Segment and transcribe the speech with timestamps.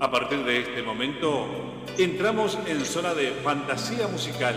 [0.00, 1.46] A partir de este momento,
[1.98, 4.54] entramos en zona de fantasía musical,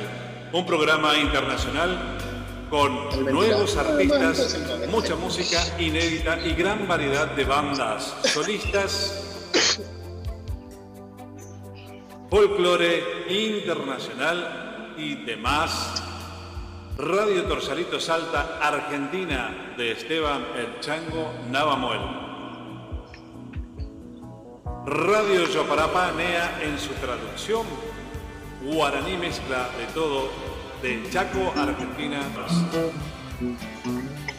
[0.51, 2.17] un programa internacional
[2.69, 9.23] con nuevos artistas, mucha música inédita y gran variedad de bandas, solistas,
[12.29, 16.06] folclore internacional y demás.
[16.97, 21.99] Radio Torsalito Salta, Argentina, de Esteban El Chango Navamuel.
[24.87, 27.67] Radio Yoparapa Nea en su traducción,
[28.63, 30.29] guaraní mezcla de todo,
[30.81, 32.19] de Chaco, Argentina.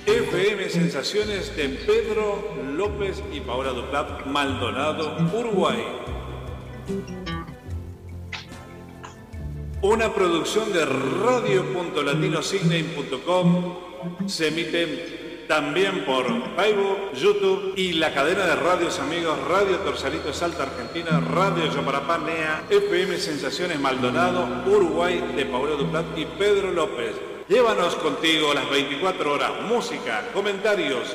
[0.04, 5.84] FM Sensaciones de Pedro López y Paola Duplat, Maldonado, Uruguay.
[9.80, 13.76] Una producción de radio.latinosignain.com
[14.26, 20.64] se emite también por Facebook, YouTube y la cadena de radios amigos Radio Torsalito Salta
[20.64, 22.18] Argentina, Radio Yoparapá
[22.68, 27.14] FM Sensaciones Maldonado, Uruguay de Paulo Duplat y Pedro López.
[27.48, 31.14] Llévanos contigo las 24 horas, música, comentarios,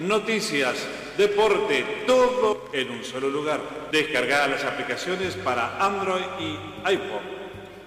[0.00, 0.84] noticias,
[1.16, 3.60] deporte, todo en un solo lugar.
[3.92, 7.39] Descargar las aplicaciones para Android y iPhone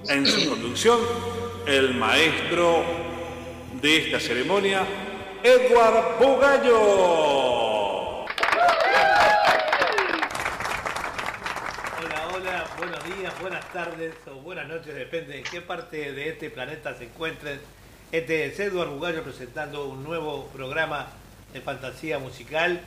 [0.09, 0.99] En su conducción,
[1.65, 2.83] el maestro
[3.81, 4.85] de esta ceremonia,
[5.45, 6.81] Edward Bugallo.
[12.01, 16.51] Hola, hola, buenos días, buenas tardes o buenas noches, depende de qué parte de este
[16.51, 17.61] planeta se encuentren.
[18.11, 21.22] Este es Edward Bugallo presentando un nuevo programa
[21.53, 22.81] de fantasía musical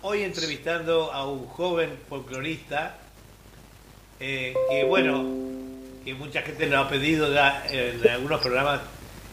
[0.00, 2.94] Hoy entrevistando a un joven folclorista
[4.20, 5.24] eh, que, bueno,
[6.04, 8.80] que mucha gente nos ha pedido ya en algunos programas.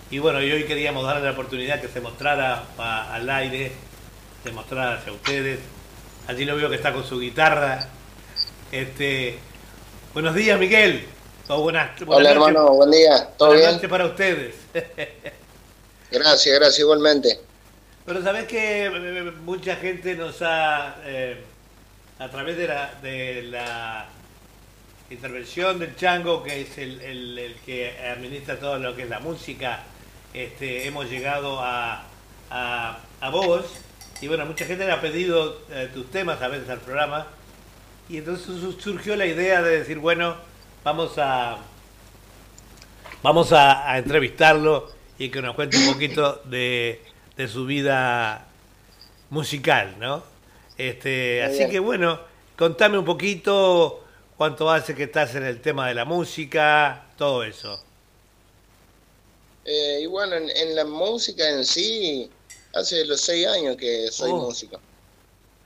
[0.10, 3.72] Y bueno, y hoy queríamos darle la oportunidad que se mostrara al aire,
[4.44, 5.60] se mostrara hacia ustedes.
[6.28, 7.88] Allí lo veo que está con su guitarra.
[8.72, 9.38] Este,
[10.16, 11.06] buenos días, Miguel.
[11.48, 13.30] buenas, Hola, hermano, buen día.
[13.38, 13.90] ¿Todo buenas bien?
[13.90, 14.56] para ustedes.
[16.12, 17.40] gracias, gracias, igualmente.
[18.06, 21.38] Pero sabes que eh, mucha gente nos ha, eh,
[22.20, 24.06] a través de la, de la
[25.10, 29.80] intervención del Chango, que es el, que administra todo lo que es la música,
[30.36, 32.04] este, hemos llegado a,
[32.52, 33.66] a, vos.
[34.22, 37.26] Y bueno, mucha gente le ha pedido eh, tus temas a veces al programa.
[38.08, 38.46] Y entonces
[38.78, 40.36] surgió la idea de decir, bueno,
[40.84, 41.58] vamos a,
[43.24, 47.02] vamos a entrevistarlo y que nos cuente un poquito de
[47.38, 48.48] de su vida
[49.30, 50.24] musical, ¿no?
[50.78, 52.20] Este, así que bueno,
[52.58, 54.04] contame un poquito
[54.38, 57.80] cuánto hace que estás en el tema de la música, todo eso.
[59.64, 62.30] Eh, y bueno, en, la música en sí,
[62.74, 64.38] hace los seis años que soy oh.
[64.38, 64.80] músico.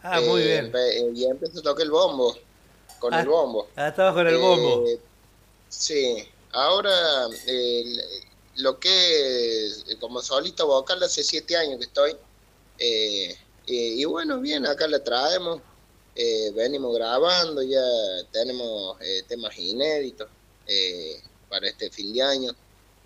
[0.01, 0.71] Ah, muy bien.
[0.73, 2.37] Eh, y empecé a tocar el bombo,
[2.99, 3.67] con el ah, bombo.
[3.75, 4.87] Ah, estabas con el bombo.
[4.87, 4.99] Eh,
[5.67, 6.91] sí, ahora
[8.59, 12.15] lo que es, eh, como solista vocal hace siete años que estoy.
[12.77, 15.61] Eh, y, bueno, bien, acá la traemos.
[16.15, 17.81] Eh, venimos grabando, ya
[18.31, 18.97] tenemos
[19.27, 20.27] temas inéditos
[21.47, 22.51] para este fin de año.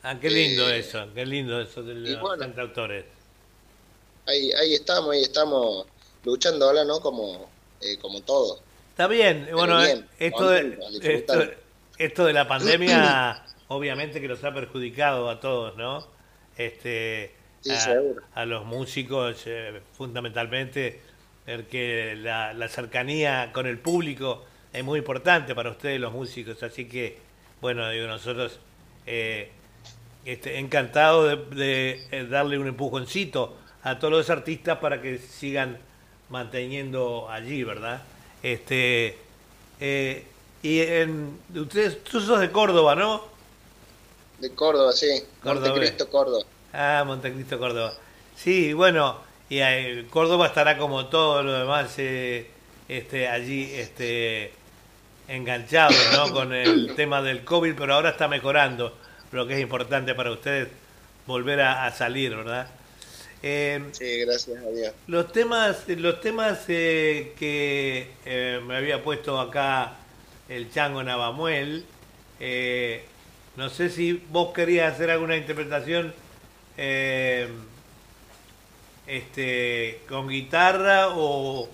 [0.02, 3.06] Ah, qué lindo eso, qué lindo eso de los cantautores.
[4.26, 5.86] Ahí, ahí estamos, ahí estamos
[6.24, 7.02] luchando ahora, ¿no?
[7.02, 7.50] Como,
[8.02, 8.62] como todo.
[8.92, 9.82] Está bien, bueno,
[10.18, 11.34] esto, de, esto,
[11.98, 13.46] esto de la pandemia
[13.76, 16.06] obviamente que los ha perjudicado a todos, ¿no?
[16.58, 17.32] Este,
[18.36, 21.02] a, los músicos, eh, fundamentalmente,
[21.46, 26.62] porque la, la, cercanía con el público es muy importante para ustedes, los músicos.
[26.64, 27.18] Así que,
[27.62, 28.60] bueno, digo, nosotros
[29.06, 29.52] eh,
[30.26, 35.78] este, encantados de, eh, darle un empujoncito a todos los artistas para que sigan
[36.30, 38.02] manteniendo allí, ¿verdad?
[38.42, 39.18] Este,
[40.62, 43.33] y en, ustedes, tú sos de Córdoba, ¿no?
[44.44, 45.24] De Córdoba, sí.
[45.42, 46.44] Montecristo, Córdoba.
[46.74, 47.94] Ah, Montecristo, Córdoba.
[48.36, 52.50] Sí, bueno, y Córdoba estará como todo lo demás eh,
[52.90, 54.52] este, allí este,
[55.30, 56.34] enganchado ¿no?
[56.34, 58.98] con el tema del COVID, pero ahora está mejorando,
[59.32, 60.68] lo que es importante para ustedes
[61.26, 62.68] volver a, salir, ¿verdad?
[63.44, 64.94] Eh, sí, gracias a Dios.
[65.08, 69.94] Los temas, los temas eh, que me había puesto acá
[70.50, 71.86] el Chango Navamuel,
[72.42, 73.06] eh,
[73.56, 76.14] no sé si vos querías hacer alguna interpretación
[76.78, 77.48] eh,
[79.08, 81.68] este, con guitarra o,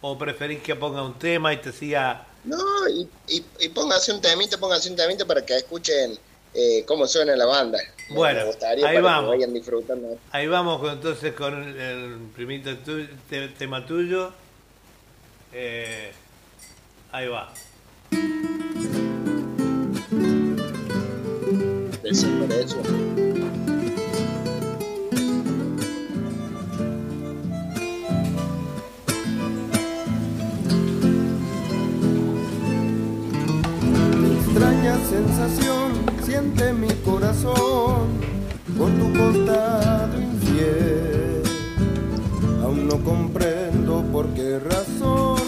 [0.00, 2.26] o, preferís que ponga un tema y te siga...
[2.44, 2.58] No,
[2.88, 3.08] y,
[3.58, 6.16] y, póngase un temita, póngase un temita para que escuchen
[6.54, 7.78] eh, cómo suena la banda.
[8.10, 8.42] Bueno,
[8.86, 9.30] ahí vamos.
[9.30, 10.16] vayan disfrutando.
[10.30, 14.32] Ahí vamos entonces con el, el primito tu- te- tema tuyo.
[15.52, 16.12] Eh,
[17.10, 17.52] ahí va.
[22.08, 22.28] Eso.
[34.46, 35.92] extraña sensación
[36.22, 38.06] siente mi corazón
[38.78, 41.42] por tu costado infiel.
[42.62, 45.40] Aún no comprendo por qué razón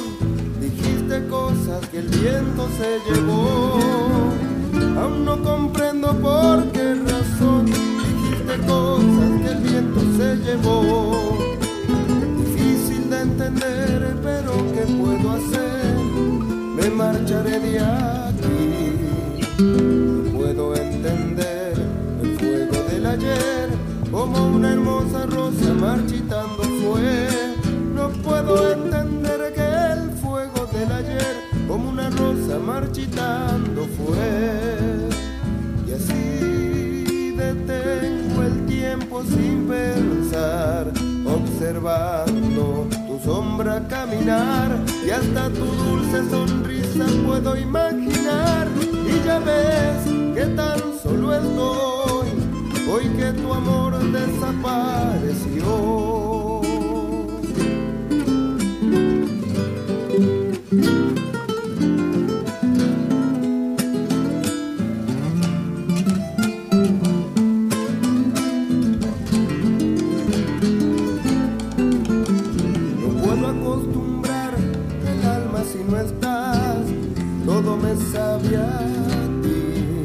[0.60, 3.78] dijiste cosas que el viento se llevó.
[5.00, 11.38] Aún no comprendo por qué razón dijiste cosas que el viento se llevó.
[12.38, 15.96] Difícil de entender, pero ¿qué puedo hacer?
[16.76, 18.98] Me marcharé de aquí.
[19.58, 21.74] No puedo entender
[22.22, 23.68] el fuego del ayer
[24.10, 27.28] como una hermosa rosa marchitando fue.
[27.94, 35.27] No puedo entender que el fuego del ayer como una rosa marchitando fue.
[35.98, 40.92] Y así detengo el tiempo sin pensar,
[41.26, 48.68] observando tu sombra caminar y hasta tu dulce sonrisa puedo imaginar.
[48.80, 50.04] Y ya ves
[50.34, 52.28] que tan solo estoy,
[52.92, 56.27] hoy que tu amor desapareció.
[78.12, 78.78] Sabe a
[79.42, 80.04] ti.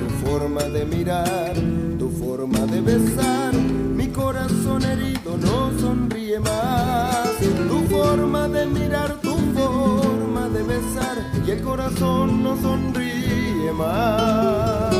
[0.00, 1.54] Tu forma de mirar,
[1.98, 7.36] tu forma de besar, mi corazón herido no sonríe más.
[7.68, 11.16] Tu forma de mirar, tu forma de besar,
[11.46, 14.94] y el corazón no sonríe más.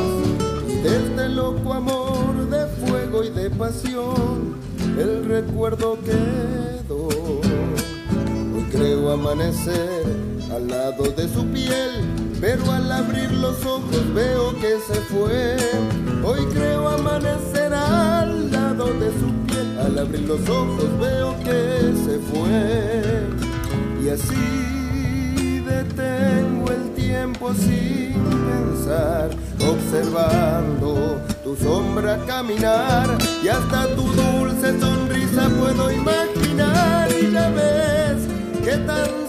[0.68, 4.56] Y de este loco amor de fuego y de pasión,
[4.98, 7.08] el recuerdo quedó.
[7.08, 11.91] Hoy creo amanecer al lado de su piel,
[12.41, 15.56] pero al abrir los ojos veo que se fue.
[16.25, 22.19] Hoy creo amanecer al lado de su piel, al abrir los ojos veo que se
[22.31, 23.26] fue.
[24.03, 28.14] Y así detengo el tiempo sin
[28.49, 29.31] pensar,
[29.61, 38.17] observando tu sombra caminar y hasta tu dulce sonrisa puedo imaginar y ya ves
[38.64, 39.25] que tan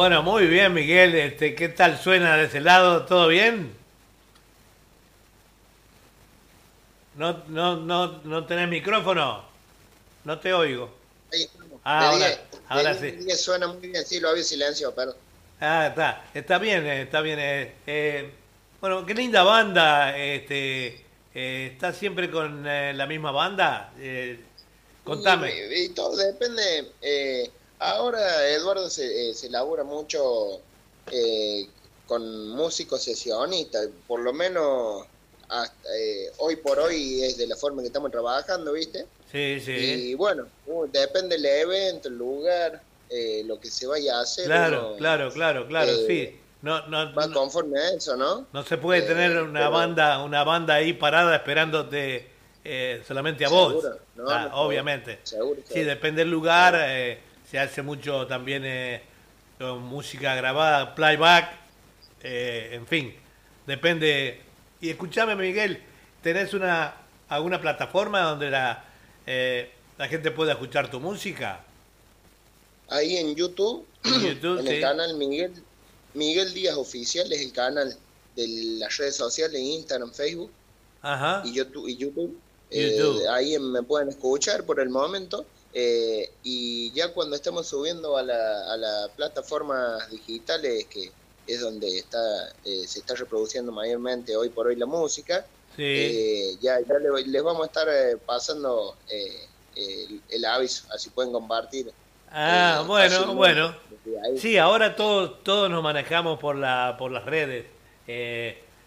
[0.00, 1.14] Bueno, muy bien, Miguel.
[1.14, 3.04] Este, ¿Qué tal suena de ese lado?
[3.04, 3.70] ¿Todo bien?
[7.16, 9.44] No, no, no, no tenés micrófono.
[10.24, 10.90] No te oigo.
[11.30, 11.80] Ahí estamos.
[11.84, 12.40] Ah, De ahora- diez.
[12.70, 13.16] ahora De sí.
[13.26, 15.16] diez Suena muy bien, sí, lo había silencio, perdón.
[15.60, 16.24] Ah, está.
[16.32, 17.38] Está bien, eh, está bien.
[17.38, 18.30] eh, eh,
[18.80, 20.16] bueno, qué linda banda.
[20.16, 21.04] Este,
[21.34, 23.92] eh, ¿Estás siempre con la misma banda?
[25.04, 25.52] Contame.
[25.74, 26.90] Y, y todo depende.
[27.80, 30.60] Eh, ahora Eduardo se, eh, se labura mucho
[31.10, 31.66] eh,
[32.06, 35.06] con músicos sesionistas, por lo menos
[35.48, 39.06] hasta, eh, hoy por hoy es de la forma que estamos trabajando, ¿viste?
[39.30, 39.72] Sí, sí.
[39.72, 44.44] Y bueno, uh, depende del evento, el lugar, eh, lo que se vaya a hacer.
[44.46, 46.36] Claro, uno claro, claro, claro, eh, sí.
[46.62, 48.46] No, no, Va no, conforme a eso, ¿no?
[48.52, 52.28] no se puede eh, tener una pero- banda, una banda ahí parada esperándote
[52.64, 53.82] eh, solamente a vos.
[53.82, 55.20] Seguro, no, Ah, no, obviamente.
[55.22, 55.60] Seguro.
[55.66, 55.88] Sí, seguro.
[55.90, 56.74] depende del lugar.
[57.50, 59.02] Se hace mucho también eh,
[59.58, 61.52] con música grabada, playback,
[62.22, 63.14] eh, en fin,
[63.66, 64.40] depende.
[64.80, 65.82] Y escúchame, Miguel,
[66.22, 66.94] ¿tenés una
[67.28, 68.84] alguna plataforma donde la
[69.26, 71.62] eh, la gente pueda escuchar tu música?
[72.88, 74.74] Ahí en YouTube, En YouTube, en sí.
[74.74, 75.52] el canal Miguel,
[76.14, 77.94] Miguel Díaz Oficial es el canal
[78.34, 80.50] de las redes sociales, Instagram, Facebook
[81.02, 81.42] Ajá.
[81.44, 81.88] y YouTube.
[81.88, 82.38] Y YouTube.
[82.70, 83.22] YouTube.
[83.24, 85.44] Eh, ahí me pueden escuchar por el momento.
[85.72, 91.10] Eh, y ya cuando estemos subiendo a la, a las plataformas digitales, que
[91.46, 92.18] es donde está
[92.64, 95.44] eh, se está reproduciendo mayormente hoy por hoy la música,
[95.76, 95.82] Sí.
[95.86, 99.46] eh, ya, ya le- les vamos a estar eh, pasando eh,
[99.76, 101.92] el, el aviso, así pueden compartir.
[102.32, 103.74] ah, bueno, bueno.
[104.36, 107.66] Sí, ahora todos todos nos manejamos por la por las redes.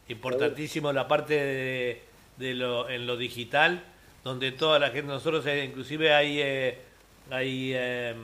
[0.10, 2.02] Importantísimo la parte de,
[2.38, 3.84] de lo en lo digital
[4.24, 6.78] donde toda la gente, nosotros eh, inclusive hay, eh,
[7.30, 8.18] hay em,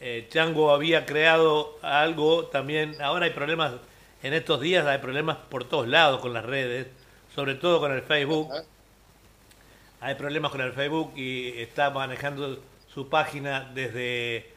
[0.00, 3.74] eh, Chango había creado algo también, ahora hay problemas,
[4.22, 6.88] en estos días hay problemas por todos lados con las redes,
[7.34, 8.50] sobre todo con el Facebook.
[10.00, 12.58] Hay problemas con el Facebook y está manejando
[12.92, 14.50] su página desde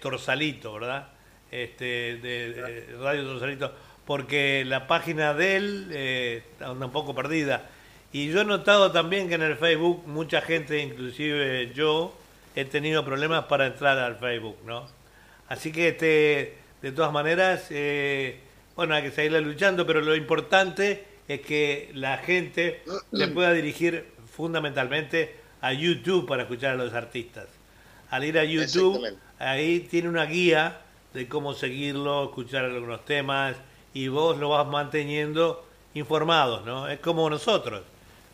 [0.00, 1.08] Torsalito, ¿verdad?
[1.52, 3.72] Este, de, Radio Torsalito,
[4.04, 7.70] porque la página de él anda un poco perdida
[8.12, 12.14] y yo he notado también que en el Facebook mucha gente, inclusive yo,
[12.54, 14.86] he tenido problemas para entrar al Facebook, ¿no?
[15.48, 18.40] Así que, este, de todas maneras, eh,
[18.76, 24.06] bueno, hay que seguir luchando, pero lo importante es que la gente se pueda dirigir
[24.34, 27.46] fundamentalmente a YouTube para escuchar a los artistas.
[28.10, 30.80] Al ir a YouTube, ahí tiene una guía
[31.14, 33.56] de cómo seguirlo, escuchar algunos temas
[33.94, 35.64] y vos lo vas manteniendo
[35.94, 36.88] informados, ¿no?
[36.88, 37.82] Es como nosotros.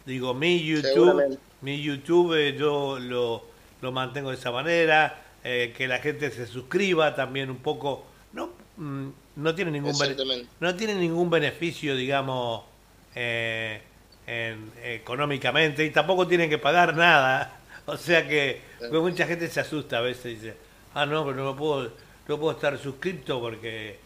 [0.08, 3.44] Digo, mi YouTube, mi YouTube eh, yo lo,
[3.82, 8.48] lo, mantengo de esa manera, eh, que la gente se suscriba también un poco, no,
[8.78, 9.92] mm, no tiene ningún
[10.60, 12.62] no tiene ningún beneficio, digamos,
[13.14, 13.82] eh,
[14.82, 20.00] económicamente y tampoco tienen que pagar nada, o sea que mucha gente se asusta a
[20.00, 20.56] veces y dice,
[20.94, 21.92] ah no, pero no puedo,
[22.26, 23.98] no puedo estar suscrito porque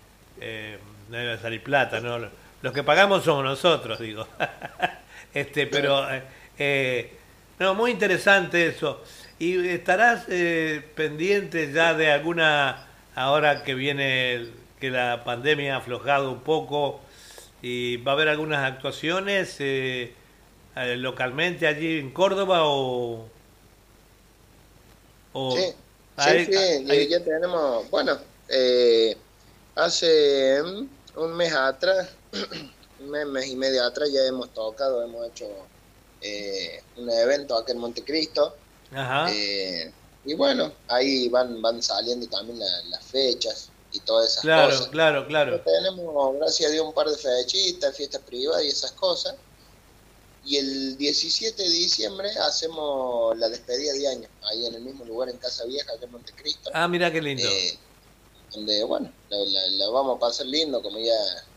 [1.08, 2.18] no debe salir plata, no,
[2.60, 4.26] los que pagamos somos nosotros, digo.
[5.34, 6.22] Este, pero eh,
[6.58, 7.12] eh,
[7.58, 9.02] no, muy interesante eso.
[9.38, 14.48] ¿Y estarás eh, pendiente ya de alguna, ahora que viene,
[14.78, 17.00] que la pandemia ha aflojado un poco,
[17.62, 19.58] y va a haber algunas actuaciones
[20.74, 23.28] localmente allí en Córdoba o...
[26.18, 28.18] sí, sí, ya tenemos, bueno,
[29.76, 30.60] hace
[31.14, 32.14] un mes atrás
[33.04, 35.46] un mes y medio atrás ya hemos tocado, hemos hecho
[36.20, 38.56] eh, un evento aquí en Montecristo.
[39.30, 39.90] Eh,
[40.24, 44.88] y bueno, ahí van, van saliendo también las fechas y todas esas cosas.
[44.88, 45.60] Claro, claro, claro.
[45.60, 49.34] Tenemos, gracias a Dios, un par de fechitas, fiestas privadas y esas cosas.
[50.44, 55.28] Y el 17 de diciembre hacemos la despedida de año, ahí en el mismo lugar,
[55.28, 56.70] en Casa Vieja, aquí en Montecristo.
[56.74, 57.48] Ah, mira qué lindo.
[57.48, 57.78] Eh,
[58.54, 61.12] donde, bueno, lo vamos a pasar lindo, como ya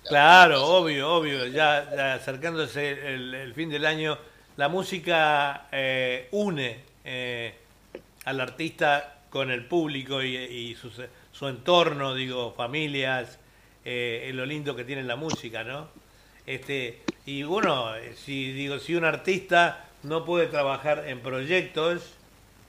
[0.07, 1.47] Claro, obvio, obvio.
[1.47, 4.17] Ya, acercándose el, fin del año,
[4.55, 7.55] la música eh, une eh,
[8.25, 13.39] al artista con el público y, su, entorno, digo, familias,
[13.83, 15.89] eh, lo lindo que tiene la música, ¿no?
[16.45, 17.91] Este, y bueno,
[18.23, 22.11] si digo, si un artista no puede trabajar en proyectos,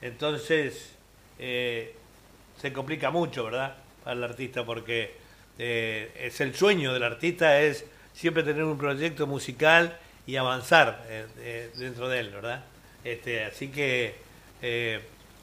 [0.01, 0.95] entonces
[1.37, 3.75] se complica mucho, ¿verdad?
[4.11, 5.11] El artista porque
[5.59, 11.25] eh, es el sueño del artista, es siempre tener un proyecto musical y avanzar eh,
[11.39, 12.63] eh, dentro de él, ¿verdad?
[13.03, 14.15] Este, así que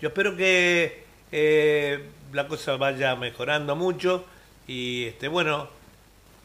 [0.01, 1.05] yo espero que
[2.33, 4.25] la cosa vaya mejorando mucho
[4.67, 5.69] y este, bueno,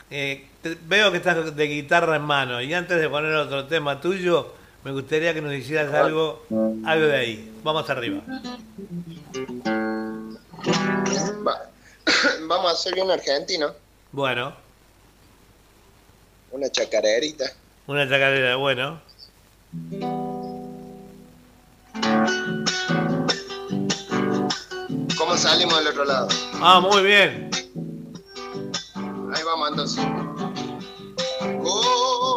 [0.09, 4.91] veo que estás de guitarra en mano y antes de poner otro tema tuyo, me
[4.91, 6.45] gustaría que nos hicieras algo,
[6.85, 7.51] algo de ahí.
[7.63, 8.21] Vamos arriba.
[12.47, 13.73] Vamos a hacer bien argentino.
[14.11, 14.53] Bueno.
[16.51, 17.45] Una chacarerita.
[17.87, 19.01] Una chacarera, bueno.
[25.17, 26.27] ¿Cómo salimos del otro lado?
[26.61, 27.51] Ah, muy bien.
[28.95, 30.03] Ahí vamos entonces.
[31.39, 32.28] Como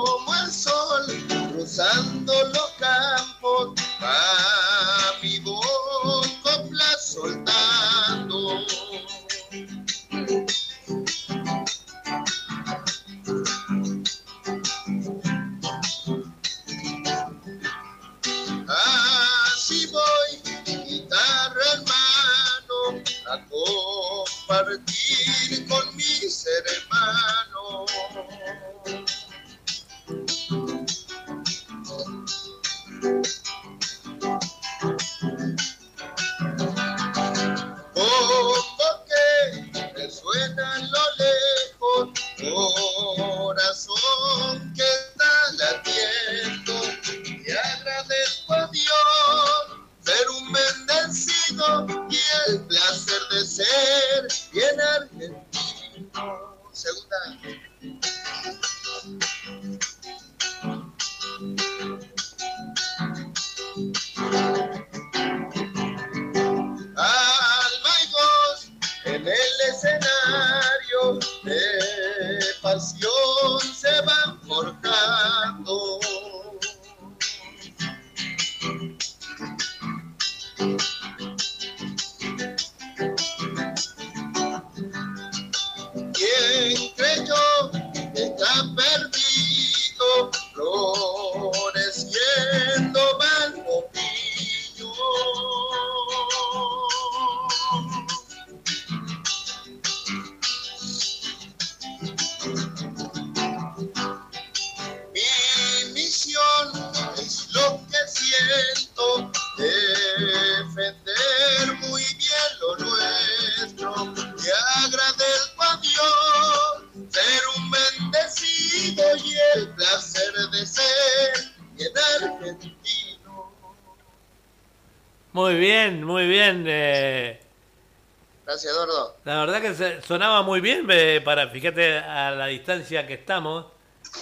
[130.01, 130.87] sonaba muy bien
[131.25, 133.67] para, fíjate, a la distancia que estamos,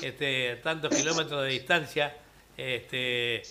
[0.03, 2.17] este, tantos kilómetros de distancia.
[2.57, 3.43] Este,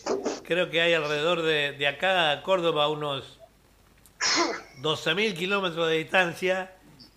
[0.43, 3.39] creo que hay alrededor de, de acá a Córdoba unos
[4.81, 6.71] 12.000 kilómetros de distancia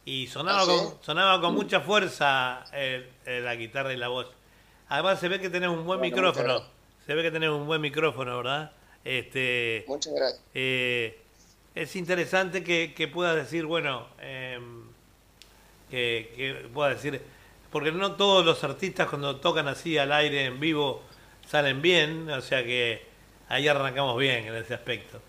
[0.05, 4.29] y sonaba, ¿Ah, con, sonaba con mucha fuerza eh, eh, la guitarra y la voz.
[4.89, 6.63] Además se ve que tenés un buen micrófono.
[7.07, 8.73] Se ve que tenés un buen micrófono, ¿verdad?
[9.05, 10.43] Este, muchas gracias.
[10.55, 11.21] Eh,
[11.75, 14.82] es interesante que, que puedas decir, bueno, em,
[15.93, 17.21] que, que puedas decir,
[17.71, 21.03] porque no todos los artistas cuando tocan así al aire en vivo
[21.51, 23.03] salen bien, o sea que
[23.49, 25.21] ahí arrancamos bien en ese aspecto.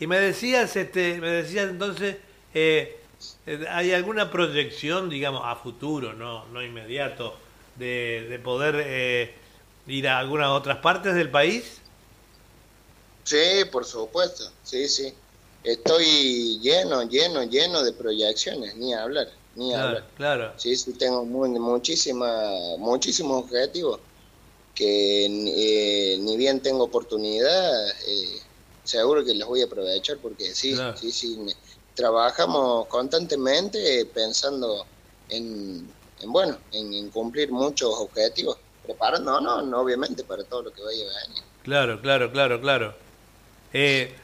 [0.00, 2.16] Y me decías, este, me decías entonces,
[2.52, 2.98] eh,
[3.46, 7.36] eh, ¿hay alguna proyección, digamos, a futuro, no, no inmediato,
[7.76, 9.34] de, de poder eh,
[9.86, 11.80] ir a algunas otras partes del país?
[13.22, 15.14] Sí, por supuesto, sí, sí.
[15.62, 20.06] Estoy lleno, lleno, lleno de proyecciones, ni hablar, ni hablar.
[20.16, 20.52] Claro.
[20.56, 22.30] Sí, sí, tengo muy, muchísima,
[22.78, 24.00] muchísimos objetivos
[24.74, 25.26] que
[26.20, 28.40] ni bien tengo oportunidad, eh,
[28.84, 31.36] seguro que los voy a aprovechar porque sí, sí, sí,
[31.94, 34.86] trabajamos constantemente pensando
[35.28, 35.88] en,
[36.26, 41.26] bueno, en, cumplir muchos objetivos, preparando, no, no, obviamente para todo lo que vaya a
[41.26, 41.42] venir.
[41.64, 42.94] Claro, claro, claro, claro.
[43.72, 44.14] Eh,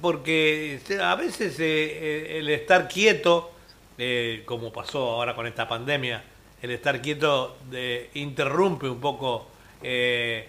[0.00, 3.51] porque a veces eh, el estar quieto,
[4.04, 6.24] eh, como pasó ahora con esta pandemia,
[6.60, 9.46] el estar quieto de, interrumpe un poco
[9.80, 10.44] em,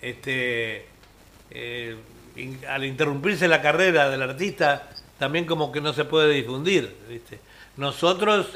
[0.00, 0.86] este
[1.50, 1.96] eh,
[2.66, 6.96] al interrumpirse la carrera del artista, también como que no se puede difundir.
[7.10, 7.40] ¿viste?
[7.76, 8.46] Nosotros,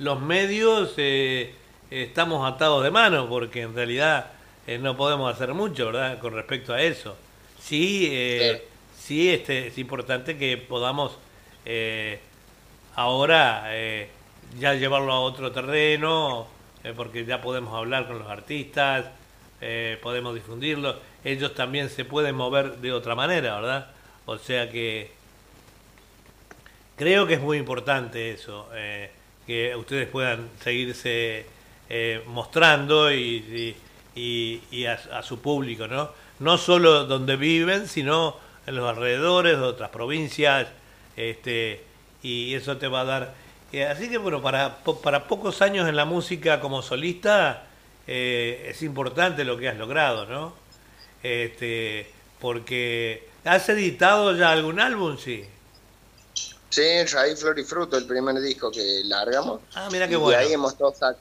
[0.00, 1.54] los medios, eh,
[1.90, 4.32] estamos atados de mano porque en realidad
[4.66, 6.18] eh, no podemos hacer mucho, ¿verdad?
[6.18, 7.16] Con respecto a eso.
[7.60, 8.12] Sí,
[8.98, 11.16] sí este, es importante que podamos
[12.94, 13.70] ahora
[14.58, 16.46] ya llevarlo a otro terreno,
[16.96, 19.06] porque ya podemos hablar con los artistas,
[20.02, 23.90] podemos difundirlo ellos también se pueden mover de otra manera, ¿verdad?
[24.26, 25.10] O sea que
[26.96, 29.10] creo que es muy importante eso, eh,
[29.46, 31.46] que ustedes puedan seguirse
[31.88, 33.76] eh, mostrando y,
[34.14, 36.10] y, a, su público, ¿no?
[36.40, 40.68] No solo donde viven, sino en los alrededores de otras provincias,
[41.16, 41.84] este,
[42.22, 43.34] y eso te va a dar...
[43.72, 47.66] Eh, así que bueno, para, para pocos años en la música como solista
[48.06, 50.62] es importante lo que has logrado, ¿no?
[51.22, 55.16] este, porque ¿has editado ya algún álbum?
[55.18, 55.44] Sí.
[56.70, 59.60] Sí, Raíz, Flor y Fruto, el primer disco que largamos.
[59.74, 60.40] Ah, mira qué bueno.
[60.40, 61.16] Y ahí hemos estado,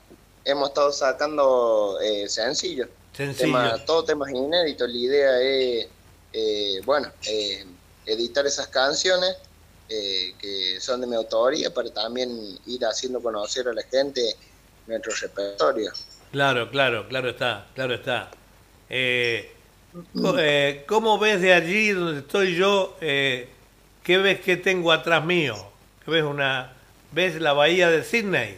[0.46, 2.88] hemos estado sacando eh, sencillos.
[3.14, 3.86] Sencillos.
[3.86, 4.90] todo temas inéditos.
[4.90, 5.88] La idea es,
[6.32, 7.66] eh, bueno, eh,
[8.06, 9.36] editar esas canciones
[9.94, 14.22] eh, que son de mi autoría para también ir haciendo conocer a la gente
[14.88, 15.92] nuestro repertorio.
[16.32, 18.32] Claro, claro, claro está, claro está.
[18.90, 19.52] Eh,
[20.38, 22.96] eh, ¿Cómo ves de allí donde estoy yo?
[23.02, 23.50] Eh,
[24.04, 25.56] ¿Qué ves que tengo atrás mío?
[26.06, 26.74] ¿Qué ves una
[27.12, 28.58] ves la bahía de Sydney?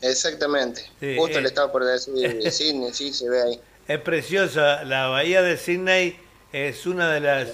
[0.00, 0.90] Exactamente.
[1.16, 2.12] Justo le estaba por decir
[2.52, 3.60] Sydney, sí se ve ahí.
[3.86, 6.18] Es preciosa la bahía de Sydney
[6.52, 7.48] es una de las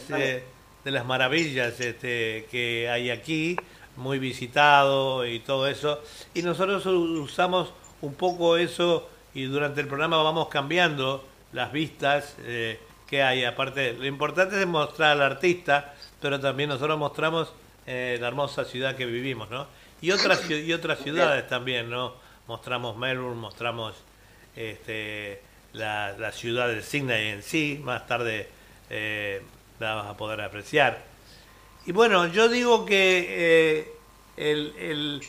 [0.85, 3.57] de las maravillas este, que hay aquí,
[3.97, 6.01] muy visitado y todo eso.
[6.35, 12.81] Y nosotros usamos un poco eso y durante el programa vamos cambiando las vistas eh,
[13.07, 13.45] que hay.
[13.45, 17.53] Aparte, lo importante es mostrar al artista, pero también nosotros mostramos
[17.87, 19.67] eh, la hermosa ciudad que vivimos, ¿no?
[20.01, 22.15] Y otras, y otras ciudades también, ¿no?
[22.49, 23.95] Mostramos Melbourne, mostramos
[24.57, 25.41] este,
[25.73, 28.49] la, ciudad de Sydney en sí, más tarde
[28.91, 29.43] eh,
[29.83, 31.05] vas a poder apreciar.
[31.87, 33.93] Y bueno, yo digo que
[34.37, 35.23] el, el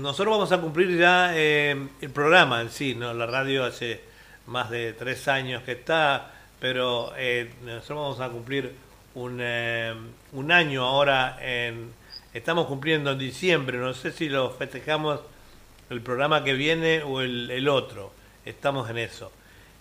[0.00, 3.14] nosotros vamos a cumplir ya el programa en sí, ¿no?
[3.14, 4.00] La radio hace
[4.46, 8.74] más de tres años que está, pero eh, nosotros vamos a cumplir
[9.14, 9.94] un, eh,
[10.32, 11.92] un año ahora, en,
[12.32, 15.20] estamos cumpliendo en diciembre, no sé si lo festejamos
[15.90, 18.12] el programa que viene o el, el otro,
[18.44, 19.30] estamos en eso.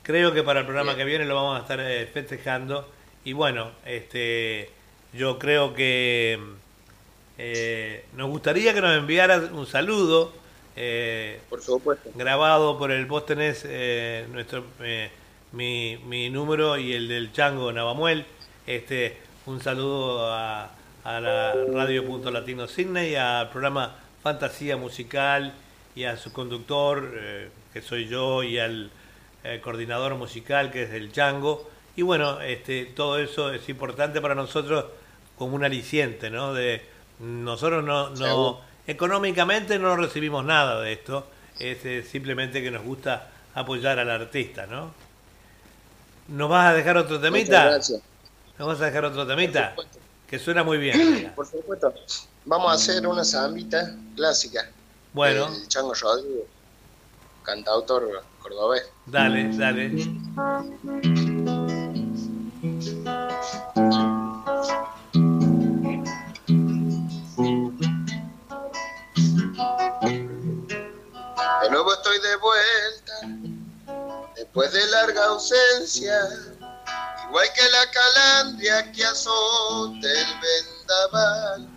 [0.03, 2.89] Creo que para el programa que viene lo vamos a estar eh, festejando
[3.23, 4.69] y bueno, este,
[5.13, 6.39] yo creo que
[8.13, 10.33] nos gustaría que nos enviaras un saludo
[10.75, 12.09] eh, por supuesto.
[12.15, 15.11] Grabado por el, vos tenés eh, nuestro, eh,
[15.51, 18.25] mi, mi, número y el del Chango Navamuel.
[18.65, 20.71] Este, un saludo a,
[21.03, 25.53] a la Radio Punto Latino Sydney, al programa Fantasía Musical
[25.95, 27.11] y a su conductor,
[27.71, 28.89] que soy yo, y al
[29.62, 31.69] coordinador musical, que es el Chango.
[31.95, 34.86] Y bueno, este, todo eso es importante para nosotros
[35.38, 36.53] como un aliciente, ¿no?
[36.53, 36.82] De,
[37.19, 41.27] nosotros no, no económicamente no recibimos nada de esto,
[41.60, 44.91] es eh, simplemente que nos gusta apoyar al artista, ¿no?
[46.27, 47.65] ¿Nos vas a dejar otro temita?
[47.65, 48.01] gracias.
[48.58, 49.75] ¿Nos vas a dejar otro temita?
[50.27, 51.32] Que suena muy bien.
[51.36, 51.93] Por supuesto.
[52.45, 54.69] Vamos a hacer una zambita clásica.
[55.13, 55.47] Bueno.
[55.47, 56.45] El Chango Rodrigo,
[57.43, 58.84] cantautor cordobés.
[59.06, 59.89] Dale, dale.
[71.62, 73.13] De nuevo estoy de vuelta,
[74.36, 76.17] después de larga ausencia,
[77.27, 81.69] igual que la calandria que azota el vendaval.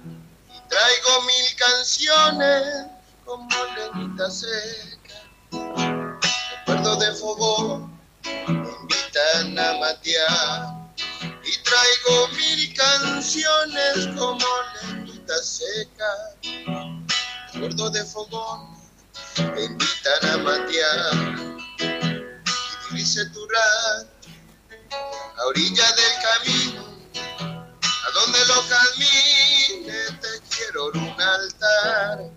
[0.48, 2.86] Y traigo mil canciones
[3.24, 4.95] como leñita seca,
[5.52, 10.76] recuerdo de fogón, me invitan a matear.
[11.44, 14.44] Y traigo mil canciones como
[14.82, 16.10] leñita seca,
[17.52, 18.76] recuerdo de fogón
[19.38, 21.14] me invitan a matear
[22.90, 24.28] y dice tu rancho
[25.36, 26.95] a orilla del camino
[28.06, 32.30] a donde lo camine te quiero un altar.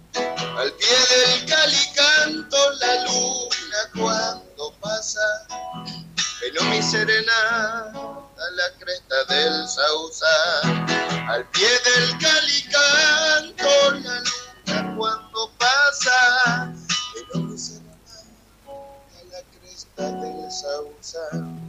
[0.57, 5.47] Al pie del calicanto la luna cuando pasa.
[6.39, 10.85] Pero mi serenata a la cresta del sausal
[11.29, 16.73] al pie del calicanto la luna cuando pasa.
[17.13, 18.23] Pero mi serenata
[18.87, 21.59] a la cresta del sausal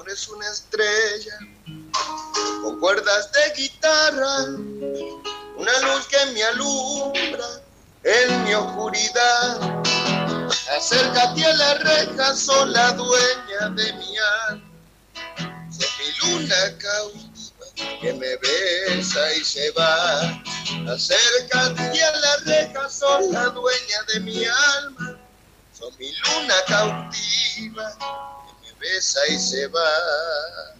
[0.00, 1.38] amor es una estrella
[2.62, 4.36] con cuerdas de guitarra
[5.60, 7.46] una luz que me alumbra
[8.02, 9.82] en mi oscuridad.
[10.74, 14.16] Acércate a la reja sola dueña de mi
[14.48, 14.66] alma.
[15.70, 17.66] Sos mi luna cautiva
[18.00, 20.42] que me besa y se va.
[20.90, 25.18] Acércate a la reja sola dueña de mi alma.
[25.78, 30.79] Sos mi luna cautiva que me besa y se va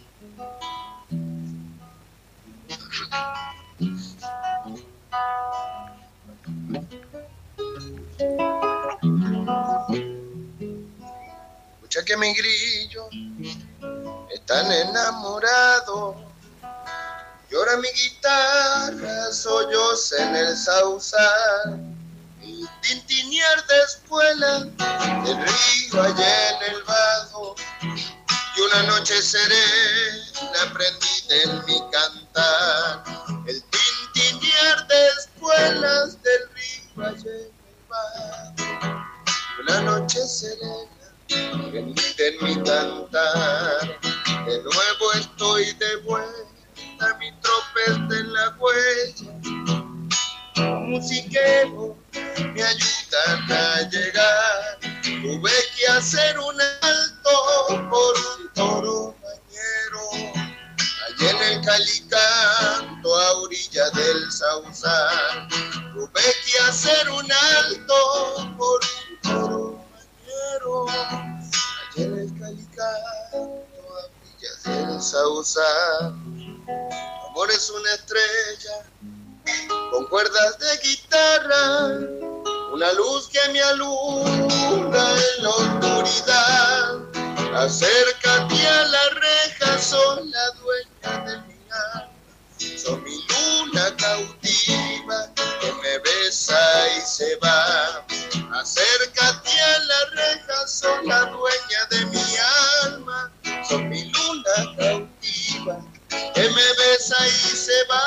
[11.75, 13.09] Escucha que mi grillo
[14.31, 16.17] están enamorados.
[17.51, 21.81] Llora mi guitarra, solloza en el sausal.
[22.43, 24.59] Y tintinear de espuela
[25.25, 27.55] del río allá en el vado.
[27.83, 33.05] Y una noche serena prendida en mi cantar.
[33.47, 38.90] El tintinear de espuelas del río allá en el vado.
[39.71, 41.95] Una noche serena en
[42.43, 44.01] mi cantar.
[44.45, 49.31] De nuevo estoy de vuelta, mi tropel en la huella.
[50.89, 51.97] Musiquero
[52.53, 54.79] me ayudan a llegar.
[55.05, 60.35] Tuve que hacer un alto por un toro bañero.
[61.07, 65.49] Allí en el calicanto a orilla del sausal.
[65.95, 70.87] Tuve que hacer un alto por un toro bañero.
[70.89, 76.15] Allí en el calicanto a orillas del sausal.
[77.29, 78.85] Amor es una estrella
[79.91, 81.87] con cuerdas de guitarra,
[82.73, 85.05] una luz que me alumbra
[85.37, 87.01] en la oscuridad.
[87.55, 92.13] Acércate a la reja, son la dueña de mi alma,
[92.77, 96.59] son mi luna cautiva que me besa
[96.97, 98.07] y se va.
[98.61, 102.23] Acércate a la reja, son la dueña de mi
[102.85, 103.33] alma,
[103.67, 105.81] son mi luna cautiva
[106.35, 108.01] que me besa y se va.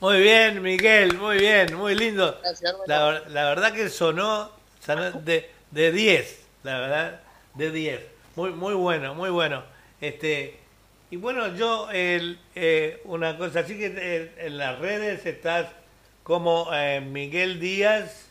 [0.00, 2.38] Muy bien, Miguel, muy bien, muy lindo.
[2.42, 2.74] Gracias.
[2.86, 4.50] La, ver- la verdad que sonó,
[4.84, 7.20] sonó de de 10, la verdad,
[7.54, 8.00] de 10.
[8.34, 9.64] Muy muy bueno, muy bueno.
[10.02, 10.60] Este
[11.10, 15.68] y bueno, yo el, eh, una cosa así que eh, en las redes estás
[16.26, 18.26] como eh, Miguel Díaz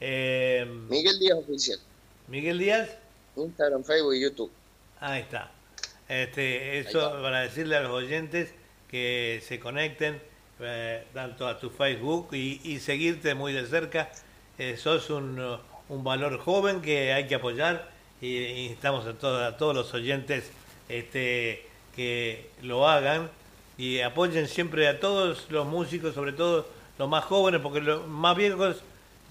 [0.00, 1.78] eh, Miguel Díaz Oficial,
[2.26, 2.90] Miguel Díaz
[3.36, 4.50] Instagram, Facebook y YouTube.
[4.98, 5.52] Ahí está.
[6.08, 8.52] Este, eso para decirle a los oyentes
[8.88, 10.20] que se conecten
[10.58, 14.10] eh, tanto a tu Facebook y, y seguirte muy de cerca.
[14.58, 17.88] Eh, sos un, uh, un valor joven que hay que apoyar
[18.20, 20.50] y, y instamos a, todos a todos los oyentes
[20.88, 23.30] este, que lo hagan
[23.78, 28.36] y apoyen siempre a todos los músicos, sobre todo los más jóvenes, porque los más
[28.36, 28.82] viejos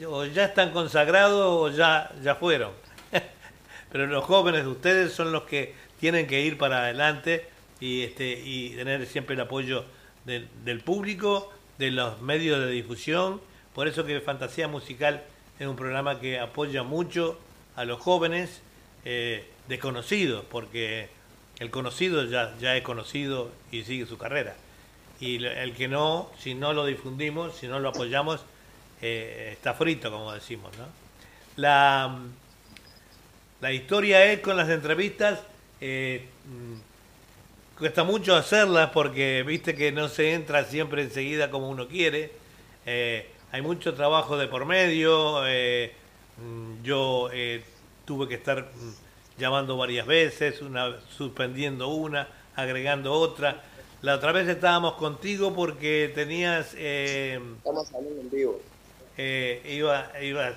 [0.06, 2.72] o ya están consagrados o ya, ya fueron.
[3.92, 7.48] pero los jóvenes de ustedes son los que tienen que ir para adelante
[7.80, 9.86] y, este, y tener siempre el apoyo
[10.26, 13.42] del, público, de los medios de difusión.
[13.74, 15.24] Por eso que Fantasía Musical
[15.60, 17.40] es un programa que apoya mucho
[17.76, 18.62] a los jóvenes
[19.06, 21.10] eh, desconocidos, porque
[21.60, 24.56] el conocido ya, ya es conocido y sigue su carrera.
[25.20, 28.42] Y el que no, si no lo difundimos, si no lo apoyamos,
[29.02, 30.72] eh, está frito, como decimos.
[30.78, 30.86] ¿no?
[31.58, 32.20] La,
[33.62, 35.42] la historia es con las entrevistas,
[35.80, 41.88] eh, mm, cuesta mucho hacerlas porque viste que no se entra siempre enseguida como uno
[41.88, 42.32] quiere.
[42.86, 45.42] Eh, hay mucho trabajo de por medio.
[46.38, 47.30] Mm, yo
[48.06, 53.64] tuve que estar mm, llamando varias veces, una, suspendiendo una, agregando otra.
[54.06, 56.76] La otra vez estábamos contigo porque tenías...
[56.78, 58.62] Eh, Estamos saliendo en vivo.
[59.18, 60.54] Eh, iba, iba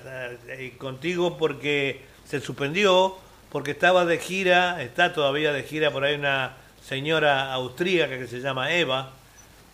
[0.49, 3.17] eh, contigo porque se suspendió,
[3.51, 6.57] porque estaba de gira, está todavía de gira por ahí una
[6.87, 9.13] señora austríaca que se llama Eva.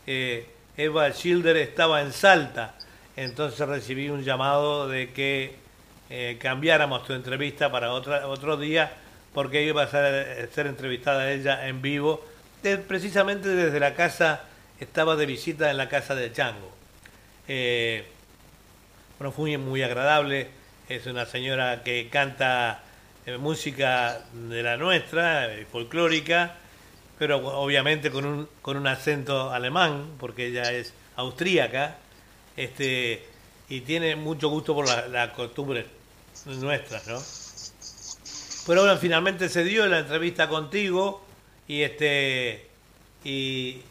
[0.07, 2.75] Eva Schilder estaba en Salta,
[3.17, 8.93] entonces recibí un llamado de que cambiáramos tu entrevista para otra, otro día,
[9.33, 12.23] porque iba a ser, ser entrevistada ella en vivo,
[12.87, 14.41] precisamente desde la casa,
[14.79, 16.71] estaba de visita en la casa de Chango.
[17.47, 18.05] Eh,
[19.19, 20.49] bueno, fue muy, agradable,
[20.89, 22.83] es una señora que canta
[23.25, 26.55] eh, música de la nuestra, folclórica,
[27.19, 31.97] pero obviamente con un, con un acento alemán, porque ella es austríaca,
[32.57, 33.23] este,
[33.69, 35.85] y tiene mucho gusto por la, la costumbre
[36.45, 37.21] nuestras, ¿no?
[38.67, 41.24] Pero bueno, finalmente se dio la entrevista contigo
[41.67, 42.67] y este
[43.23, 43.81] y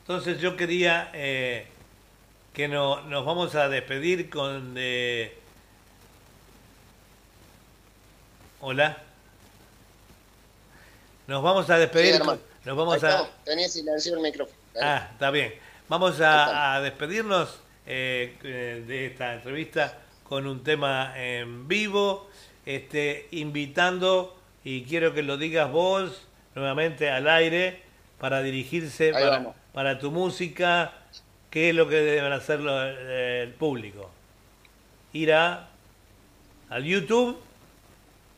[0.00, 1.66] entonces yo quería eh,
[2.52, 5.34] que no, nos vamos a despedir con eh,
[8.60, 8.98] hola.
[11.26, 14.58] Nos vamos a despedir nos vamos a tenía silencio el micrófono.
[14.80, 15.54] Ah está bien.
[15.88, 18.36] Vamos a, despedirnos eh,
[18.86, 22.28] de esta entrevista con un tema en vivo,
[22.64, 26.22] este, invitando, y quiero que lo digas vos
[26.54, 27.82] nuevamente al aire,
[28.18, 29.12] para dirigirse
[29.72, 30.92] para, tu música,
[31.50, 34.10] qué es lo que deben hacer el público.
[35.12, 35.68] Ir a,
[36.70, 37.38] al YouTube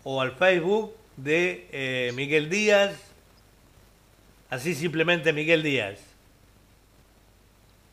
[0.04, 2.96] o al Facebook de eh, Miguel Díaz,
[4.50, 5.98] así simplemente Miguel Díaz.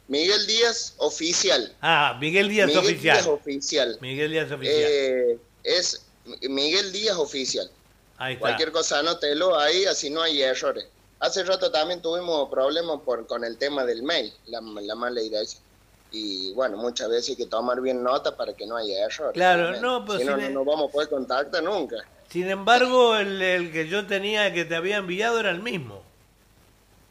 [0.07, 1.75] Miguel Díaz oficial.
[1.81, 3.17] Ah, Miguel Díaz Miguel oficial.
[3.17, 3.97] Díaz oficial.
[4.01, 4.77] Miguel Díaz oficial.
[4.77, 6.05] Eh, es
[6.41, 7.69] Miguel Díaz oficial.
[8.17, 8.41] Ahí está.
[8.41, 10.87] Cualquier cosa anótelo ahí, así no hay errores.
[11.19, 15.63] Hace rato también tuvimos problemas por, con el tema del mail, la, la mala dirección.
[16.11, 19.33] Y bueno, muchas veces hay que tomar bien nota para que no haya errores.
[19.33, 21.95] Claro, no, pues si no, no nos vamos a poder contactar nunca.
[22.29, 26.03] Sin embargo, el, el que yo tenía que te había enviado era el mismo.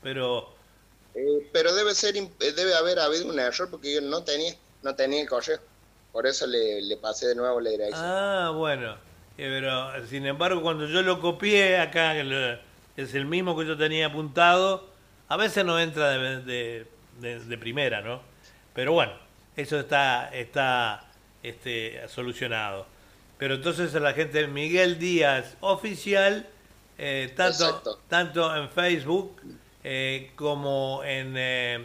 [0.03, 0.49] Pero
[1.15, 4.95] eh, pero debe ser eh, debe haber habido un error porque yo no tenía no
[4.95, 5.59] tenía el correo.
[6.13, 8.05] Por eso le, le pasé de nuevo la dirección.
[8.05, 8.97] Ah, bueno.
[9.43, 12.15] Eh, pero sin embargo, cuando yo lo copié acá,
[12.97, 14.89] es el mismo que yo tenía apuntado,
[15.29, 16.87] a veces no entra de,
[17.21, 18.21] de, primera, ¿no?
[18.73, 19.13] Pero bueno,
[19.57, 21.11] eso está, está
[21.43, 22.87] este, solucionado.
[23.37, 26.47] Pero entonces a la gente Miguel Díaz oficial,
[27.35, 29.41] tanto, tanto en Facebook
[29.83, 31.85] eh, como en, eh,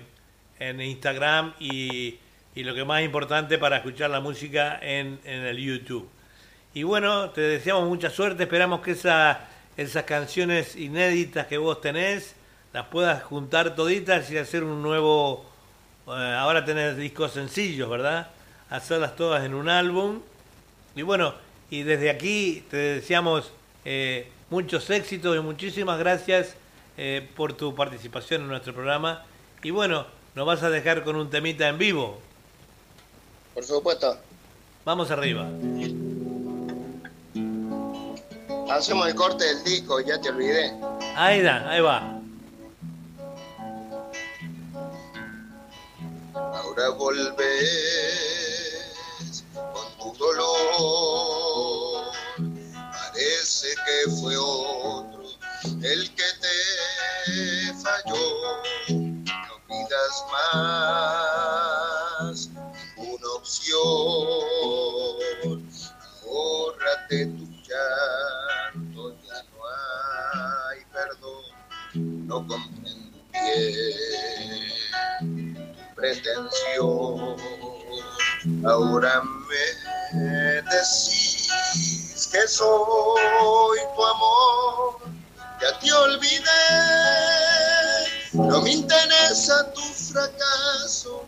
[0.59, 2.19] en Instagram y,
[2.53, 6.07] y, lo que más importante para escuchar la música en, en, el YouTube.
[6.77, 9.39] Y bueno, te deseamos mucha suerte, esperamos que esa,
[9.77, 12.35] esas canciones inéditas que vos tenés
[12.71, 15.43] las puedas juntar toditas y hacer un nuevo...
[16.05, 18.29] Eh, ahora tenés discos sencillos, ¿verdad?
[18.69, 20.21] Hacerlas todas en un álbum.
[20.95, 21.33] Y bueno,
[21.71, 23.51] y desde aquí te deseamos
[24.51, 26.53] muchos éxitos y muchísimas gracias
[26.95, 29.25] eh, por tu participación en nuestro programa.
[29.63, 32.21] Y bueno, nos vas a dejar con un temita en vivo.
[33.55, 34.15] Por supuesto.
[34.85, 35.49] Vamos arriba.
[38.69, 40.73] Hacemos el corte del disco, ya te olvidé.
[41.15, 42.19] Ahí da, ahí va.
[46.33, 47.33] Ahora volvés
[49.73, 52.11] con tu dolor.
[52.91, 55.23] Parece que fue otro
[55.81, 58.61] el que te falló.
[58.89, 62.49] No pidas más
[62.97, 63.77] una opción.
[66.23, 68.46] Ahórrate tu llanto,
[72.27, 72.55] No tu
[75.95, 77.37] pretensión.
[78.65, 81.47] Ahora me decís
[82.29, 84.99] que soy tu amor,
[85.61, 86.73] ya te olvidé,
[88.33, 91.25] no me interesa tu fracaso,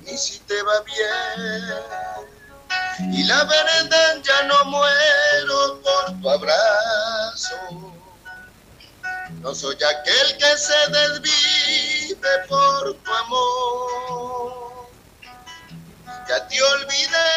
[0.00, 1.84] ni si te va bien.
[3.12, 7.99] Y la verdad ya no muero por tu abrazo.
[9.40, 14.90] No soy aquel que se desvive por tu amor.
[16.28, 17.30] Ya te olvidé.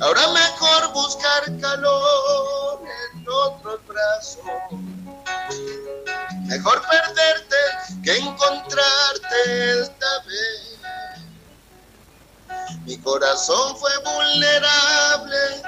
[0.00, 2.80] Ahora mejor buscar calor
[3.12, 4.42] en otro brazo.
[6.46, 7.56] Mejor perderte
[8.04, 10.80] que encontrarte esta vez.
[12.84, 15.62] Mi corazón fue vulnerable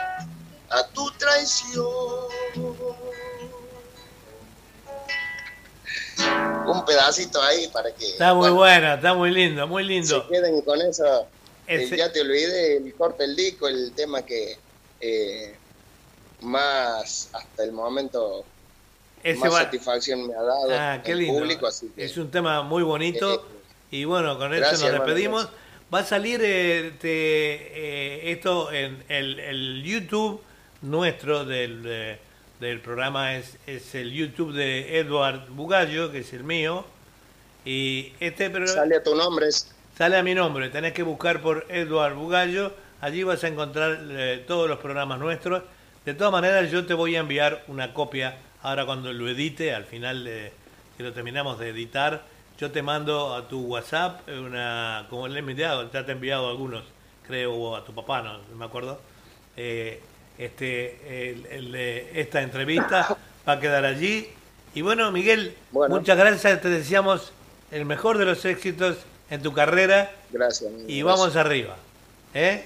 [0.70, 2.28] a tu traición.
[6.66, 8.06] Un pedacito ahí para que.
[8.10, 10.22] Está muy bueno, está muy lindo, muy lindo.
[10.22, 11.26] Se queden con eso.
[11.66, 14.56] Eh, ya te olvidé, el corte el disco, el tema que
[15.00, 15.54] eh,
[16.40, 18.44] más hasta el momento
[19.22, 21.38] Ese más va- satisfacción me ha dado Ah, qué el lindo.
[21.38, 23.34] público, así que Es un tema muy bonito.
[23.34, 23.40] Eh,
[23.92, 25.48] Y bueno, con eso nos despedimos.
[25.94, 30.40] Va a salir eh, te- esto en el, el YouTube
[30.80, 32.18] nuestro del,
[32.62, 36.84] del programa, es, es el YouTube de Edward Bugallo, que es el mío.
[37.64, 39.48] Y este programa sale a tu nombre.
[39.98, 44.44] sale a mi nombre, tenés que buscar por Edward Bugallo, allí vas a encontrar eh,
[44.46, 45.64] todos los programas nuestros.
[46.04, 49.84] De todas maneras, yo te voy a enviar una copia ahora cuando lo edite, al
[49.84, 50.52] final de,
[50.96, 52.22] que lo terminamos de editar,
[52.58, 56.48] yo te mando a tu WhatsApp una, como le he enviado, ya te he enviado
[56.48, 56.84] algunos,
[57.26, 59.00] creo, o a tu papá, no, no me acuerdo.
[59.56, 60.00] Eh,
[60.44, 63.16] este, el- el esta entrevista
[63.48, 64.28] va a quedar allí.
[64.74, 65.96] Y bueno, Miguel, Bueno.
[65.96, 67.32] muchas gracias, te deseamos
[67.70, 68.96] el mejor de los éxitos
[69.30, 70.70] en tu carrera Gracias.
[70.70, 71.04] amigo, y gracias.
[71.20, 71.76] vamos arriba.
[72.34, 72.64] ¿Eh?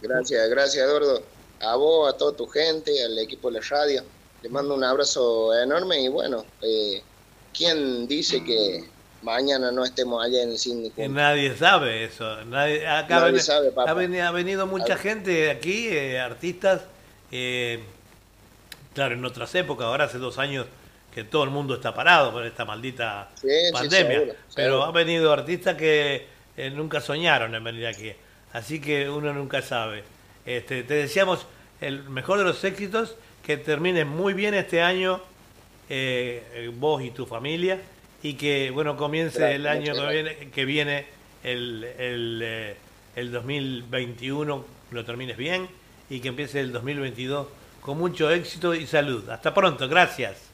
[0.00, 1.22] Gracias, gracias Eduardo.
[1.60, 4.02] A vos, a toda tu gente, al equipo de la radio.
[4.42, 7.02] Les mando un abrazo enorme y bueno, eh,
[7.56, 8.84] ¿quién dice que
[9.22, 10.90] mañana no estemos allá en Sydney?
[10.90, 11.14] Que juntos?
[11.22, 12.44] nadie sabe eso.
[12.44, 13.90] Nadie, acá Nadie ven- sabe, papá.
[13.90, 16.82] ha, venido, ha venido mucha gente aquí, eh, artistas.
[17.36, 17.80] Eh,
[18.94, 20.66] claro, en otras épocas, ahora hace dos años
[21.12, 24.18] que todo el mundo está parado por esta maldita Sí, sí, pandemia.
[24.18, 24.84] seguro, Pero seguro.
[24.84, 28.12] han venido artistas que eh, nunca soñaron en venir aquí.
[28.52, 30.04] Así que uno nunca sabe.
[30.46, 31.46] Este, te deseamos
[31.80, 35.20] el mejor de los éxitos, que termines muy bien este año,
[35.88, 37.80] eh, vos y tu familia,
[38.22, 41.06] y que bueno comience Gracias, el año que viene, que viene
[41.42, 42.74] el, el,
[43.16, 45.68] el 2021, lo termines bien,
[46.08, 47.48] y que empiece el 2022
[47.80, 49.28] con mucho éxito y salud.
[49.30, 50.52] Hasta pronto, gracias.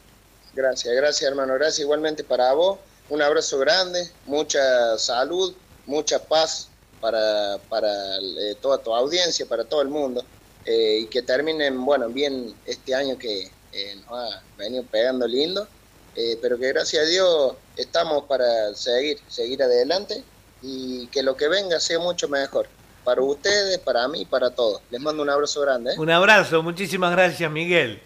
[0.52, 2.80] Gracias, gracias hermano, gracias igualmente para vos.
[3.08, 5.54] Un abrazo grande, mucha salud,
[5.86, 6.68] mucha paz
[7.00, 10.24] para, para eh, toda tu audiencia, para todo el mundo.
[10.64, 15.68] eh, y que terminen, bueno, bien este año que eh, nos ha venido pegando lindo.
[16.14, 20.24] eh, pero que gracias a Dios estamos para seguir, seguir adelante
[20.60, 22.70] y que lo que venga sea mucho mejor.
[23.04, 24.82] Para ustedes, para mí, para todos.
[24.90, 25.92] Les mando un abrazo grande.
[25.92, 25.98] ¿eh?
[25.98, 28.00] Un abrazo, muchísimas gracias Miguel.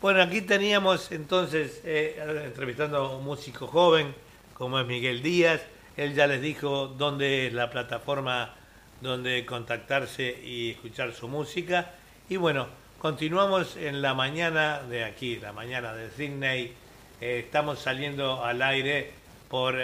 [0.00, 4.14] Bueno, aquí teníamos entonces eh, entrevistando a un músico joven
[4.54, 5.60] como es Miguel Díaz.
[5.96, 8.54] Él ya les dijo dónde es la plataforma
[9.00, 11.92] donde contactarse y escuchar su música.
[12.28, 16.74] Y bueno, continuamos en la mañana de aquí, la mañana de Sydney.
[17.20, 19.12] Eh, estamos saliendo al aire
[19.48, 19.76] por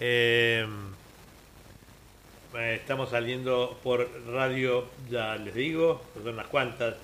[0.00, 0.66] eh,
[2.54, 6.96] eh, estamos saliendo por radio ya les digo son unas cuantas.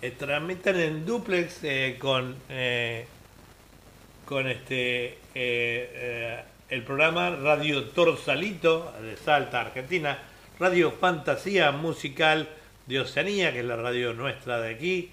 [0.00, 3.04] Eh, transmiten en duplex eh, con eh,
[4.24, 5.18] con este
[6.70, 10.18] el programa Radio Torsalito de Salta, Argentina,
[10.60, 12.48] Radio Fantasía Musical
[12.86, 15.10] de Oceanía, que es la radio nuestra de aquí,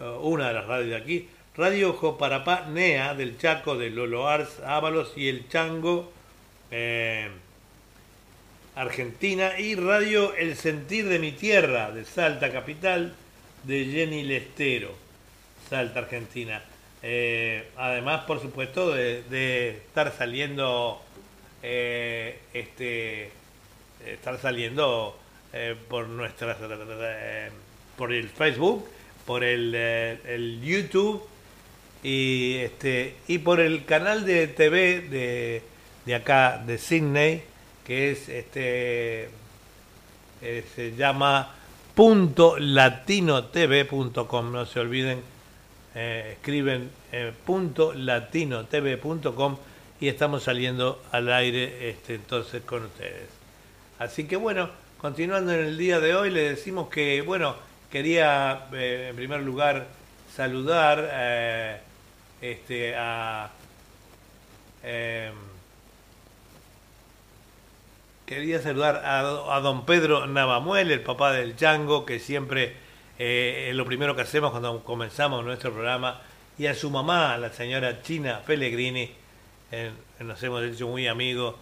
[0.00, 4.60] eh, una de las radios de aquí, Radio Joparapá Nea del Chaco de Lolo Ars
[4.64, 6.10] Ábalos y El Chango
[6.70, 7.28] eh,
[8.74, 13.14] Argentina y Radio El Sentir de mi Tierra de Salta Capital
[13.62, 14.94] de Jenny Lestero,
[15.68, 16.62] Salta Argentina.
[17.06, 21.02] Eh, además, por supuesto, de, estar saliendo,
[21.62, 23.30] eh, este,
[24.06, 25.14] estar saliendo
[25.52, 26.56] eh, por nuestras,
[27.98, 28.88] por el Facebook,
[29.26, 31.22] por el, el YouTube
[32.02, 35.62] y este y por el canal de TV de,
[36.06, 37.42] de acá de Sydney,
[37.86, 39.28] que es este
[40.74, 41.54] se llama
[41.96, 45.33] .latinotv.com, no se olviden,
[45.94, 47.32] eh, escriben eh,
[47.94, 49.56] .latinotv.com
[50.00, 53.28] y estamos saliendo al aire este, entonces con ustedes.
[53.98, 57.56] Así que bueno, continuando en el día de hoy, le decimos que, bueno,
[57.90, 59.86] quería eh, en primer lugar
[60.34, 61.78] saludar eh,
[62.40, 63.50] este, a...
[64.82, 65.32] em,
[68.26, 69.20] quería saludar a,
[69.56, 72.83] a don Pedro Navamuel, el papá del Chango, que siempre
[73.18, 76.20] eh, lo primero que hacemos cuando comenzamos nuestro programa,
[76.58, 79.10] y a su mamá, la señora China Pellegrini,
[80.20, 81.56] nos hemos hecho muy amigos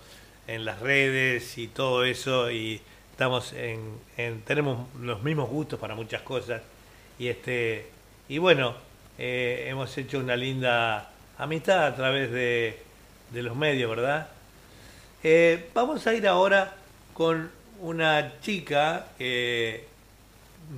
[0.47, 2.81] en las redes y todo eso, y
[3.11, 3.81] estamos en,
[4.19, 6.61] en- tenemos los mismos gustos para muchas cosas,
[7.19, 7.87] y este
[8.29, 8.75] y bueno,
[9.19, 12.79] eh, hemos hecho una linda amistad a través de,
[13.31, 14.29] de los medios, ¿verdad?
[15.23, 16.75] Eh, vamos a ir ahora
[17.15, 17.51] con
[17.81, 19.87] una chica eh,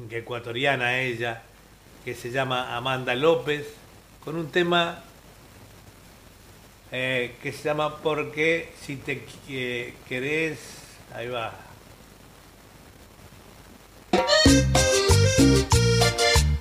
[0.08, 1.42] que ecuatoriana ella,
[2.04, 3.66] que se llama Amanda López,
[4.24, 5.02] con un tema
[6.90, 10.58] eh, que se llama Porque si te eh, querés,
[11.14, 11.52] ahí va.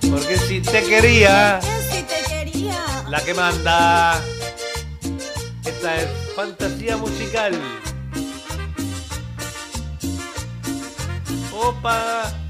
[0.09, 3.05] Porque si te quería, si te quería.
[3.09, 4.23] la que manda.
[5.65, 7.53] Esta es fantasía musical.
[11.53, 12.42] Opa.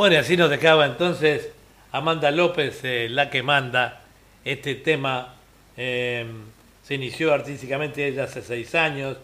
[0.00, 1.50] Bueno, y así nos dejaba entonces
[1.92, 4.00] Amanda López, eh, la que manda.
[4.46, 5.34] Este tema
[5.76, 6.24] eh,
[6.82, 9.18] se inició artísticamente ella hace seis años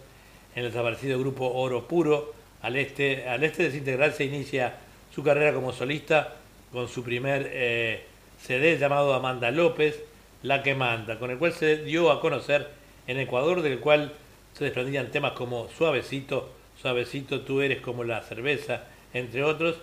[0.55, 2.35] en el desaparecido grupo Oro Puro.
[2.61, 4.75] Al este, al este desintegrarse inicia
[5.15, 6.35] su carrera como solista
[6.71, 8.05] con su primer eh,
[8.39, 10.03] CD llamado Amanda López,
[10.43, 12.69] La que manda, con el cual se dio a conocer
[13.07, 14.13] en Ecuador, del cual
[14.53, 19.77] se desprendían temas como Suavecito, Suavecito, Tú eres como la cerveza, entre otros.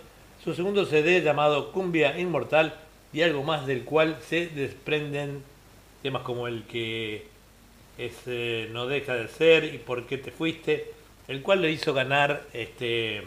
[0.44, 2.74] Su segundo CD llamado Cumbia Inmortal
[3.14, 5.42] y algo más del cual se desprenden
[6.02, 7.26] temas como el que
[7.96, 10.92] es, eh, no deja de ser y por qué te fuiste,
[11.28, 13.22] el cual le hizo ganar este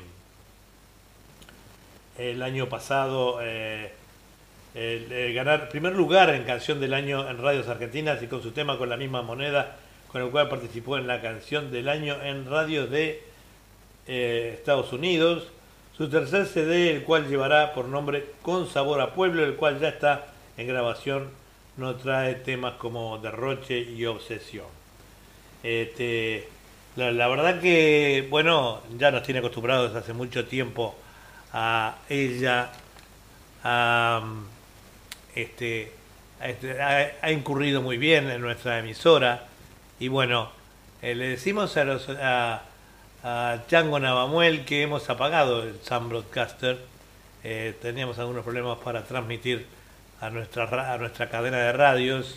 [2.19, 3.91] el año pasado eh,
[5.33, 8.89] ganar primer lugar en canción del año en radios argentinas y con su tema con
[8.89, 9.77] la misma moneda
[10.09, 13.23] con el cual participó en la canción del año en radios de
[14.05, 15.47] eh, Estados Unidos
[15.97, 19.89] su tercer CD el cual llevará por nombre Con Sabor a Pueblo el cual ya
[19.89, 21.31] está en grabación
[21.75, 24.65] no trae temas como Derroche y Obsesión.
[25.61, 26.47] Este,
[26.95, 30.95] la, verdad que bueno ya nos tiene acostumbrados hace mucho tiempo
[31.53, 32.71] a ella
[35.35, 35.91] este,
[36.41, 39.45] este- ha incurrido muy bien en nuestra emisora.
[39.99, 40.49] Y bueno
[41.01, 42.63] eh, le decimos a los a,
[43.27, 46.77] a Chango Navamuel que hemos apagado el Sun Broadcaster
[47.43, 49.65] Eh, teníamos algunos problemas para transmitir
[50.19, 52.35] a nuestra ra- a nuestra cadena de radios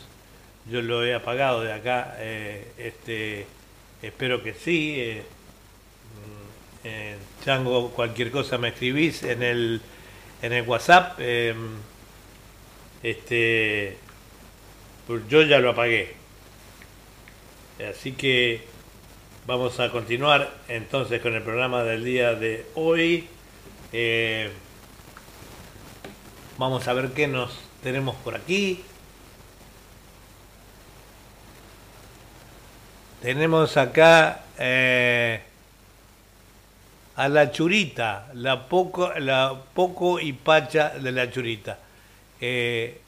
[0.70, 3.46] yo lo he apagado de acá eh, este
[4.02, 5.22] espero que sí eh,
[6.84, 9.80] eh, Chango, cualquier cosa me escribís en el
[10.42, 11.16] en el WhatsApp.
[11.20, 11.54] eh,
[13.02, 13.96] este,
[15.06, 16.14] pues yo ya lo apagué.
[17.90, 18.62] Así que
[19.50, 23.26] vamos a continuar entonces con el programa del día de hoy.
[23.92, 24.48] Eh,
[26.56, 28.80] vamos a ver qué nos tenemos por aquí.
[33.22, 35.42] Tenemos acá eh,
[37.16, 41.76] a la churita, la poco, la poco y pacha de la churita.
[42.40, 43.00] Eh,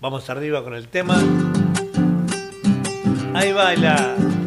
[0.00, 1.22] vamos arriba con el tema.
[3.32, 4.37] Ahí baila.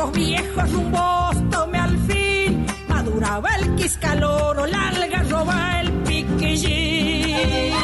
[0.00, 2.66] Antojos viejos rumbos tomé al fin.
[2.88, 7.74] Maduraba el quiscaloro, la algarroba, el piquillín.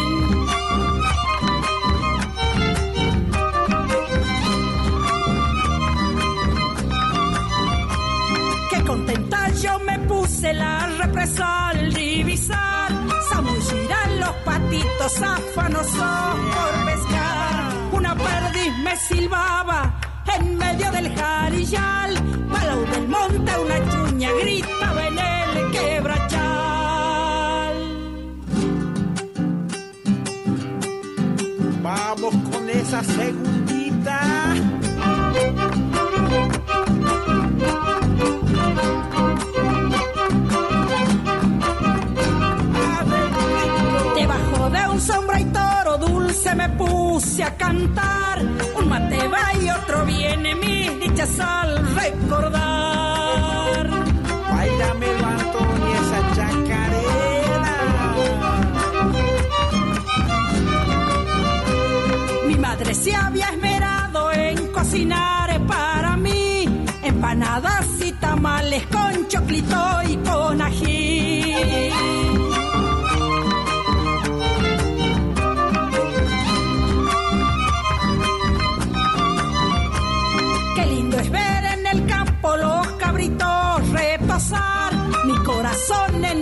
[8.71, 12.93] Qué contenta yo me puse la represa al divisar.
[13.29, 17.73] Zamullirán los patitos afanosos por pescar.
[17.93, 22.15] Una perdiz me silbaba en medio del jarillal.
[22.53, 27.77] Palau del monte una chuña gritaba en el quebrachal.
[31.83, 34.21] Vamos con esa segundita.
[44.17, 45.86] Debajo de un sombra y toro
[46.37, 48.41] dulce me puse a cantar.
[48.77, 53.89] Un mate va y otro viene, mis dichas al recordar.
[54.51, 57.77] Bailame, Antonio, esa chacarera.
[62.47, 70.17] Mi madre se había esmerado en cocinar para mí empanadas y tamales con choclito y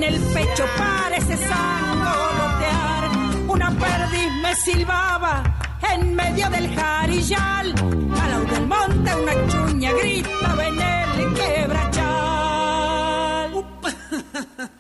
[0.07, 3.11] el pecho parece sangolotear.
[3.49, 5.43] Una perdiz me silbaba
[5.93, 7.75] en medio del jarillal.
[7.75, 10.81] Palau del monte una chuña grita en
[11.21, 12.05] el quebrachal.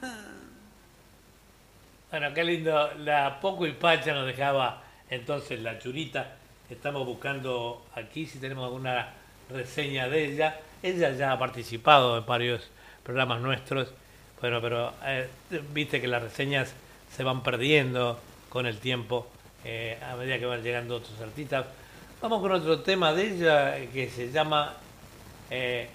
[2.10, 2.92] Bueno, qué lindo.
[2.98, 6.36] La Poco y Pacha nos dejaba entonces la churita.
[6.70, 9.08] Estamos buscando aquí si tenemos alguna
[9.50, 10.60] reseña de ella.
[10.80, 12.70] Ella ya ha participado en varios
[13.02, 13.92] programas nuestros.
[14.40, 15.28] Bueno, pero eh,
[15.72, 16.72] viste que las reseñas
[17.14, 18.18] se van perdiendo
[18.48, 19.26] con el tiempo
[19.64, 21.66] eh, a medida que van llegando otros artistas.
[22.20, 24.74] Vamos con otro tema de ella eh, que se llama
[25.50, 25.88] eh,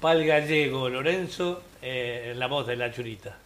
[0.00, 3.36] Pal Gallego Lorenzo, eh, la voz de la churita.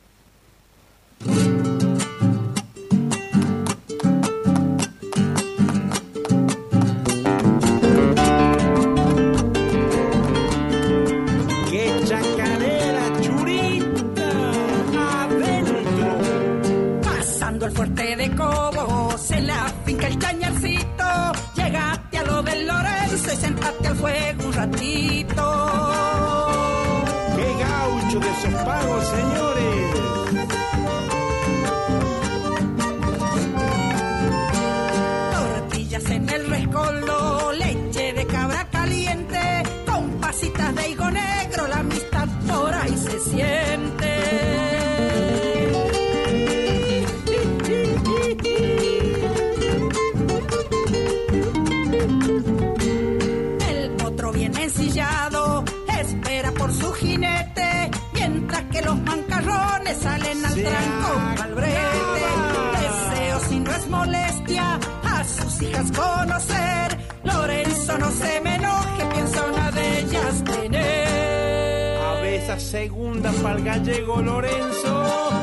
[73.23, 75.40] Para el gallego Lorenzo.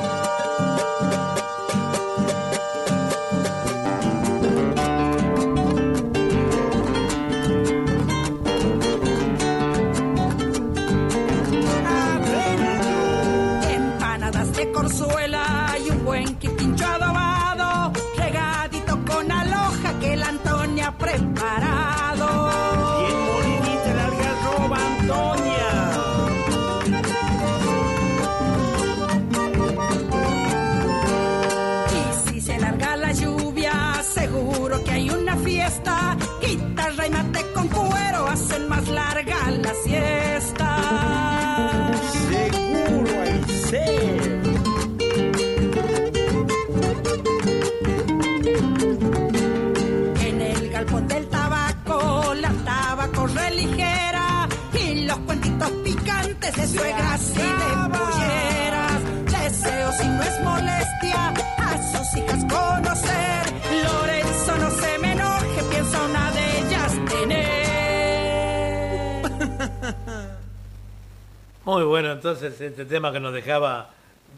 [71.68, 73.90] Muy bueno, entonces este tema que nos dejaba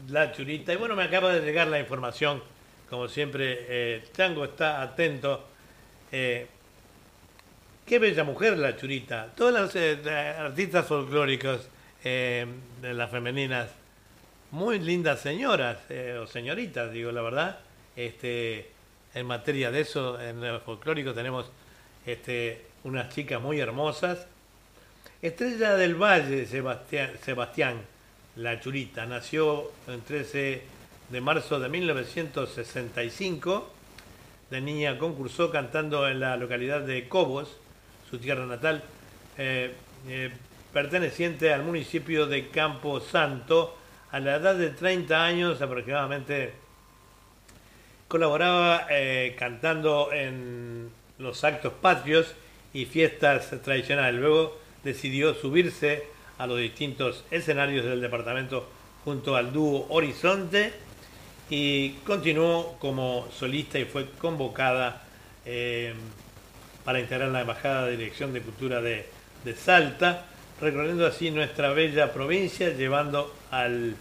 [0.08, 0.72] la churita.
[0.72, 2.42] Y bueno, me acaba de llegar la información,
[2.88, 5.44] como siempre, eh, Chango está atento.
[6.10, 6.48] Eh,
[7.86, 9.28] qué bella mujer la churita.
[9.36, 10.00] Todas las eh,
[10.40, 11.68] artistas folclóricos
[12.02, 12.46] eh,
[12.82, 13.70] de las femeninas,
[14.50, 17.60] muy lindas señoras, eh, o señoritas, digo la verdad.
[17.94, 18.72] Este,
[19.14, 21.48] en materia de eso, en el folclórico tenemos
[22.04, 24.26] este, unas chicas muy hermosas.
[25.22, 27.82] Estrella del Valle, Sebastián,
[28.36, 30.62] la churita, nació el 13
[31.10, 33.70] de marzo de 1965.
[34.48, 37.54] De niña concursó cantando en la localidad de Cobos,
[38.08, 38.82] su tierra natal,
[39.36, 39.74] eh,
[40.08, 40.30] eh,
[40.72, 43.76] perteneciente al municipio de Campo Santo.
[44.12, 46.54] A la edad de 30 años aproximadamente,
[48.08, 52.34] colaboraba eh, cantando en los actos patrios
[52.72, 54.18] y fiestas tradicionales.
[54.18, 56.04] Luego decidió subirse
[56.38, 58.66] a los distintos escenarios del departamento
[59.04, 60.72] junto al dúo Horizonte
[61.50, 65.02] y continuó como solista y fue convocada
[65.44, 65.92] eh,
[66.84, 69.06] para integrar la Embajada de Dirección de Cultura de,
[69.56, 70.26] Salta,
[70.60, 73.96] recorriendo así nuestra bella provincia, llevando al,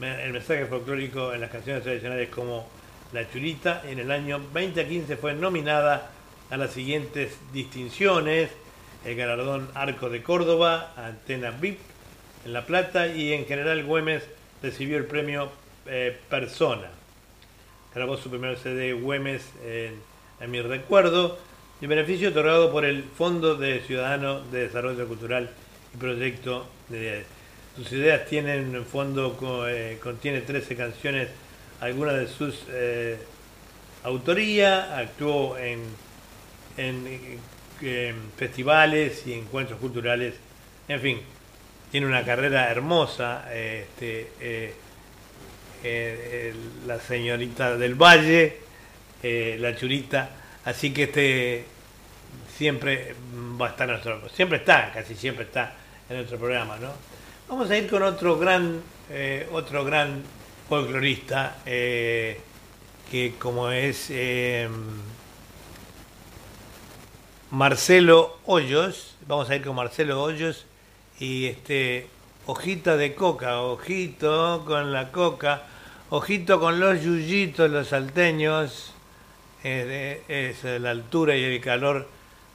[0.00, 2.68] el mensaje folclórico en las canciones tradicionales como
[3.12, 3.82] La Churita.
[3.86, 6.10] En el año 2015 fue nominada
[6.50, 8.50] a las siguientes distinciones,
[9.06, 11.78] el galardón Arco de Córdoba, Antena VIP
[12.44, 14.24] en La Plata y en general Güemes
[14.62, 15.48] recibió el premio
[15.86, 16.90] eh, Persona.
[17.94, 21.38] Grabó su primer CD Güemes en, mi recuerdo
[21.80, 25.50] y beneficio otorgado por el Fondo de Ciudadano de Desarrollo Cultural
[25.94, 27.24] y Proyecto de
[27.76, 29.36] sus ideas tienen en fondo
[29.68, 31.28] eh, contiene 13 canciones,
[31.80, 33.18] algunas de sus eh,
[34.02, 35.80] autoría, actuó en,
[36.76, 37.06] en,
[38.36, 40.34] festivales y encuentros culturales,
[40.88, 41.20] en fin,
[41.90, 44.74] tiene una carrera hermosa, este, eh,
[45.82, 46.54] eh,
[46.86, 48.58] la señorita del Valle,
[49.22, 50.30] eh, la churita,
[50.64, 51.64] así que este
[52.56, 53.14] siempre
[53.60, 55.74] va a estar nuestro, siempre está, casi siempre está
[56.08, 56.92] en nuestro programa, ¿no?
[57.48, 58.80] Vamos a ir con otro gran,
[59.52, 60.22] otro gran
[60.68, 64.10] folclorista, que como es
[67.56, 70.66] Marcelo Hoyos, vamos a ir con Marcelo Hoyos
[71.18, 72.06] y este
[72.44, 75.62] hojita de coca, ojito con la coca,
[76.10, 78.92] ojito con los yuyitos, los salteños,
[79.64, 82.06] es la altura y el calor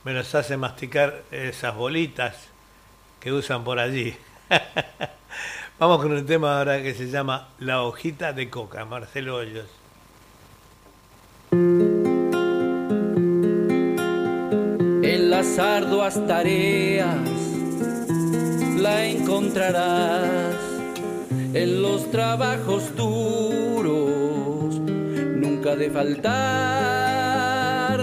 [0.03, 2.35] me los hace masticar esas bolitas
[3.19, 4.15] que usan por allí.
[5.79, 9.65] Vamos con un tema ahora que se llama La hojita de coca, Marcelo Hoyos.
[15.41, 17.17] Las arduas tareas
[18.77, 20.53] la encontrarás
[21.55, 24.79] en los trabajos duros,
[25.43, 26.85] nunca de faltar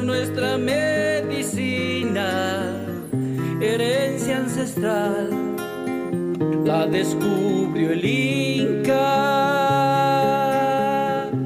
[0.03, 2.26] nuestra medicina,
[3.61, 5.30] herencia ancestral,
[6.64, 8.97] la descubrió el Inca,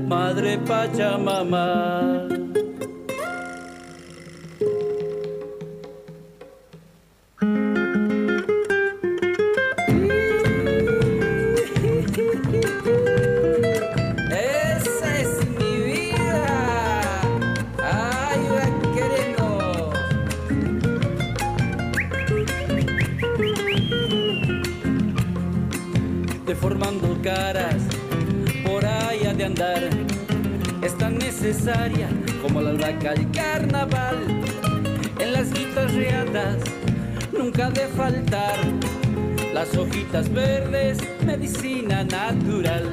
[0.08, 2.31] Madre Pachamama.
[27.22, 27.82] Caras,
[28.64, 29.82] por ahí de andar.
[30.82, 32.08] Es tan necesaria
[32.42, 34.18] como la albahaca y carnaval.
[35.18, 36.58] En las guitarreadas
[37.32, 38.58] nunca de faltar.
[39.54, 42.92] Las hojitas verdes, medicina natural.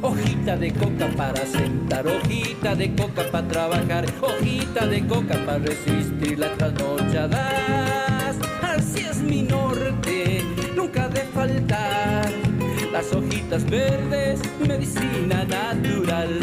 [0.00, 6.38] Hojita de coca para sentar, hojita de coca para trabajar, hojita de coca para resistir
[6.38, 8.36] las trasnochadas.
[8.62, 10.44] Así es mi norte,
[10.76, 11.87] nunca de faltar.
[12.98, 16.40] Las hojitas verdes, medicina natural.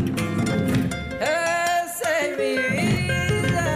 [1.20, 3.68] Esa es mi vida.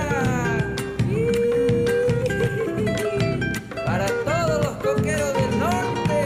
[3.86, 6.24] Para todos los coqueros del norte.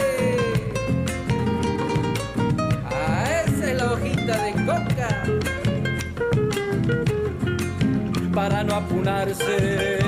[2.85, 5.09] Ah, esa es la hojita de coca.
[8.31, 10.02] Para no apunarse,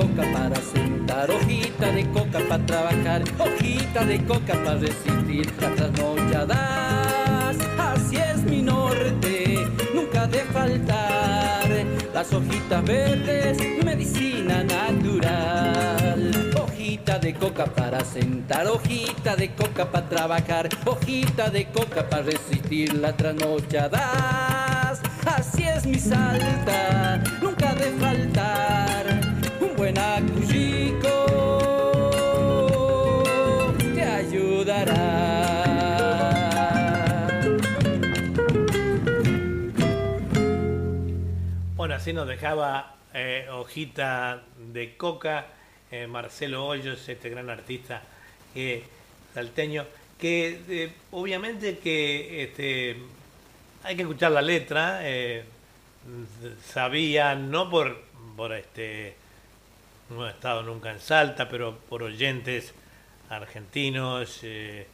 [0.00, 7.56] coca para sentar, hojita de coca para trabajar, hojita de coca para resistir las trasnochadas.
[7.78, 11.68] Así es mi norte, nunca de faltar.
[12.14, 16.30] Las hojitas verdes, medicina natural.
[16.58, 22.94] Hojita de coca para sentar, hojita de coca para trabajar, hojita de coca para resistir
[22.94, 25.00] las trasnochadas.
[25.26, 27.22] Así es mi salta,
[41.74, 45.46] Bueno, así nos dejaba eh, hojita de coca
[45.90, 48.02] eh, Marcelo Hoyos, este gran artista
[48.54, 48.84] eh,
[49.34, 49.86] salteño,
[50.20, 52.96] que obviamente que este,
[53.82, 55.00] hay que escuchar la letra,
[56.64, 58.04] sabía, no por,
[58.36, 59.16] por este,
[60.10, 62.74] no he estado nunca en Salta, pero por oyentes
[63.28, 64.86] argentinos eh,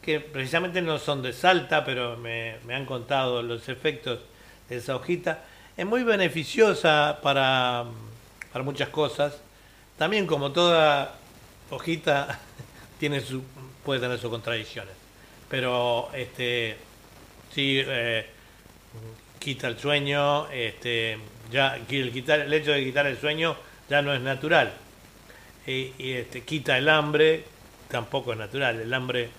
[0.00, 4.20] que precisamente no son de Salta, pero me, me han contado los efectos
[4.68, 5.44] de esa hojita.
[5.76, 7.84] Es muy beneficiosa para,
[8.52, 9.40] para muchas cosas.
[9.98, 11.16] También como toda
[11.70, 12.38] hojita
[13.00, 13.42] tiene su,
[13.84, 14.94] puede tener sus contradicciones.
[15.48, 16.76] Pero este
[17.52, 18.26] sí eh,
[19.38, 21.18] quita el sueño, este,
[21.50, 23.56] ya el, quitar, el hecho de quitar el sueño
[23.88, 24.72] ya no es natural.
[25.66, 27.44] Y, este, quita el hambre,
[27.88, 28.80] tampoco es natural.
[28.80, 29.30] El hambre,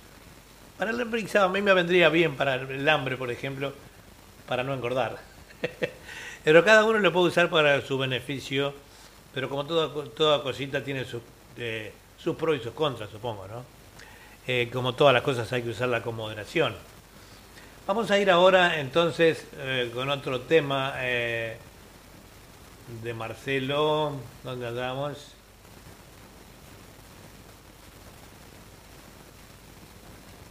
[0.78, 3.74] para el hambre a mí me vendría bien para el hambre, por ejemplo,
[4.48, 5.18] para no engordar.
[6.44, 8.74] pero cada uno lo puede usar para su beneficio,
[9.34, 11.22] pero como toda, toda cosita tiene sus,
[11.58, 13.66] eh, sus pros y sus contras, supongo, ¿no?
[14.46, 16.76] Eh, como todas las cosas hay que usarla con moderación.
[17.88, 20.96] Vamos a ir ahora entonces eh, con otro tema
[23.02, 24.14] de Marcelo.
[24.44, 25.34] ¿Dónde andamos?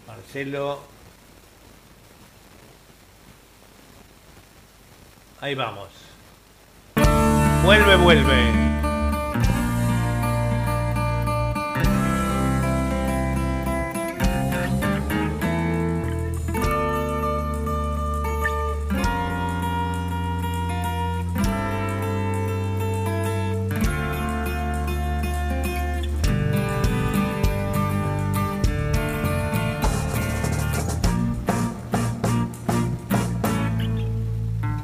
[0.06, 0.80] Marcelo.
[5.40, 5.88] Ahí vamos.
[7.64, 8.91] Vuelve, vuelve.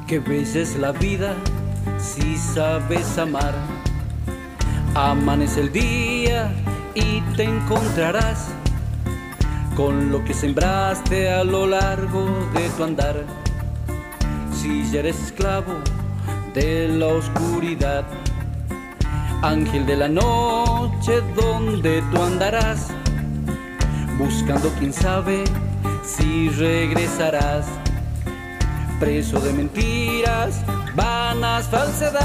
[0.09, 1.35] Qué bella es la vida
[1.99, 3.53] si sabes amar.
[4.95, 6.51] Amanece el día
[6.95, 8.47] y te encontrarás
[9.75, 13.23] con lo que sembraste a lo largo de tu andar.
[14.51, 15.75] Si ya eres esclavo
[16.55, 18.03] de la oscuridad,
[19.43, 22.87] ángel de la noche, donde tú andarás?
[24.17, 25.43] Buscando quién sabe
[26.03, 27.67] si regresarás.
[28.99, 30.61] Preso de mentiras,
[30.93, 32.19] vanas falsedad.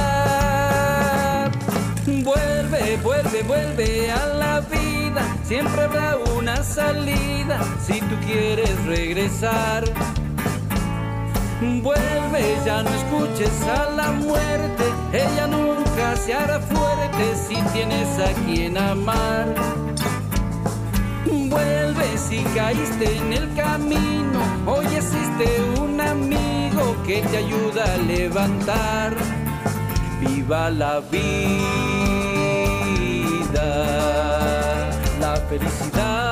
[2.04, 5.22] Vuelve, vuelve, vuelve a la vida.
[5.44, 9.84] Siempre habrá una salida si tú quieres regresar.
[11.60, 14.84] Vuelve, ya no escuches a la muerte.
[15.12, 19.54] Ella nunca se hará fuerte si tienes a quien amar.
[21.24, 24.40] Vuelve si caíste en el camino.
[24.66, 26.53] Hoy existe un amigo
[27.06, 29.14] que te ayuda a levantar.
[30.20, 31.20] Viva la vida,
[35.20, 36.23] la felicidad.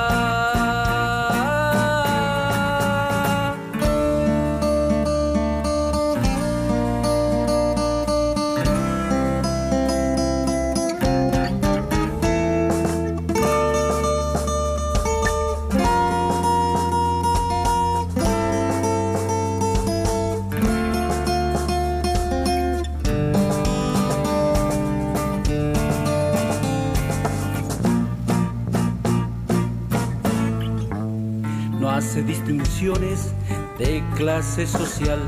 [34.13, 35.19] Clase social.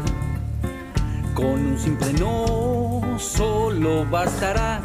[1.33, 4.81] Con un simple no solo bastará.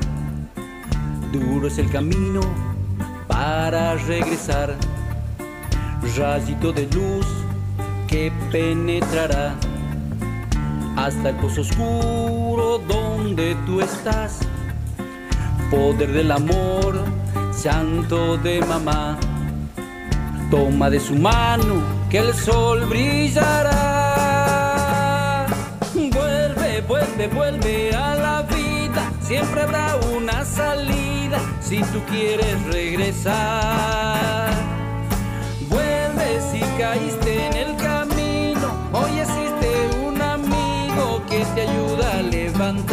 [1.33, 2.41] Duro es el camino
[3.29, 4.75] para regresar.
[6.17, 7.27] Rayito de luz
[8.09, 9.55] que penetrará
[10.97, 14.41] hasta el pozo oscuro donde tú estás.
[15.71, 17.05] Poder del amor,
[17.53, 19.17] santo de mamá.
[20.51, 23.90] Toma de su mano que el sol brillará.
[27.29, 29.13] Vuelve, a la vida.
[29.21, 34.51] Siempre habrá una salida si tú quieres regresar.
[35.69, 38.73] Vuelve si caíste en el camino.
[38.93, 42.87] Hoy existe un amigo que te ayuda a levantar.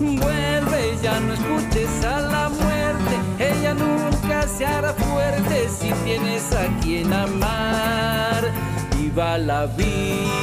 [0.00, 3.14] Vuelve, ya no escuches a la muerte.
[3.38, 8.50] Ella nunca se hará fuerte si tienes a quien amar.
[8.96, 10.39] Viva la vida.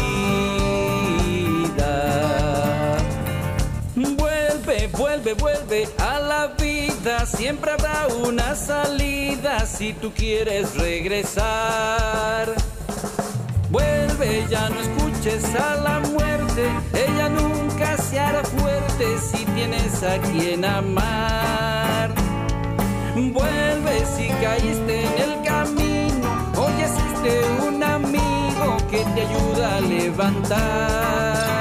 [4.85, 7.25] Vuelve, vuelve, a la vida.
[7.25, 12.53] Siempre habrá una salida si tú quieres regresar.
[13.69, 16.69] Vuelve, ya no escuches a la muerte.
[16.93, 22.13] Ella nunca se hará fuerte si tienes a quien amar.
[23.15, 26.51] Vuelve si caíste en el camino.
[26.55, 31.56] Hoy existe un amigo que te ayuda a levantar.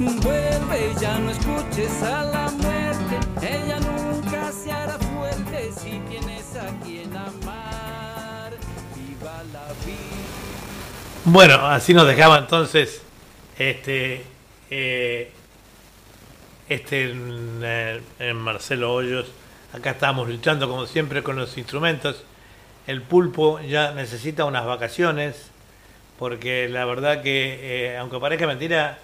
[0.00, 3.18] Vuelve, ya no escuches a la muerte.
[3.42, 8.52] Ella nunca se hará fuerte si tienes a quien amar.
[8.96, 10.00] Viva la vida.
[11.26, 13.02] Bueno, así nos dejaba entonces
[13.58, 14.24] este
[14.70, 15.32] eh,
[16.70, 19.26] este eh, eh, Marcelo Hoyos.
[19.74, 22.24] Acá estamos luchando como siempre con los instrumentos.
[22.86, 25.50] El pulpo ya necesita unas vacaciones
[26.18, 28.98] porque la verdad que, eh, aunque parezca mentira,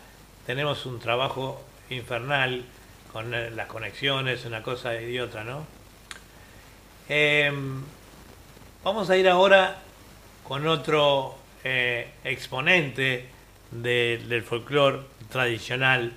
[0.46, 2.64] tenemos un trabajo infernal
[3.12, 5.66] con eh, las conexiones, una cosa y otra, ¿no?
[7.08, 7.82] Em,
[8.84, 9.78] vamos a ir ahora
[10.44, 13.26] con otro eh, exponente
[13.70, 16.12] de- del folclore tradicional,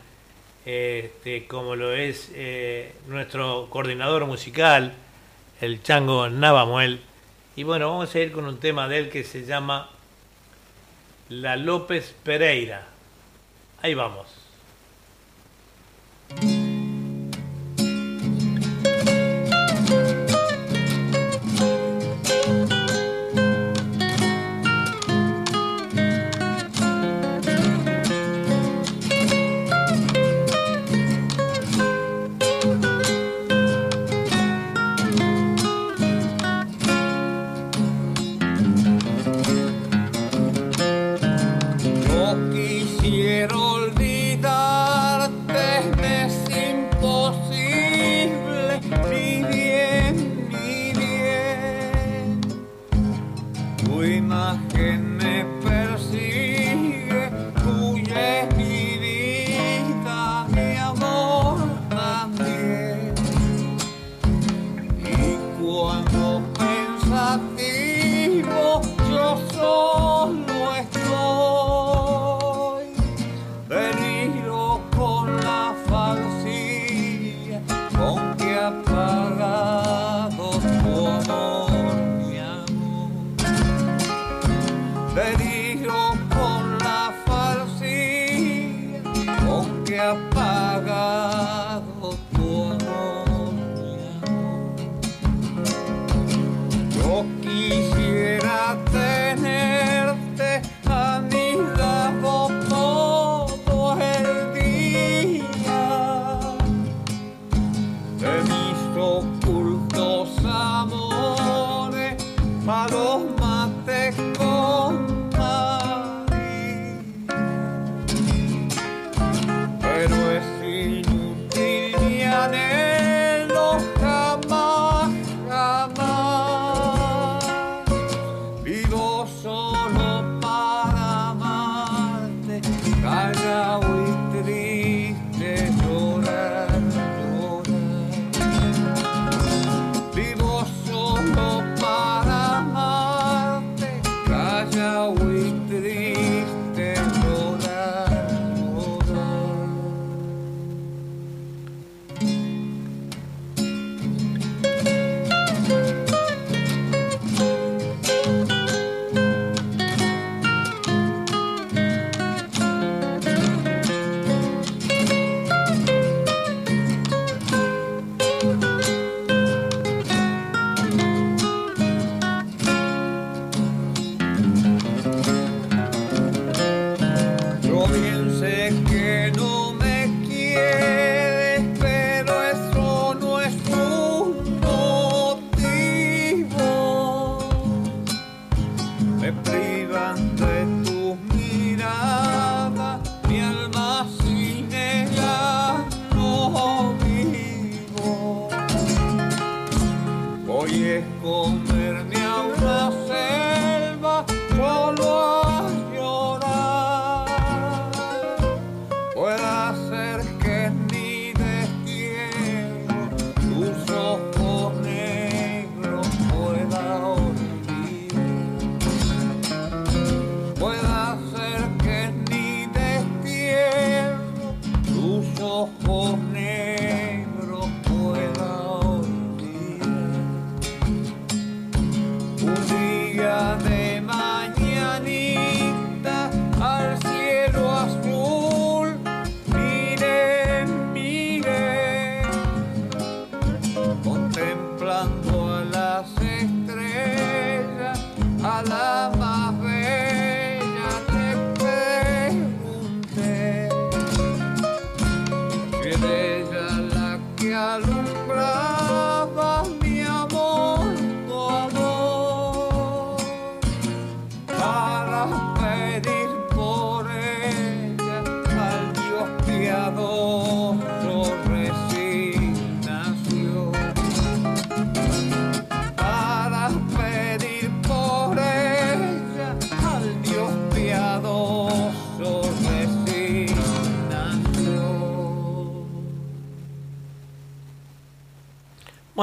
[0.65, 4.93] este, como lo es eh, nuestro coordinador musical,
[5.61, 7.01] el Chango Navamuel.
[7.55, 9.89] Y bueno, vamos a ir con un tema de él que se llama
[11.29, 12.85] La López Pereira.
[13.81, 14.38] Ahí vamos.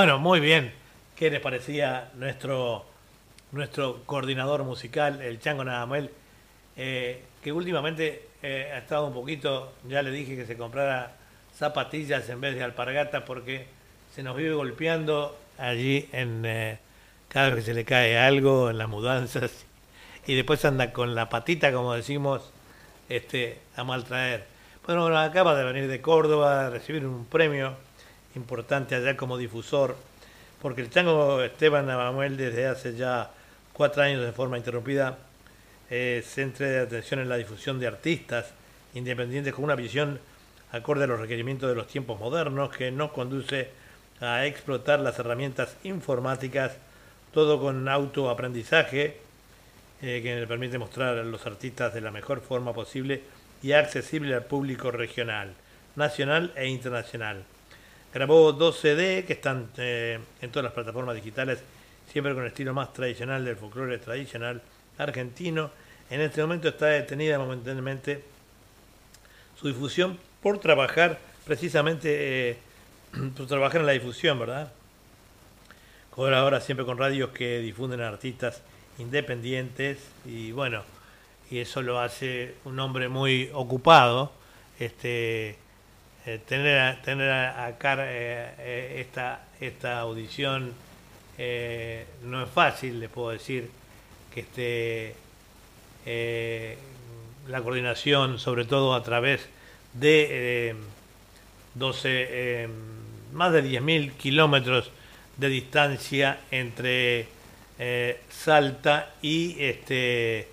[0.06, 0.72] Bueno, muy bien.
[1.16, 2.84] ¿Qué les parecía nuestro,
[3.50, 6.12] nuestro coordinador musical, el Chango Nadamuel?
[6.76, 11.16] Eh, que últimamente eh, ha estado un poquito, ya le dije que se comprara
[11.52, 13.66] zapatillas en vez de alpargatas porque
[14.14, 16.78] se nos vive golpeando allí en eh,
[17.26, 19.66] cada vez que se le cae algo en las mudanzas
[20.24, 22.52] y después anda con la patita, como decimos,
[23.08, 24.46] este, a maltraer.
[24.86, 27.74] Bueno, acaba de venir de Córdoba a recibir un premio
[28.36, 29.96] importante allá como difusor,
[30.62, 33.30] porque el chango Esteban Navamuel desde hace ya
[33.72, 35.18] cuatro años de forma interrumpida
[35.90, 38.52] eh, centre de atención en la difusión de artistas
[38.94, 40.18] independientes con una visión
[40.72, 43.70] acorde a los requerimientos de los tiempos modernos que nos conduce
[44.20, 46.72] a explotar las herramientas informáticas,
[47.32, 49.18] todo con autoaprendizaje,
[50.02, 53.22] eh, que le permite mostrar a los artistas de la mejor forma posible
[53.62, 55.54] y accesible al público regional,
[55.94, 57.44] nacional e internacional.
[58.16, 61.62] Grabó dos CD que están eh, en todas las plataformas digitales,
[62.10, 64.62] siempre con el estilo más tradicional del folclore tradicional
[64.96, 65.70] argentino.
[66.08, 68.24] En este momento está detenida momentáneamente
[69.60, 72.56] su difusión por trabajar precisamente, eh,
[73.36, 74.72] por trabajar en la difusión, ¿verdad?
[76.08, 78.62] Colabora siempre con radios que difunden artistas
[78.96, 80.84] independientes y bueno,
[81.50, 84.32] y eso lo hace un hombre muy ocupado.
[84.78, 85.58] Este,
[86.26, 87.74] eh, tener a- tener a- eh,
[88.58, 90.72] eh, esta, esta audición
[92.22, 93.70] no es fácil, les puedo decir
[94.32, 95.14] que esté
[96.06, 96.78] eh,
[97.48, 99.46] la coordinación, sobre todo a través
[99.92, 100.26] de
[100.70, 100.74] eh,
[101.74, 102.68] 12, eh,
[103.32, 104.90] más de 10.000 kilómetros
[105.36, 107.28] de distancia entre
[108.30, 110.48] Salta y este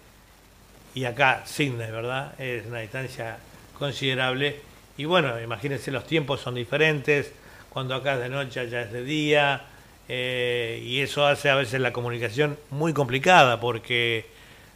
[0.93, 2.39] y acá Sydney, ¿verdad?
[2.39, 3.37] Es una distancia
[3.79, 4.59] considerable.
[4.97, 7.31] Y bueno, imagínense, los tiempos son diferentes,
[7.69, 9.65] cuando acá es de noche, allá es de día,
[10.07, 14.25] eh, y eso hace a veces la comunicación muy complicada, porque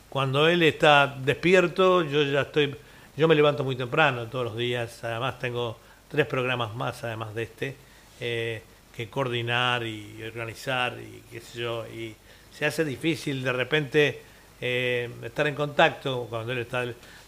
[0.09, 2.75] cuando él está despierto, yo ya estoy,
[3.15, 5.77] yo me levanto muy temprano todos los días, además tengo
[6.09, 7.75] tres programas más, además de este,
[8.19, 8.63] eh,
[8.95, 12.15] que coordinar y organizar, y qué sé yo, y
[12.51, 14.21] se hace difícil de repente
[14.59, 16.83] eh, estar en contacto cuando él está,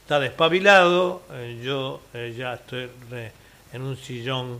[0.09, 1.21] está despabilado.
[1.33, 2.89] eh, yo eh, ya estoy
[3.71, 4.59] en un sillón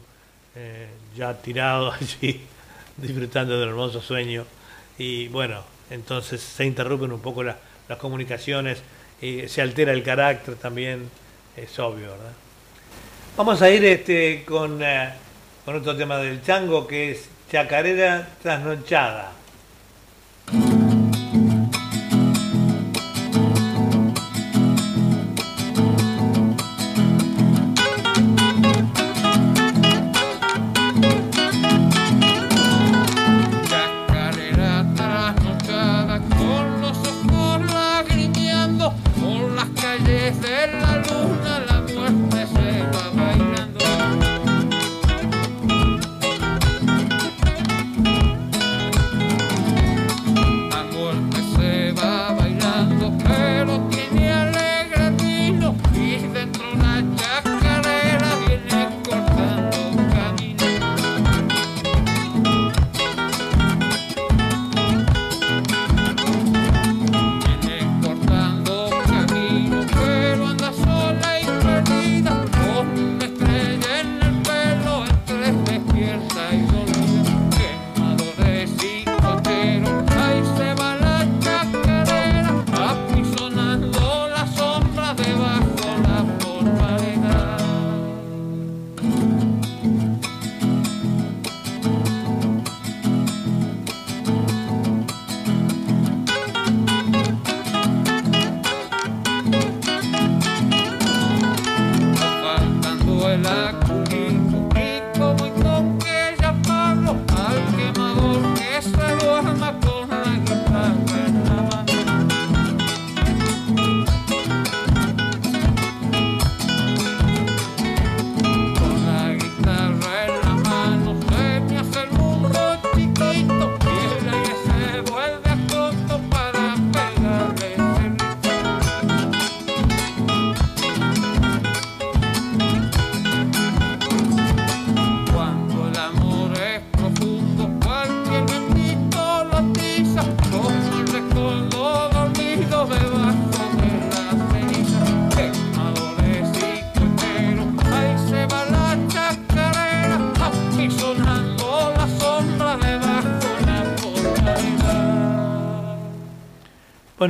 [0.56, 2.40] eh, ya tirado allí,
[2.98, 4.46] disfrutando del hermoso sueño.
[5.00, 8.84] Y bueno, entonces se interrumpen un poco la- las comunicaciones,
[9.24, 11.10] y se altera el carácter también,
[11.58, 12.34] es obvio, ¿verdad?
[13.36, 14.80] Vamos a ir este, con,
[15.66, 19.32] con otro tema del chango que es Chacarera Trasnochada.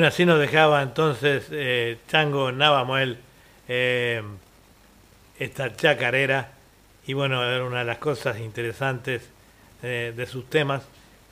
[0.05, 3.17] Así nos dejaba entonces eh, Chango Navamuel
[3.67, 4.23] eh,
[5.37, 6.51] esta chacarera.
[7.05, 9.29] Y bueno, era una de las cosas interesantes
[9.83, 10.83] eh, de sus temas,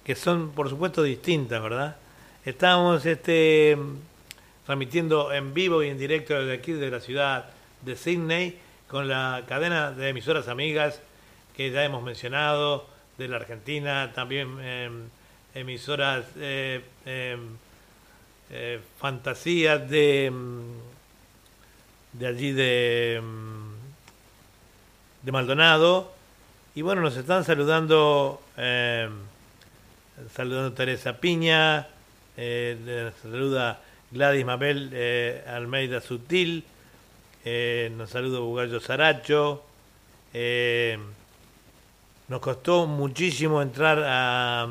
[0.04, 1.96] que son por supuesto distintas, ¿verdad?
[2.46, 3.78] Estábamos este,
[4.66, 7.46] transmitiendo en vivo y en directo desde aquí, de la ciudad
[7.84, 11.00] de Sydney, con la cadena de emisoras amigas
[11.56, 12.86] que ya hemos mencionado,
[13.18, 15.04] de la Argentina, también em,
[15.56, 16.26] emisoras
[18.50, 23.78] eh, fantasías de, mm, de allí de, mm,
[25.24, 26.12] de Maldonado.
[26.76, 29.10] Y bueno, nos están saludando, eh,
[30.34, 31.88] saludando Teresa Piña,
[32.38, 36.64] eh, saluda Gladys Mabel eh, Almeida Sutil,
[37.44, 39.64] nos saluda Bugallo Saracho.
[42.28, 44.68] nos costó muchísimo entrar a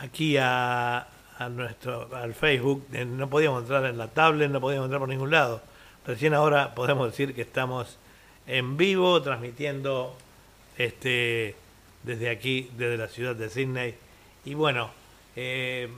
[0.00, 1.06] aquí a,
[1.50, 5.30] nuestro al Facebook, eh, no podíamos entrar en la tablet, no podíamos entrar por ningún
[5.30, 5.60] lado.
[6.06, 7.96] Recién ahora podemos decir que estamos
[8.46, 10.16] en vivo transmitiendo
[10.76, 11.54] este
[12.02, 13.94] desde aquí, desde la ciudad de Sydney.
[14.44, 14.90] Y bueno,
[15.36, 15.88] eh,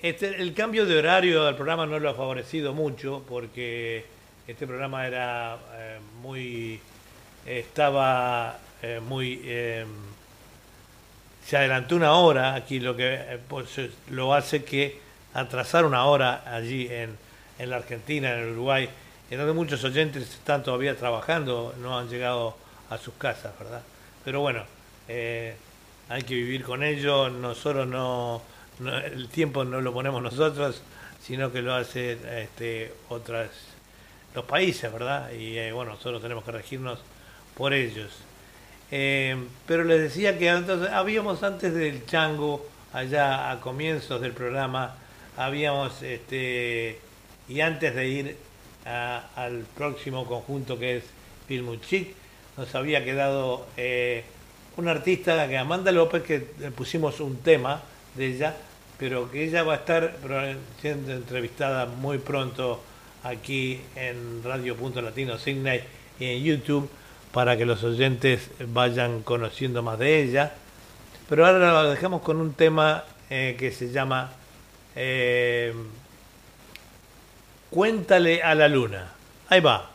[0.00, 4.04] este, el cambio de horario del programa no lo ha favorecido mucho porque
[4.48, 6.80] este programa era eh, muy
[7.46, 8.58] estaba
[9.06, 9.40] muy
[11.46, 13.68] se adelantó una hora aquí lo que eh, pues,
[14.10, 15.00] lo hace que
[15.34, 17.16] atrasar una hora allí en,
[17.58, 18.88] en la Argentina en el Uruguay
[19.30, 22.56] en donde muchos oyentes están todavía trabajando no han llegado
[22.90, 23.82] a sus casas verdad
[24.24, 24.64] pero bueno
[25.08, 25.54] eh,
[26.08, 28.40] hay que vivir con ello nosotros no,
[28.78, 30.82] no- el tiempo no lo ponemos nosotros
[31.22, 33.48] sino que lo hace este, otras
[34.34, 37.00] los países verdad y eh, bueno nosotros tenemos que regirnos
[37.56, 38.10] por ellos
[38.90, 39.36] eh,
[39.66, 44.96] pero les decía que entonces, habíamos antes del chango, allá a comienzos del programa,
[45.36, 46.98] habíamos, este,
[47.48, 48.36] y antes de ir
[48.86, 51.04] a- al próximo conjunto que es
[51.48, 52.14] Filmuchic,
[52.56, 54.22] nos había quedado eh,
[54.76, 57.82] una artista, que Amanda López, que le pusimos un tema
[58.14, 58.56] de ella,
[58.98, 60.16] pero que ella va a estar
[60.80, 62.80] siendo entrevistada muy pronto
[63.24, 65.80] aquí en Radio Punto Latino Sydney
[66.20, 66.88] y en YouTube
[67.34, 70.52] para que los oyentes vayan conociendo más de ella.
[71.28, 74.30] Pero ahora la dejamos con un tema eh, que se llama
[74.94, 75.74] eh,
[77.70, 79.12] Cuéntale a la luna.
[79.48, 79.90] Ahí va.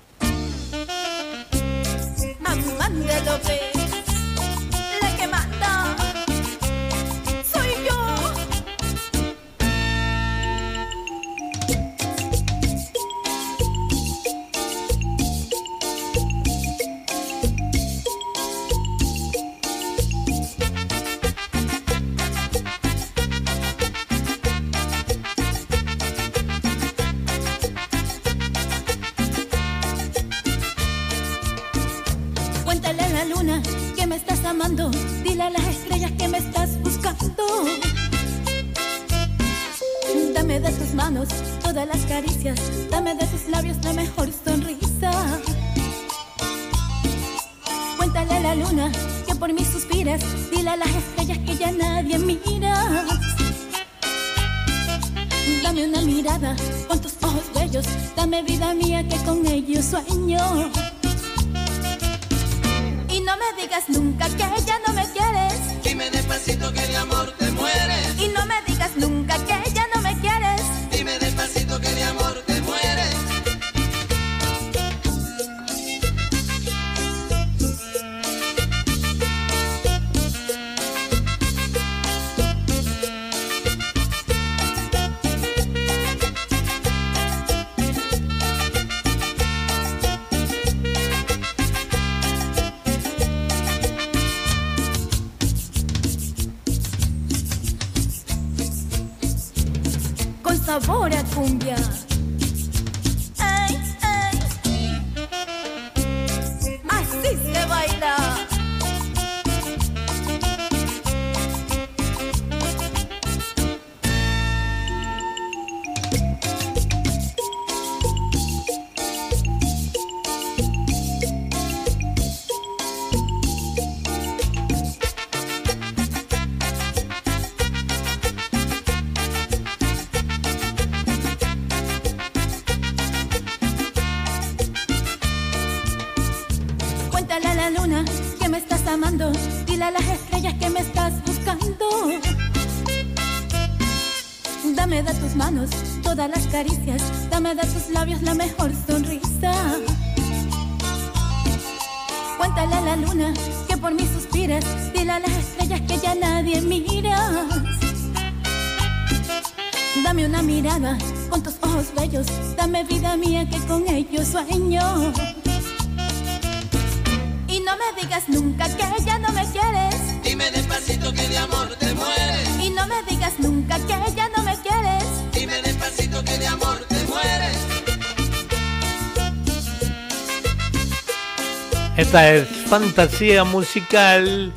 [182.09, 184.51] Esta es fantasía musical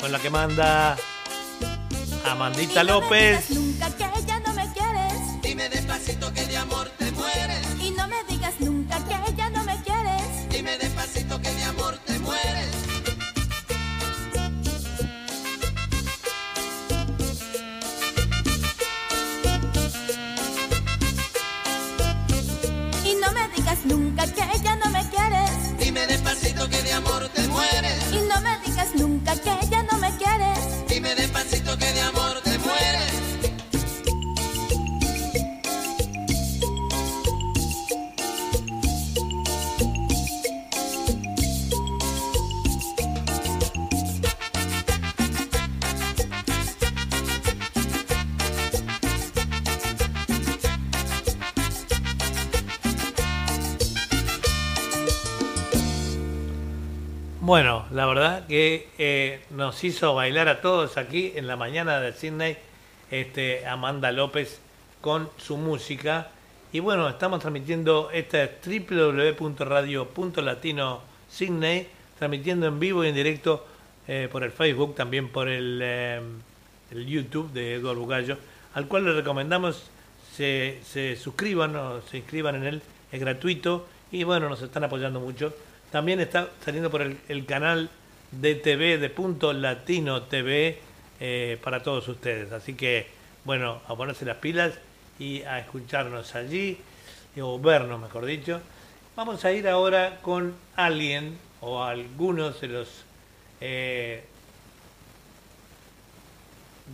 [0.00, 0.96] con la que manda
[2.24, 3.59] Amandita López.
[59.70, 62.56] Nos hizo bailar a todos aquí en la mañana de Sydney,
[63.08, 64.58] este, Amanda López
[65.00, 66.32] con su música.
[66.72, 71.86] Y bueno, estamos transmitiendo esta es www.radio.latino Sydney,
[72.18, 73.64] transmitiendo en vivo y en directo
[74.08, 76.20] eh, por el Facebook, también por el, eh,
[76.90, 78.38] el YouTube de Eduardo Bugallo,
[78.74, 79.88] al cual les recomendamos
[80.34, 82.82] se, se suscriban o se inscriban en él,
[83.12, 85.54] es gratuito y bueno, nos están apoyando mucho.
[85.92, 87.88] También está saliendo por el canal
[88.32, 90.78] de TV de Punto Latino TV
[91.18, 92.52] eh, para todos ustedes.
[92.52, 93.06] Así que,
[93.44, 94.74] bueno, a ponerse las pilas
[95.18, 96.78] y a escucharnos allí,
[97.40, 98.60] o vernos, mejor dicho.
[99.16, 103.04] Vamos a ir ahora con alguien o algunos de los
[103.60, 104.24] eh,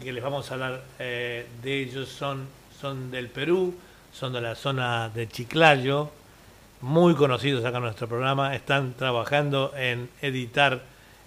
[0.03, 2.47] que les vamos a hablar eh, de ellos son,
[2.81, 3.75] son del Perú,
[4.13, 6.11] son de la zona de Chiclayo,
[6.81, 10.83] muy conocidos acá en nuestro programa, están trabajando en editar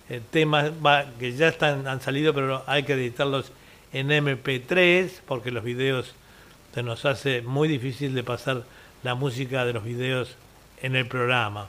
[0.09, 3.51] eh, temas va, que ya están, han salido, pero hay que editarlos
[3.93, 6.13] en MP3 porque los videos
[6.73, 8.63] se nos hace muy difícil de pasar
[9.03, 10.35] la música de los videos
[10.81, 11.67] en el programa.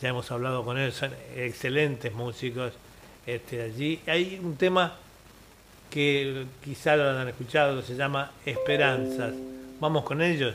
[0.00, 2.72] Ya hemos hablado con ellos, son excelentes músicos
[3.26, 4.00] este, allí.
[4.06, 4.94] Hay un tema
[5.90, 9.32] que quizá lo han escuchado, se llama Esperanzas.
[9.80, 10.54] Vamos con ellos.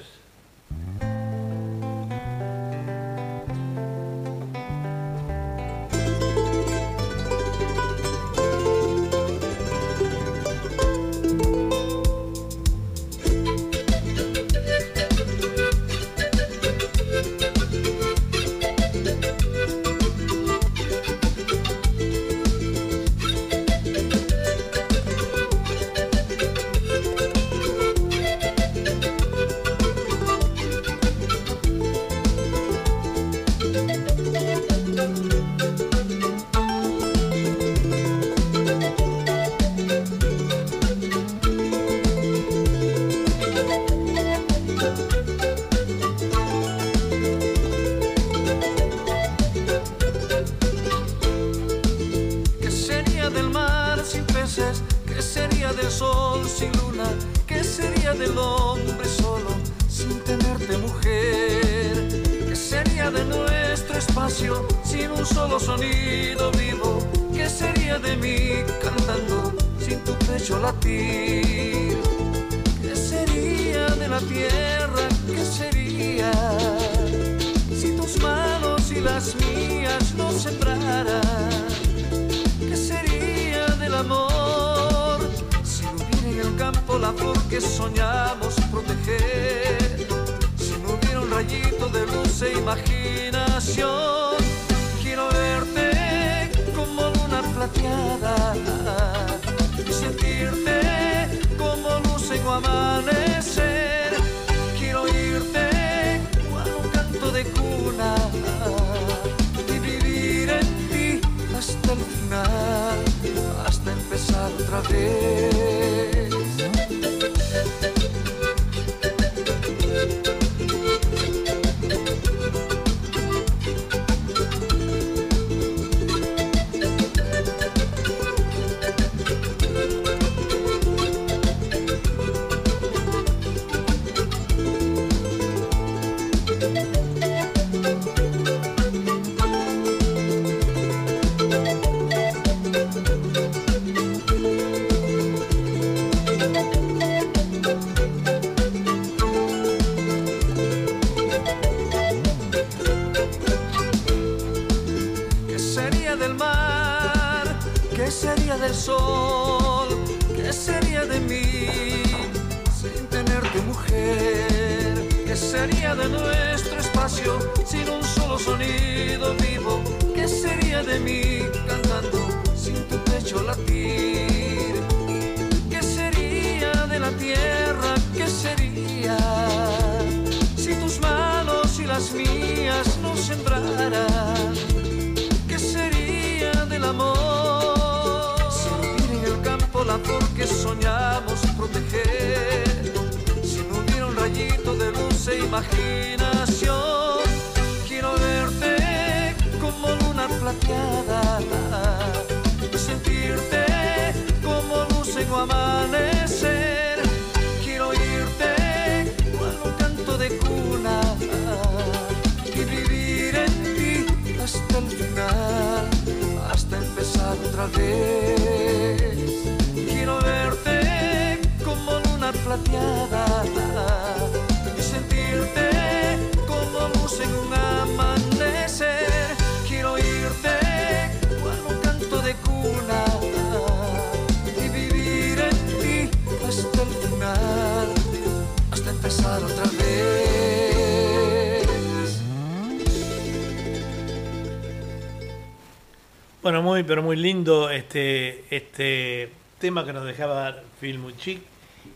[246.51, 251.41] Bueno, muy, pero muy lindo este, este tema que nos dejaba Phil Muchik.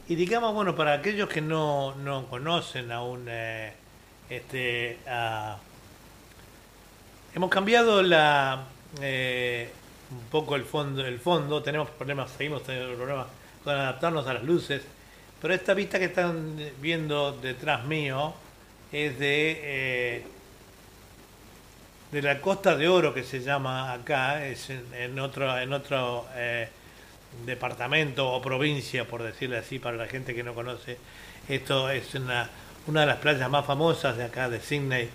[0.07, 3.73] Y digamos, bueno, para aquellos que no, no conocen aún, eh,
[4.29, 4.97] este,
[7.35, 8.63] hemos cambiado la,
[9.01, 9.69] eh,
[10.09, 13.27] un poco el fondo, el fondo, tenemos problemas, seguimos teniendo problemas
[13.61, 14.83] con adaptarnos a las luces,
[15.41, 18.33] pero esta vista que están viendo detrás mío
[18.93, 19.59] es de...
[19.61, 20.25] eh,
[22.11, 26.25] de la Costa de Oro que se llama acá, es en, en otro, en otro
[26.35, 26.69] eh,
[27.45, 30.97] departamento o provincia, por decirlo así, para la gente que no conoce.
[31.49, 32.49] Esto es una,
[32.87, 35.09] una de las playas más famosas de acá, de Sydney,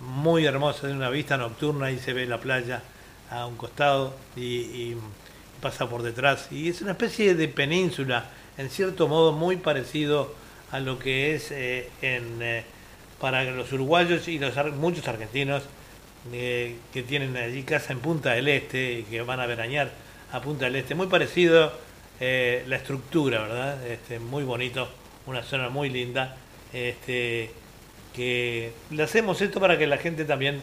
[0.00, 2.82] muy hermosa, de una vista nocturna, ahí se ve la playa
[3.30, 4.96] a un costado y, y
[5.60, 6.48] pasa por detrás.
[6.50, 8.26] Y es una especie de península,
[8.58, 10.34] en cierto modo muy parecido
[10.72, 12.64] a lo que es eh, en, eh,
[13.20, 15.62] para los uruguayos y los muchos argentinos
[16.32, 19.90] eh, que tienen allí casa en Punta del Este y que van a veranear
[20.32, 20.94] a Punta del Este.
[20.94, 21.72] Muy parecido
[22.20, 23.86] eh, la estructura, ¿verdad?
[23.86, 24.88] Este, muy bonito,
[25.26, 26.36] una zona muy linda.
[26.72, 27.50] Este,
[28.14, 30.62] que le hacemos esto para que la gente también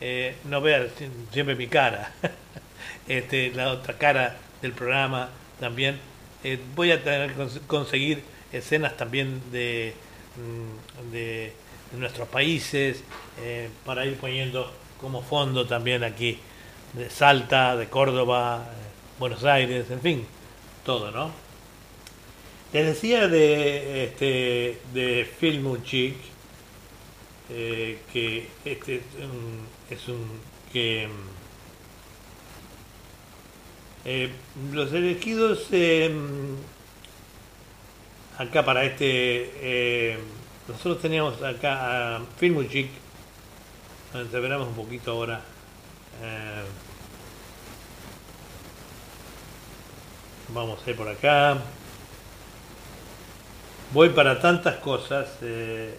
[0.00, 2.12] eh, no vea sie- siempre mi cara,
[3.08, 5.28] este, la otra cara del programa
[5.60, 5.98] también.
[6.44, 8.22] Eh, voy a tener que cons- conseguir
[8.52, 9.94] escenas también de,
[10.36, 11.52] mm, de,
[11.98, 13.04] nuestros países
[13.84, 14.68] para ir poniendo
[15.04, 16.38] como fondo también aquí
[16.94, 18.74] de Salta, de Córdoba, eh,
[19.18, 20.26] Buenos Aires, en fin,
[20.82, 21.30] todo, ¿no?
[22.72, 25.60] Les decía de este de Phil
[27.50, 29.02] eh, que este
[29.90, 30.26] es un,
[30.72, 31.28] que mm,
[34.06, 34.30] eh,
[34.72, 36.10] los elegidos eh,
[38.38, 40.18] acá para este
[40.66, 43.03] nosotros teníamos acá a Phil Muchik
[44.14, 45.40] veremos un poquito ahora
[46.22, 46.62] eh,
[50.50, 51.58] vamos a ir por acá.
[53.92, 55.96] Voy para tantas cosas eh,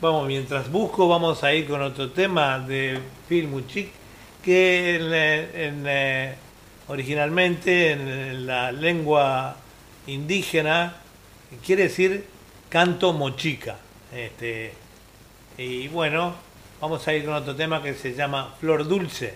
[0.00, 3.90] Vamos, mientras busco, vamos a ir con otro tema de Phil Muchik,
[4.44, 6.34] que eh,
[6.86, 9.56] originalmente en la lengua
[10.06, 10.94] indígena
[11.66, 12.37] quiere decir
[12.68, 13.76] canto mochica.
[14.12, 14.72] Este,
[15.56, 16.34] y bueno,
[16.80, 19.34] vamos a ir con otro tema que se llama Flor Dulce.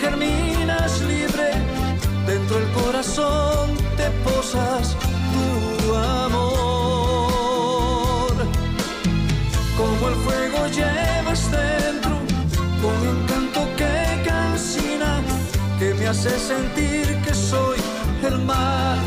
[0.00, 1.52] Germinas libre.
[2.26, 4.96] Dentro del corazón te posas
[5.32, 6.50] tu amor.
[9.76, 12.12] Como el fuego llevas dentro,
[12.82, 13.94] con un canto que
[14.28, 15.22] cansina,
[15.78, 17.78] que me hace sentir que soy
[18.22, 18.98] el mar,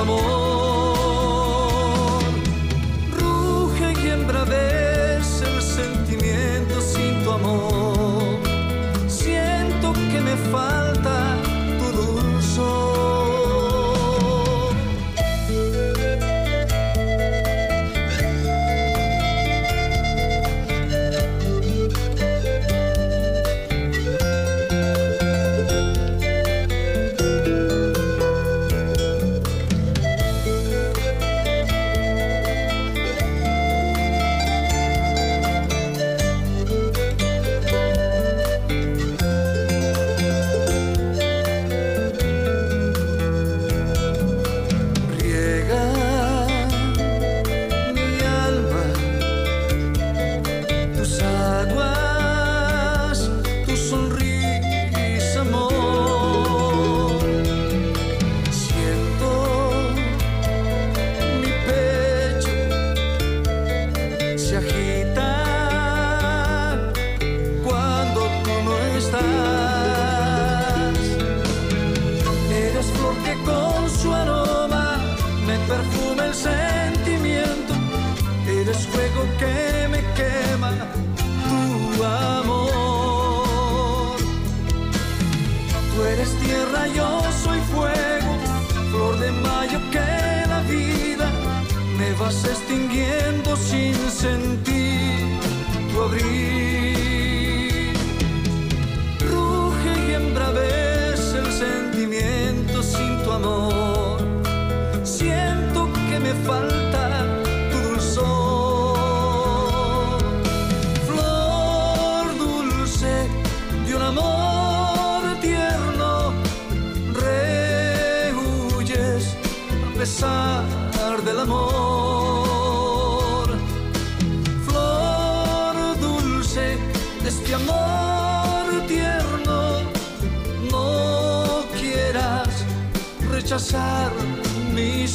[0.00, 0.95] amor.
[10.36, 10.85] 烦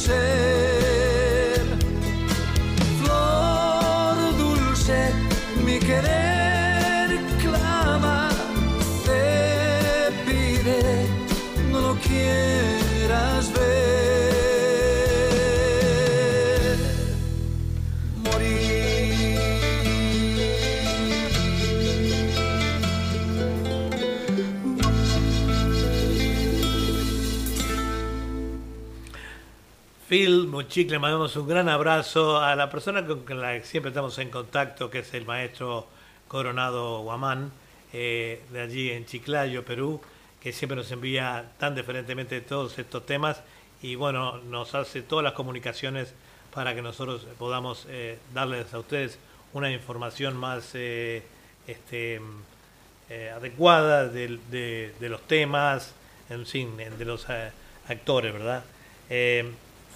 [0.08, 0.51] mi
[30.12, 34.18] Phil Mochic, le mandamos un gran abrazo a la persona con la que siempre estamos
[34.18, 35.86] en contacto, que es el maestro
[36.28, 37.50] Coronado Guamán,
[37.94, 40.02] eh, de allí en Chiclayo, Perú,
[40.38, 43.42] que siempre nos envía tan diferentemente todos estos temas
[43.80, 46.12] y bueno, nos hace todas las comunicaciones
[46.52, 49.18] para que nosotros podamos eh, darles a ustedes
[49.54, 51.22] una información más eh,
[51.66, 52.20] este,
[53.34, 55.94] adecuada de, los temas,
[56.28, 57.26] en fin, de los
[57.88, 58.62] actores, ¿verdad?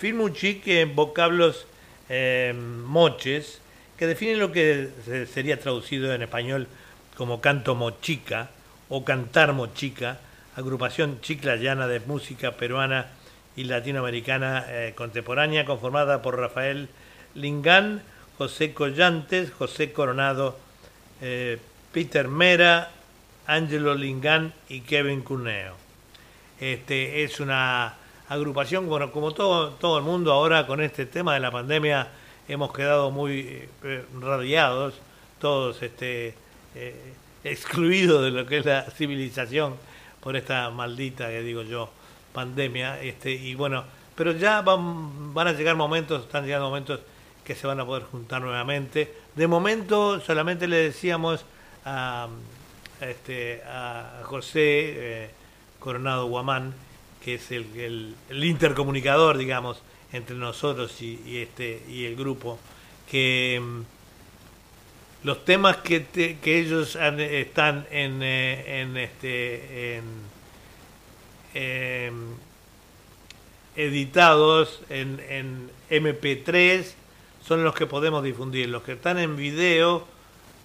[0.00, 1.66] Phil Muchic en vocablos
[2.08, 3.60] eh, moches
[3.98, 6.68] que definen lo que se- sería traducido en español
[7.16, 8.50] como canto mochica
[8.88, 10.18] o cantar mochica,
[10.54, 13.06] agrupación chiclayana de música peruana
[13.56, 16.88] y latinoamericana eh, contemporánea conformada por Rafael
[17.34, 18.02] Lingán,
[18.38, 20.58] José Collantes, José Coronado,
[21.22, 21.58] eh,
[21.92, 22.90] Peter Mera,
[23.46, 25.74] Angelo Lingán y Kevin Cuneo.
[26.60, 27.94] Este, es una
[28.28, 32.08] agrupación, bueno, como todo, todo el mundo ahora con este tema de la pandemia
[32.48, 34.94] hemos quedado muy eh, radiados,
[35.40, 36.34] todos este,
[36.74, 39.74] eh, excluidos de lo que es la civilización
[40.20, 41.90] por esta maldita, que digo yo,
[42.32, 43.00] pandemia.
[43.00, 43.84] Este, y bueno,
[44.14, 47.00] pero ya van, van a llegar momentos, están llegando momentos
[47.44, 49.14] que se van a poder juntar nuevamente.
[49.34, 51.44] De momento solamente le decíamos
[51.84, 52.26] a,
[53.00, 55.30] este, a José eh,
[55.78, 56.74] Coronado Guamán,
[57.26, 59.82] que es el, intercomunicador, digamos,
[60.12, 62.56] entre nosotros y, este y el grupo,
[63.10, 63.80] que mm,
[65.26, 66.06] los temas que,
[66.44, 70.04] ellos están en, eh, en este en,
[71.54, 72.14] em,
[73.74, 76.94] editados en, en MP3
[77.44, 78.68] son los que podemos difundir.
[78.68, 80.06] Los que están en video,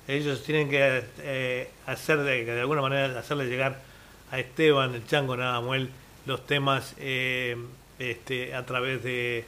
[0.08, 3.82] ellos tienen que eh, hacer de, de alguna manera hacerle llegar
[4.30, 5.90] a Esteban, el Chango Nadamuel,
[6.26, 7.58] los temas eh,
[8.00, 9.46] este, a través de,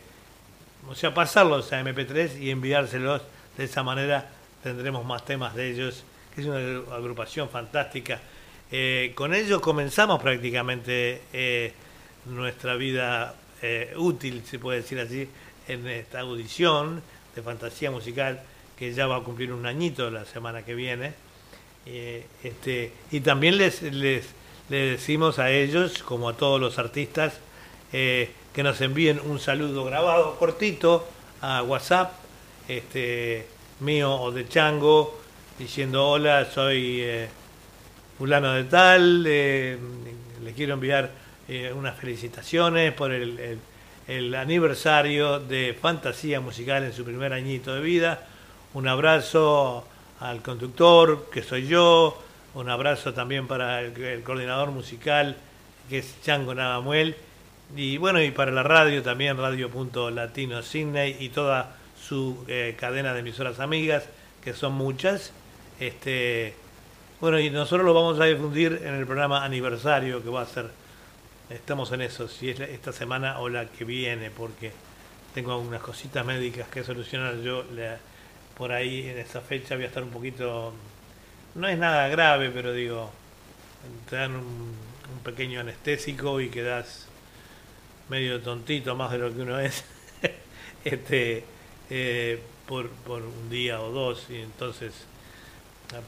[0.89, 3.21] o sea, pasarlos a MP3 y enviárselos.
[3.57, 4.29] De esa manera
[4.63, 6.57] tendremos más temas de ellos, que es una
[6.95, 8.19] agrupación fantástica.
[8.71, 11.73] Eh, con ellos comenzamos prácticamente eh,
[12.25, 13.35] nuestra vida
[13.95, 15.25] útil, se puede decir así,
[15.69, 17.01] en esta audición
[17.33, 18.41] de fantasía musical
[18.77, 21.13] que ya va a cumplir un añito la semana que viene.
[21.85, 24.25] Eh, este, y también les, les,
[24.69, 27.33] les decimos a ellos, como a todos los artistas,
[27.91, 31.07] eh, que nos envíen un saludo grabado cortito
[31.41, 32.13] a WhatsApp,
[32.67, 33.45] este,
[33.81, 35.19] mío o de Chango,
[35.59, 37.29] diciendo hola, soy eh,
[38.17, 39.77] fulano de tal, eh,
[40.43, 41.11] le quiero enviar
[41.47, 43.59] eh, unas felicitaciones por el-
[44.07, 48.25] el aniversario de Fantasía Musical en su primer añito de vida.
[48.73, 49.85] Un abrazo
[50.19, 52.22] al conductor, que soy yo,
[52.53, 55.35] un abrazo también para el, coordinador musical,
[55.89, 57.15] que es Chango Navamuel,
[57.75, 63.21] y bueno, y para la radio también, Radio.Latino Sydney y toda su eh, cadena de
[63.21, 64.03] emisoras amigas,
[64.43, 65.31] que son muchas.
[65.79, 66.53] Este,
[67.19, 70.69] bueno, y nosotros lo vamos a difundir en el programa aniversario que va a ser,
[71.49, 74.71] estamos en eso, si es esta semana o la que viene, porque
[75.33, 77.63] tengo algunas cositas médicas que solucionar yo.
[78.55, 80.73] por ahí en esa fecha voy a estar un poquito,
[81.55, 83.11] no es nada grave, pero digo,
[84.09, 84.75] te dan un,
[85.13, 87.07] un pequeño anestésico y quedas
[88.09, 89.83] medio tontito más de lo que uno es
[90.83, 91.43] este
[91.89, 94.93] eh, por, por un día o dos y entonces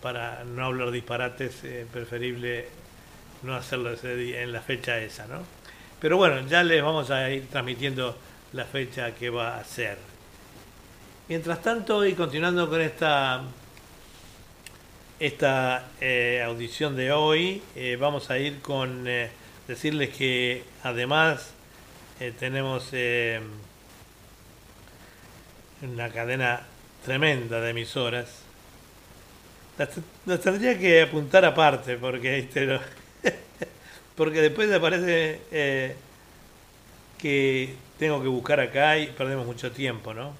[0.02, 2.68] para no hablar disparates es preferible
[3.44, 5.44] no hacerlo ese día, en la fecha esa ¿no?
[6.00, 8.18] pero bueno ya les vamos a ir transmitiendo
[8.54, 9.98] la fecha que va a ser
[11.28, 13.42] Mientras tanto, y continuando con esta,
[15.20, 19.30] esta eh, audición de hoy, eh, vamos a ir con eh,
[19.68, 21.52] decirles que además
[22.40, 22.92] tenemos
[25.82, 26.62] una cadena
[27.04, 28.44] tremenda de emisoras.
[29.78, 29.90] Las,
[30.26, 32.48] las tendría que apuntar aparte porque,
[34.16, 35.42] porque después aparece
[37.18, 40.34] que tengo que buscar acá y perdemos mucho tiempo, ¿no?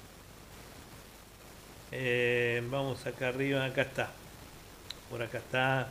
[2.70, 4.10] Vamos acá arriba, acá está.
[5.10, 5.88] Por acá está.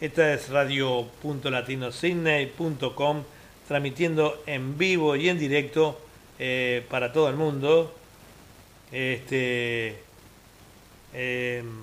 [0.00, 3.22] Esta es radio.latinosidney.com,
[3.68, 6.00] transmitiendo en vivo y en directo
[6.38, 7.94] eh, para todo el mundo.
[8.90, 9.98] Este,
[11.12, 11.82] em,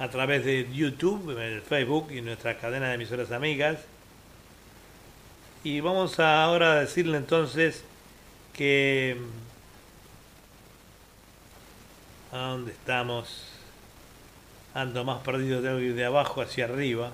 [0.00, 3.78] a través de YouTube, el Facebook y nuestra cadena de emisoras amigas.
[5.62, 7.84] Y vamos ahora a decirle entonces
[8.52, 9.16] que...
[12.32, 13.49] ¿A dónde estamos?
[14.74, 17.10] Ando más perdido, tengo que ir de abajo hacia arriba.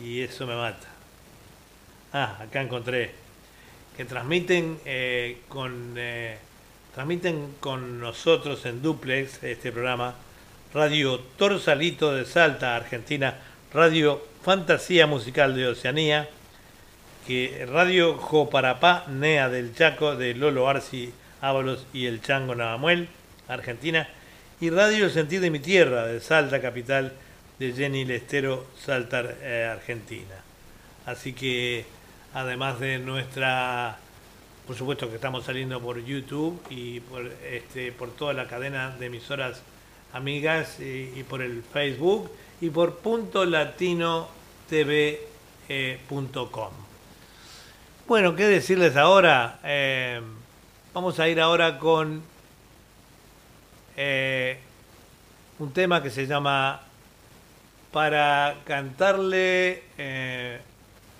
[0.00, 0.88] Y eso me mata.
[2.12, 3.12] Ah, acá encontré.
[3.96, 5.94] Que transmiten eh, con...
[5.96, 6.38] eh,
[6.94, 10.14] transmiten con nosotros en duplex este programa
[10.74, 13.38] Radio Torsalito de Salta, Argentina,
[13.72, 16.28] Radio Fantasía Musical de Oceanía,
[17.26, 23.08] que Radio Joparapá, Nea del Chaco, de Lolo Arci Ábalos y el Chango Navamuel,
[23.48, 24.08] Argentina,
[24.62, 27.12] y Radio El Sentir de mi Tierra, de Salta, capital
[27.58, 30.36] de Jenny Lestero, Salta, eh, Argentina.
[31.04, 31.84] Así que,
[32.32, 33.98] además de nuestra,
[34.64, 39.06] por supuesto que estamos saliendo por YouTube y por, este, por toda la cadena de
[39.06, 39.62] emisoras
[40.12, 42.30] amigas y, por el Facebook
[42.60, 44.28] y por punto latino
[48.06, 49.58] Bueno, ¿qué decirles ahora?
[49.64, 50.20] Eh,
[50.94, 52.30] vamos a ir ahora con
[53.96, 54.58] eh,
[55.58, 56.80] un tema que se llama
[57.92, 60.60] Para cantarle eh,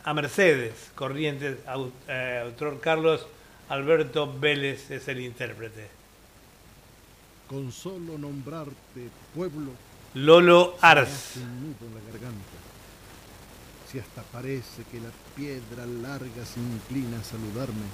[0.05, 1.59] a Mercedes Corrientes,
[2.09, 3.27] eh, autor Carlos
[3.69, 5.89] Alberto Vélez es el intérprete.
[7.49, 9.73] Con solo nombrarte pueblo,
[10.15, 12.63] Lolo en la garganta.
[13.91, 17.85] Si hasta parece que la piedra larga se inclina a saludarme,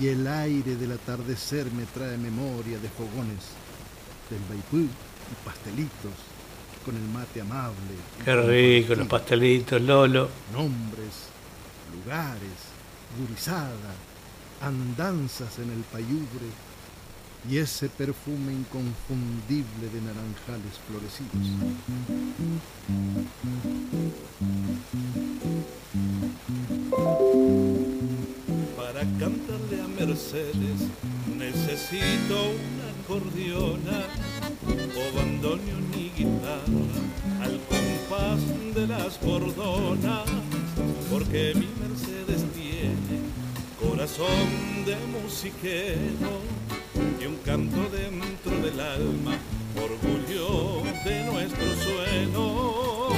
[0.00, 3.54] y el aire del atardecer me trae memoria de fogones,
[4.28, 4.88] del baipú y
[5.44, 6.12] pastelitos,
[6.84, 7.94] con el mate amable.
[8.24, 10.28] Qué rico, los pastelitos, Lolo.
[10.52, 11.28] Nombres,
[11.94, 12.74] lugares,
[13.18, 13.94] gurizada,
[14.60, 16.46] andanzas en el payubre
[17.48, 21.44] y ese perfume inconfundible de naranjales florecidos.
[28.84, 30.80] Para cantarle a Mercedes
[31.38, 33.98] necesito una acordeona
[34.68, 37.00] o bandoneón y guitarra
[37.40, 38.40] al compás
[38.74, 40.24] de las bordonas,
[41.10, 43.22] porque mi Mercedes tiene
[43.80, 46.42] corazón de musiquero
[47.18, 49.38] y un canto dentro del alma,
[49.82, 53.08] orgullo de nuestro suelo.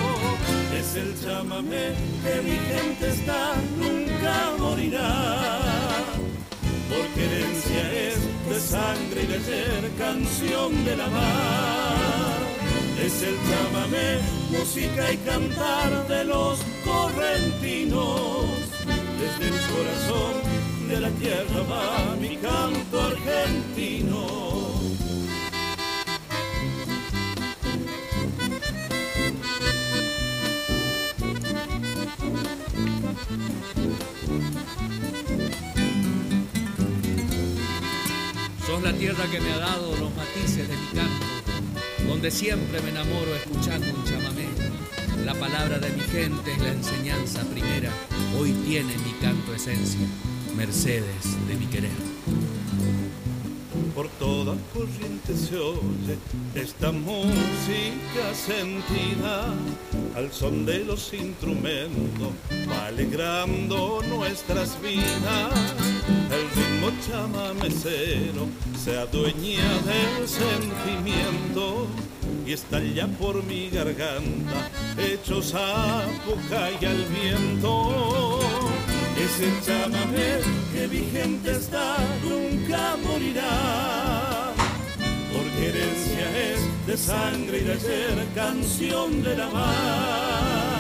[0.79, 3.55] Es el chamamé que mi gente está,
[4.59, 5.59] morirá.
[6.89, 12.39] Porque herencia es de sangre y de ayer, canción de la mar.
[13.05, 14.19] Es el chamamé,
[14.51, 18.47] música y cantar de los correntinos.
[19.21, 20.35] Desde el corazón
[20.89, 24.66] de la tierra va mi canto argentino.
[39.07, 41.27] Tierra que me ha dado los matices de mi canto,
[42.09, 44.49] donde siempre me enamoro escuchando un chamamé.
[45.25, 47.93] La palabra de mi gente es la enseñanza primera,
[48.37, 50.01] hoy tiene mi canto esencia,
[50.57, 51.93] Mercedes de mi querer.
[53.95, 56.19] Por toda corriente se oye
[56.57, 59.55] esta música sentida
[60.17, 62.33] al son de los instrumentos,
[62.85, 65.55] alegrando nuestras vidas.
[66.29, 71.87] El ritmo chamamecero se adueña del sentimiento
[72.47, 78.41] y estalla por mi garganta, hechos a boca y al viento.
[79.19, 80.41] Es el chamamé
[80.73, 84.53] que vigente está, nunca morirá.
[85.33, 90.76] Porque herencia es de sangre y de ayer, canción de la mar.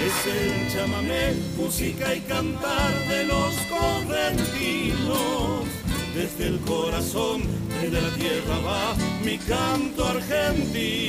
[0.00, 5.66] Es el chamamé, música y cantar de los correntinos.
[6.14, 7.42] desde el corazón,
[7.80, 8.94] desde la tierra va
[9.24, 11.08] mi canto argentino.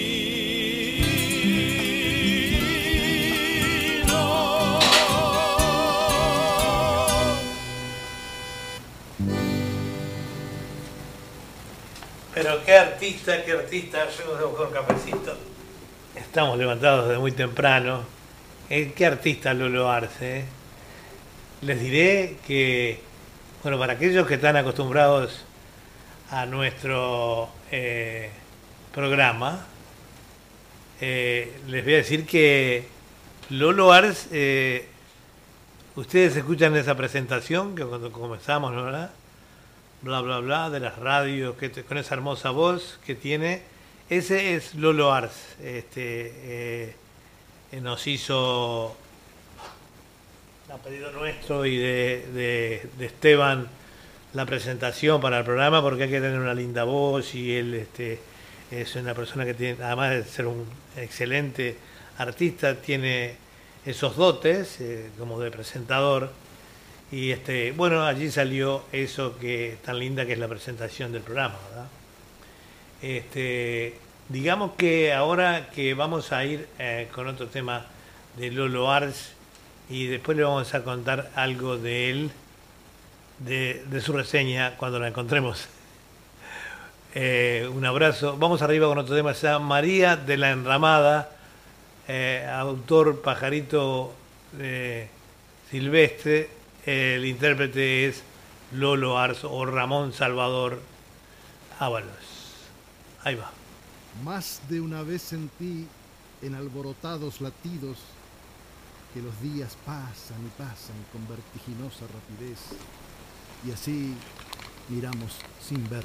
[12.33, 15.37] Pero qué artista, qué artista, yo buscar un cafecito.
[16.15, 18.18] Estamos levantados desde muy temprano.
[18.69, 20.41] Qué artista Lolo Arce.
[20.41, 20.45] eh.
[21.63, 22.99] Les diré que,
[23.63, 25.43] bueno, para aquellos que están acostumbrados
[26.29, 28.29] a nuestro eh,
[28.93, 29.65] programa,
[31.01, 32.85] eh, les voy a decir que
[33.49, 34.85] Lolo Ars, eh,
[35.95, 39.09] ustedes escuchan esa presentación que cuando comenzamos, ¿no, ¿verdad?
[40.03, 41.55] bla bla bla de las radios
[41.87, 43.63] con esa hermosa voz que tiene
[44.11, 46.95] ese es Lolo Ars este
[47.71, 48.95] eh, nos hizo
[50.73, 53.67] a pedido nuestro y de, de- de Esteban
[54.33, 58.19] la presentación para el programa porque hay que tener una linda voz y él este
[58.69, 60.65] es una persona que tiene además de ser un
[60.95, 61.75] excelente
[62.19, 63.35] artista tiene
[63.85, 66.31] esos dotes eh, como de presentador
[67.11, 71.55] y este, bueno, allí salió eso que tan linda que es la presentación del programa,
[71.69, 71.87] ¿verdad?
[73.01, 73.95] Este,
[74.29, 77.85] digamos que ahora que vamos a ir eh, con otro tema
[78.37, 79.31] de Lolo Ars
[79.89, 82.31] y después le vamos a contar algo de él,
[83.39, 85.67] de, su reseña cuando la encontremos.
[87.15, 88.37] Eh, un abrazo.
[88.37, 91.31] Vamos arriba con otro tema, llama María de la Enramada,
[92.07, 94.13] eh, autor Pajarito
[95.71, 96.51] Silvestre,
[96.85, 98.23] el intérprete es
[98.73, 100.79] Lolo Ars o Ramón Salvador
[101.79, 102.13] Ábalos.
[103.23, 103.58] Ahí va.
[104.23, 105.87] Más de una vez sentí
[106.41, 107.97] en alborotados latidos
[109.13, 112.59] que los días pasan y pasan con vertiginosa rapidez
[113.65, 114.13] y así
[114.89, 116.03] miramos sin ver.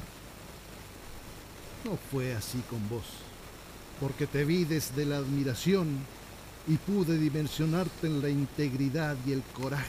[1.85, 3.05] No fue así con vos,
[4.01, 5.99] porque te vi desde la admiración
[6.66, 9.85] y pude dimensionarte en la integridad y el coraje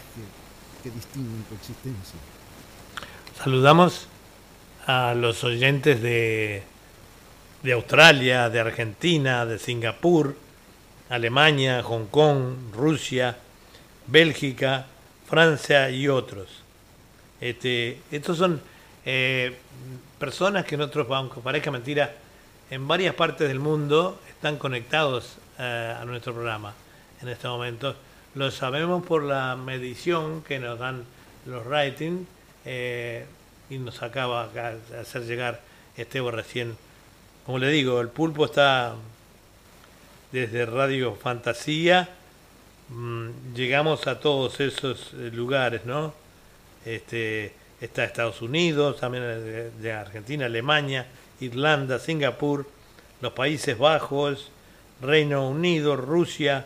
[0.84, 2.20] que distinguen tu existencia.
[3.42, 4.08] Saludamos
[4.86, 6.64] a los oyentes de,
[7.66, 10.36] de Australia, de Argentina, de Singapur,
[11.10, 13.36] Alemania, Hong Kong, Rusia,
[14.06, 14.86] Bélgica,
[15.28, 16.48] Francia y otros.
[17.42, 18.62] Este, estos son
[19.04, 19.58] eh,
[20.20, 22.14] personas que nosotros, aunque parezca mentira,
[22.70, 26.76] en varias partes del mundo están conectados eh, a nuestro programa
[27.24, 27.96] en este momento.
[28.36, 31.04] Lo sabemos por la medición que nos dan
[31.48, 32.28] los ratings
[32.64, 33.26] eh,
[33.72, 35.62] y nos acaba de hacer llegar
[35.98, 36.78] Esteban recién.
[37.46, 38.96] Como le digo, el pulpo está
[40.32, 42.10] desde Radio Fantasía,
[42.90, 46.16] mm, llegamos a todos esos eh, lugares, ¿no?
[46.86, 51.06] Este, está Estados Unidos, también de, de Argentina, Alemania,
[51.40, 52.68] Irlanda, Singapur,
[53.22, 54.50] los Países Bajos,
[55.00, 56.66] Reino Unido, Rusia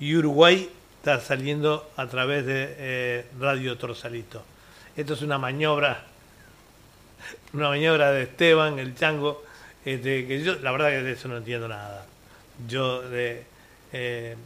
[0.00, 4.42] y Uruguay está saliendo a través de eh, Radio Torsalito.
[4.96, 6.02] Esto es una maniobra,
[7.52, 9.44] una maniobra de Esteban, el chango,
[9.84, 12.06] este, que yo la verdad que de eso no entiendo nada.
[12.68, 13.44] Yo de,
[13.92, 14.36] eh,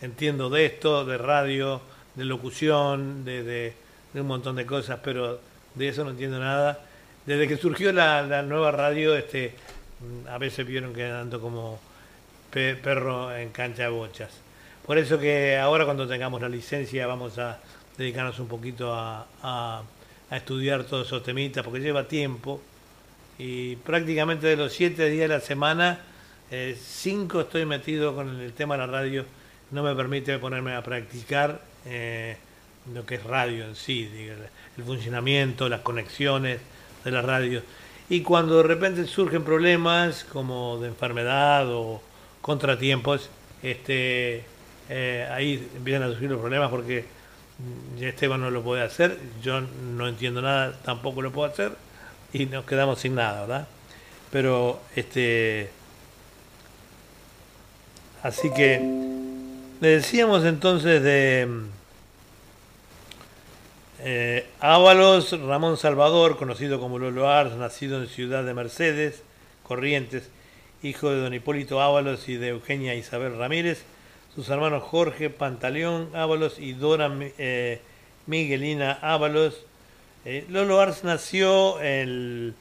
[0.00, 1.80] entiendo de esto, de radio,
[2.14, 3.72] de locución, de,
[4.14, 5.40] un montón de cosas, pero
[5.74, 6.80] de eso no entiendo nada.
[7.26, 9.54] Desde que surgió la, la nueva radio, este,
[10.28, 11.78] a veces vieron que ando como
[12.50, 14.30] pe- perro en cancha de bochas.
[14.86, 17.58] Por eso que ahora cuando tengamos la licencia vamos a
[17.98, 19.82] dedicarnos un poquito a, a-
[20.30, 22.62] a estudiar todos esos temitas, porque lleva tiempo.
[23.42, 26.00] Y prácticamente de los siete días de la semana,
[26.50, 29.24] eh, cinco estoy metido con el tema de la radio.
[29.70, 32.36] No me permite ponerme a practicar eh,
[32.92, 34.10] lo que es radio en sí,
[34.76, 36.60] el funcionamiento, las conexiones
[37.02, 37.62] de la radio.
[38.10, 42.02] Y cuando de repente surgen problemas como de enfermedad o
[42.42, 43.30] contratiempos,
[43.62, 44.44] este,
[44.90, 47.06] eh, ahí empiezan a surgir los problemas porque
[47.98, 51.72] Esteban no lo puede hacer, yo no entiendo nada, tampoco lo puedo hacer
[52.32, 53.68] y nos quedamos sin nada, ¿verdad?
[54.30, 55.70] Pero este
[58.22, 58.78] así que
[59.80, 61.48] le decíamos entonces de
[64.02, 69.22] eh, Ábalos Ramón Salvador, conocido como Lolo Ars, nacido en Ciudad de Mercedes,
[69.62, 70.30] Corrientes,
[70.82, 73.84] hijo de don Hipólito Ábalos y de Eugenia Isabel Ramírez,
[74.34, 77.80] sus hermanos Jorge Pantaleón Ábalos y Dora eh,
[78.26, 79.64] Miguelina Ábalos.
[80.24, 82.54] Eh, Lolo Ars nació el,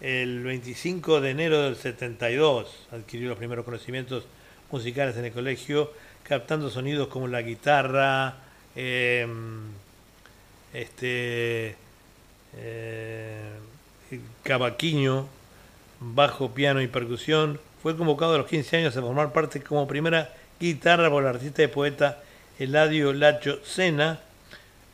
[0.00, 4.24] el 25 de enero del 72, adquirió los primeros conocimientos
[4.72, 5.92] musicales en el colegio,
[6.22, 8.36] captando sonidos como la guitarra,
[8.74, 9.68] em,
[10.72, 11.76] este
[12.56, 13.52] eh,
[16.00, 17.60] bajo, piano y percusión.
[17.82, 21.62] Fue convocado a los 15 años a formar parte como primera guitarra por el artista
[21.62, 22.22] y poeta
[22.58, 24.20] Eladio Lacho Sena.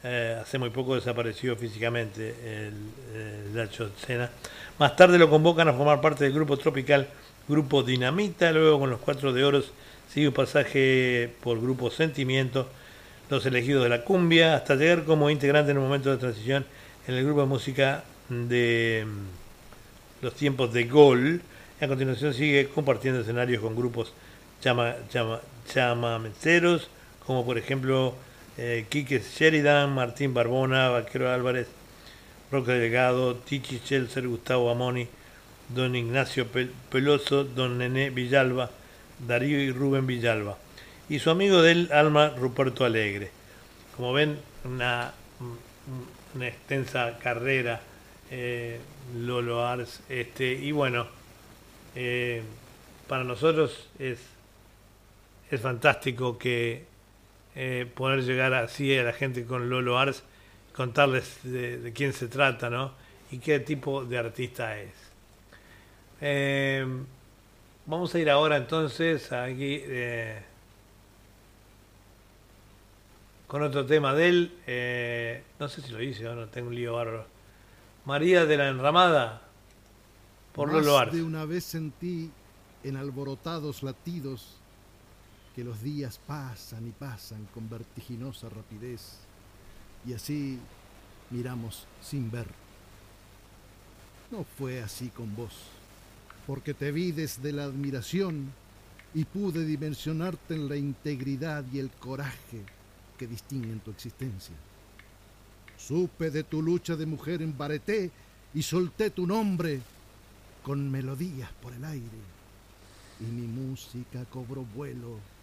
[0.04, 2.74] Eh, hace muy poco desapareció físicamente el,
[3.18, 4.30] el Lacho Sena.
[4.78, 7.08] Más tarde lo convocan a formar parte del grupo tropical
[7.48, 8.52] Grupo Dinamita.
[8.52, 9.72] Luego con los Cuatro de Oros
[10.12, 12.68] sigue un pasaje por Grupo Sentimiento,
[13.30, 16.64] Los Elegidos de la Cumbia, hasta llegar como integrante en un momento de transición
[17.06, 21.40] en el grupo de música de mm, los tiempos de Gol.
[21.80, 24.12] A continuación sigue compartiendo escenarios con grupos
[24.60, 25.40] chama, chama,
[27.26, 28.14] como por ejemplo
[28.58, 31.68] eh, Quique Sheridan, Martín Barbona, Vaquero Álvarez,
[32.50, 35.08] Roque Delgado, Tichi Chelser, Gustavo Amoni,
[35.68, 38.70] Don Ignacio Pel- Peloso, Don Nené Villalba,
[39.26, 40.56] Darío y Rubén Villalba.
[41.08, 43.30] Y su amigo del alma, Ruperto Alegre.
[43.96, 45.12] Como ven, una,
[46.34, 47.80] una extensa carrera,
[48.30, 48.78] eh,
[49.16, 51.06] Lolo Ars, este, y bueno,
[51.94, 52.42] eh,
[53.08, 54.18] para nosotros es,
[55.50, 56.84] es fantástico que
[57.56, 60.22] eh, poder llegar así a la gente con Lolo Ars,
[60.74, 62.92] contarles de, de quién se trata, ¿no?
[63.30, 64.92] Y qué tipo de artista es.
[66.20, 66.86] Eh,
[67.86, 70.42] vamos a ir ahora entonces aquí eh,
[73.46, 74.52] con otro tema de él.
[74.66, 77.26] eh, no sé si lo hice o no, tengo un lío bárbaro.
[78.04, 79.42] María de la Enramada,
[80.52, 81.12] por Más Lolo Ars.
[81.12, 82.30] de una vez sentí
[82.84, 84.58] en alborotados latidos
[85.56, 89.16] que los días pasan y pasan con vertiginosa rapidez
[90.06, 90.58] y así
[91.30, 92.46] miramos sin ver.
[94.30, 95.54] No fue así con vos,
[96.46, 98.52] porque te vi desde la admiración
[99.14, 102.60] y pude dimensionarte en la integridad y el coraje
[103.18, 104.54] que distinguen tu existencia.
[105.78, 108.10] Supe de tu lucha de mujer en Bareté
[108.52, 109.80] y solté tu nombre
[110.62, 112.36] con melodías por el aire.
[113.20, 115.35] Y mi música cobró vuelo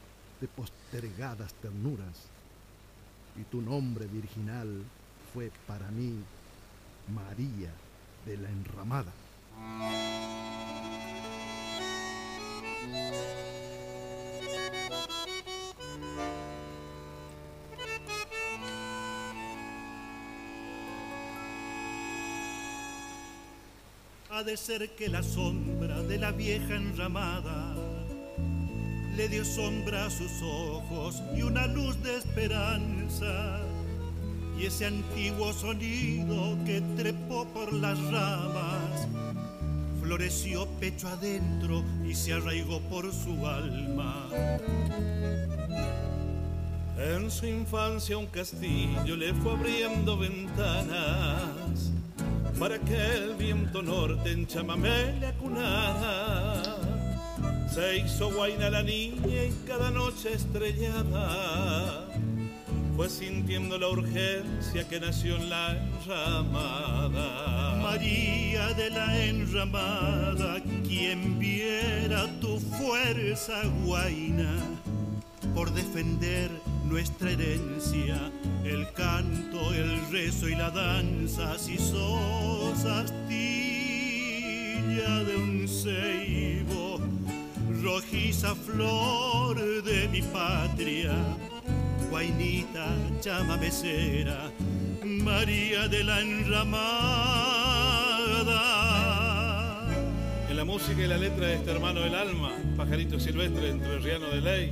[0.43, 2.27] de postergadas ternuras.
[3.39, 4.83] Y tu nombre virginal
[5.33, 6.19] fue para mí
[7.15, 7.71] María
[8.25, 9.13] de la Enramada.
[24.29, 27.72] Ha de ser que la sombra de la vieja enramada
[29.15, 33.61] le dio sombra a sus ojos y una luz de esperanza.
[34.59, 39.07] Y ese antiguo sonido que trepó por las ramas
[40.01, 44.27] floreció pecho adentro y se arraigó por su alma.
[46.97, 51.91] En su infancia un castillo le fue abriendo ventanas
[52.59, 56.52] para que el viento norte en chamamé le acunara.
[57.73, 62.05] Se hizo guaina la niña y cada noche estrellada
[62.95, 67.79] fue sintiendo la urgencia que nació en la enramada.
[67.81, 74.53] María de la enramada, quien viera tu fuerza guaina
[75.55, 76.51] por defender
[76.85, 78.31] nuestra herencia,
[78.63, 83.23] el canto, el rezo y la danza, si sos astilla
[85.23, 87.01] de un ceibo,
[87.81, 91.15] rojiza flor de mi patria,
[92.09, 92.87] guainita,
[93.21, 94.51] llama becera,
[95.03, 96.73] María de la enramada.
[100.49, 104.27] En la música y la letra de este hermano del alma, pajarito silvestre entre Riano
[104.27, 104.71] de Ley,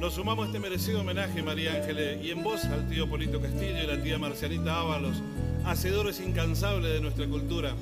[0.00, 3.86] nos sumamos este merecido homenaje, María Ángeles, y en voz al tío Polito Castillo y
[3.86, 5.22] la tía Marcianita Ábalos,
[5.64, 7.74] hacedores incansables de nuestra cultura.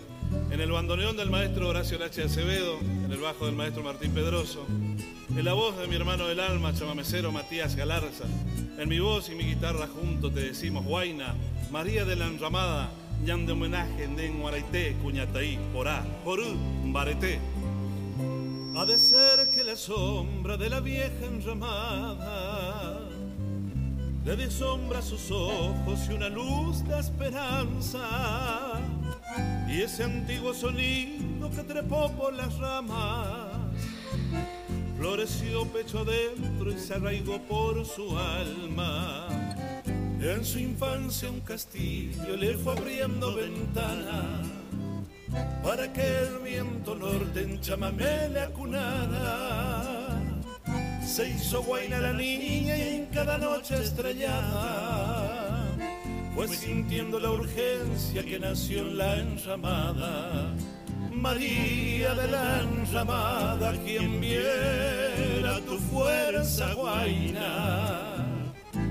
[0.51, 4.67] En el bandoneón del maestro Horacio Lache Acevedo, en el bajo del maestro Martín Pedroso,
[4.69, 8.25] en la voz de mi hermano del alma, chamamecero Matías Galarza,
[8.79, 11.35] en mi voz y mi guitarra junto te decimos Guaina,
[11.71, 12.91] María de la Enramada,
[13.25, 16.55] yan de homenaje en Guaraité, Cuñataí, Porá, Porú,
[16.87, 17.39] Bareté.
[18.75, 23.01] Ha de ser que la sombra de la vieja enramada
[24.25, 28.81] le dé sombra a sus ojos y una luz de esperanza.
[29.69, 33.57] Y ese antiguo sonido que trepó por las ramas
[34.99, 39.27] floreció pecho adentro y se arraigó por su alma.
[40.21, 44.47] En su infancia un castillo le fue abriendo ventanas
[45.65, 50.21] para que el viento norte en chamamé le acunara.
[51.05, 55.32] Se hizo guaina la niña y en cada noche estrellada
[56.35, 60.55] fue sintiendo la urgencia que nació en la enramada.
[61.13, 68.23] María de la enramada, quien viera tu fuerza guaina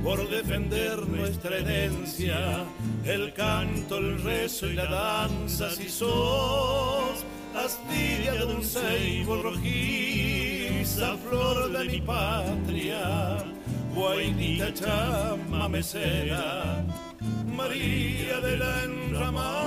[0.03, 2.65] por defender nuestra herencia,
[3.05, 11.71] el canto, el rezo y la danza, si sos astilla de un ceibo rojiza, flor
[11.71, 13.37] de mi patria,
[13.93, 16.83] guainita chama mesera,
[17.45, 19.61] María de la enramada.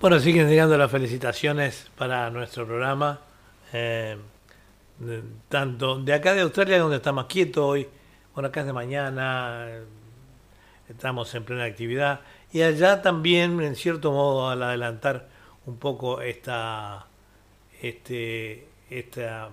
[0.00, 3.20] Bueno, siguen llegando las felicitaciones para nuestro programa.
[3.72, 4.16] eh,
[5.48, 7.88] tanto de acá de Australia, donde está más quieto hoy,
[8.34, 9.84] bueno, acá es de mañana, eh,
[10.88, 12.20] estamos en plena actividad,
[12.52, 15.28] y allá también, en cierto modo, al adelantar
[15.66, 17.06] un poco esta,
[17.82, 19.50] este, esta,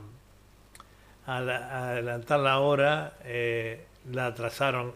[1.26, 4.93] al adelantar la hora, eh, la atrasaron,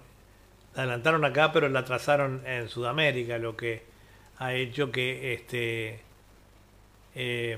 [0.75, 3.83] la adelantaron acá, pero la atrasaron en Sudamérica, lo que
[4.37, 5.99] ha hecho que este
[7.15, 7.57] eh,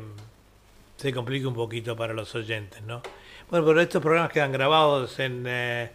[0.96, 3.02] se complique un poquito para los oyentes, ¿no?
[3.50, 5.92] Bueno, pero estos programas quedan grabados en, eh,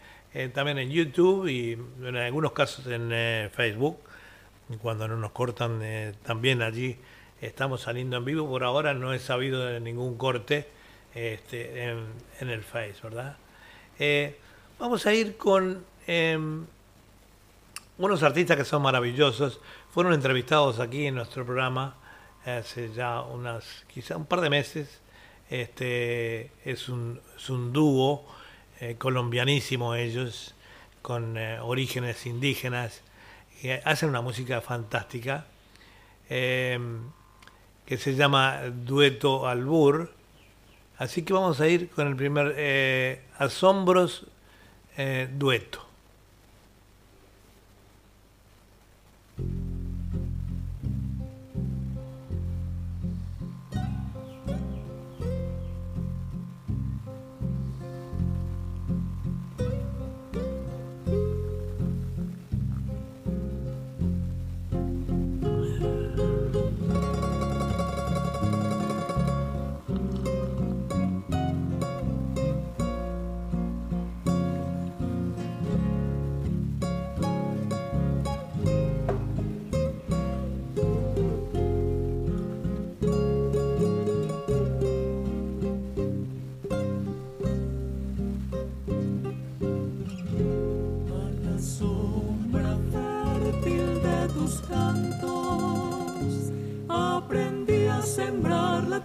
[0.55, 3.99] también en YouTube y en algunos casos en Facebook.
[4.83, 5.83] Cuando no nos cortan,
[6.23, 6.97] también allí
[7.41, 8.49] estamos saliendo en vivo.
[8.49, 10.69] Por ahora no he sabido de ningún corte
[11.15, 12.07] este, en,
[12.41, 13.37] en el Face, ¿verdad?
[13.99, 14.39] Eh,
[14.79, 16.67] vamos a ir con em,
[17.99, 19.61] unos artistas que son maravillosos.
[19.91, 21.97] Fueron entrevistados aquí en nuestro programa
[22.45, 25.01] hace ya unas, quizá un par de meses.
[25.51, 28.25] Este es un, es un dúo
[28.81, 30.55] eh, colombianísimo ellos,
[31.03, 33.03] con eh, orígenes indígenas,
[33.85, 35.45] hacen una música fantástica,
[36.31, 36.79] eh,
[37.91, 40.13] que se llama Dueto Albur.
[40.97, 44.27] Así que vamos a ir con el primer eh, Asombros
[44.97, 45.85] eh, Dueto.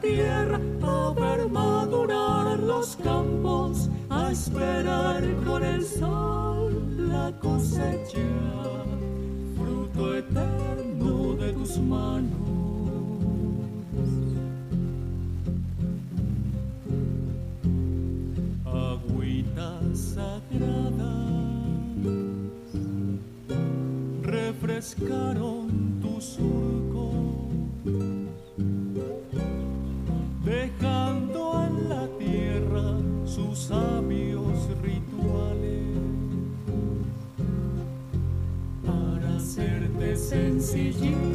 [0.08, 8.20] A ver madurar los campos, a esperar con el sol la cosecha,
[9.58, 12.32] fruto eterno de tus manos.
[18.66, 20.18] Agüitas
[40.66, 41.35] hacerte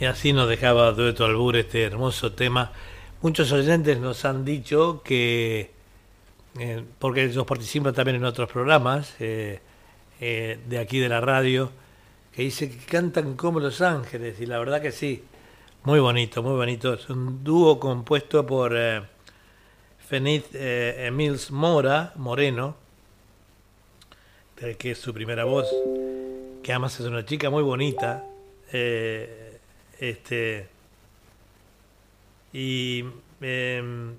[0.00, 2.72] Y así nos dejaba Dueto Albur este hermoso tema.
[3.20, 5.72] Muchos oyentes nos han dicho que,
[6.58, 9.60] eh, porque ellos participan también en otros programas eh,
[10.18, 11.70] eh, de aquí de la radio,
[12.34, 15.22] que dice que cantan como Los Ángeles, y la verdad que sí,
[15.84, 16.94] muy bonito, muy bonito.
[16.94, 18.74] Es un dúo compuesto por
[20.08, 22.74] Fenith eh, Emils Mora, Moreno,
[24.78, 25.68] que es su primera voz,
[26.62, 28.24] que además es una chica muy bonita.
[30.00, 30.66] Este
[32.52, 33.04] y
[33.40, 34.16] em,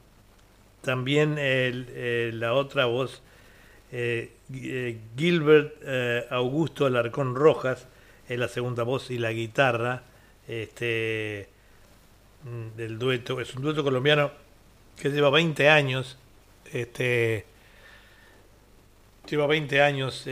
[0.82, 1.38] también
[2.40, 3.22] la otra voz
[3.94, 7.88] eh, eh, Gilbert eh, Augusto Alarcón Rojas
[8.30, 10.04] es la segunda voz y la guitarra
[10.48, 11.50] este
[12.76, 13.40] del dueto.
[13.40, 14.32] Es un dueto colombiano
[15.00, 16.18] que lleva 20 años
[16.72, 17.46] este
[19.30, 20.26] lleva 20 años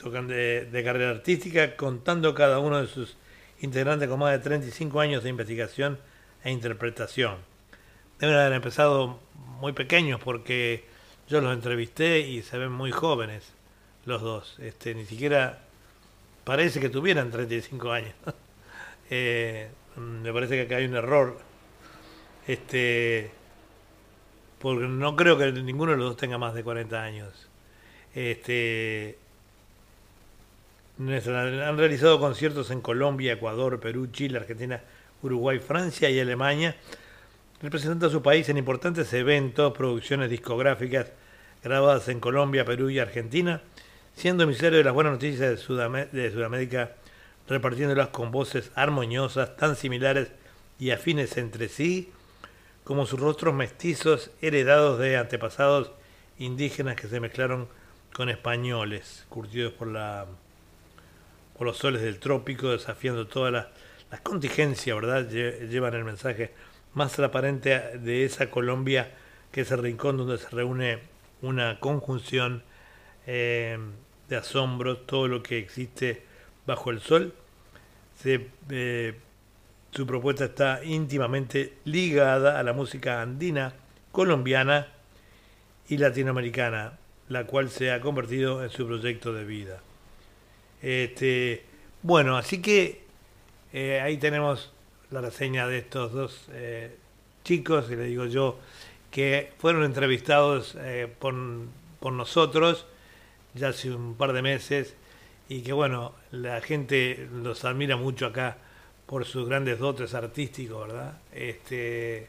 [0.00, 3.16] tocando de carrera artística contando cada uno de sus
[3.62, 5.98] integrantes con más de 35 años de investigación
[6.44, 7.36] e interpretación.
[8.18, 9.20] Deben haber empezado
[9.60, 10.84] muy pequeños porque
[11.28, 13.52] yo los entrevisté y se ven muy jóvenes
[14.04, 14.58] los dos.
[14.58, 15.60] Este, ni siquiera
[16.44, 18.14] parece que tuvieran 35 años.
[19.14, 21.38] Eh, me parece que acá hay un error.
[22.46, 23.30] Este,
[24.58, 27.50] porque no creo que ninguno de los dos tenga más de 40 años.
[28.14, 29.18] Este,
[30.98, 34.82] han realizado conciertos en Colombia, Ecuador, Perú, Chile, Argentina,
[35.22, 36.76] Uruguay, Francia y Alemania,
[37.60, 41.12] representando a su país en importantes eventos, producciones discográficas
[41.62, 43.62] grabadas en Colombia, Perú y Argentina,
[44.14, 46.92] siendo emisario de las buenas noticias de, de Sudamérica,
[47.48, 50.28] repartiéndolas con voces armoniosas, tan similares
[50.78, 52.12] y afines entre sí,
[52.84, 55.92] como sus rostros mestizos heredados de antepasados
[56.38, 57.68] indígenas que se mezclaron
[58.12, 60.26] con españoles, curtidos por la
[61.64, 63.66] los soles del trópico, desafiando todas las,
[64.20, 65.28] contingencias, ¿verdad?
[65.28, 66.52] Lle- Llevan el mensaje
[66.94, 69.10] más aparente de esa Colombia,
[69.50, 70.98] que es el rincón donde se reúne
[71.40, 72.62] una conjunción
[73.26, 73.78] eh,
[74.28, 76.22] de asombro, todo lo que existe
[76.66, 77.34] bajo el sol.
[78.18, 79.14] Se, eh,
[79.90, 83.74] su propuesta está íntimamente ligada a la música andina,
[84.12, 84.88] colombiana
[85.88, 86.98] y latinoamericana,
[87.28, 89.80] la cual se ha convertido en su proyecto de vida.
[90.82, 91.62] Este,
[92.02, 93.02] bueno, así que
[93.72, 94.72] eh, ahí tenemos
[95.10, 96.96] la reseña de estos dos eh,
[97.44, 98.58] chicos, y le digo yo,
[99.10, 101.34] que fueron entrevistados eh, por,
[102.00, 102.86] por nosotros
[103.54, 104.94] ya hace un par de meses
[105.48, 108.56] y que bueno, la gente los admira mucho acá
[109.06, 111.18] por sus grandes dotes artísticos, ¿verdad?
[111.32, 112.28] Este,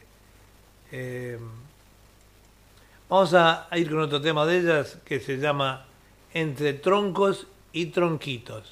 [3.08, 5.86] vamos a ir con otro tema de ellas que se llama
[6.34, 8.70] Entre troncos y tronquitos.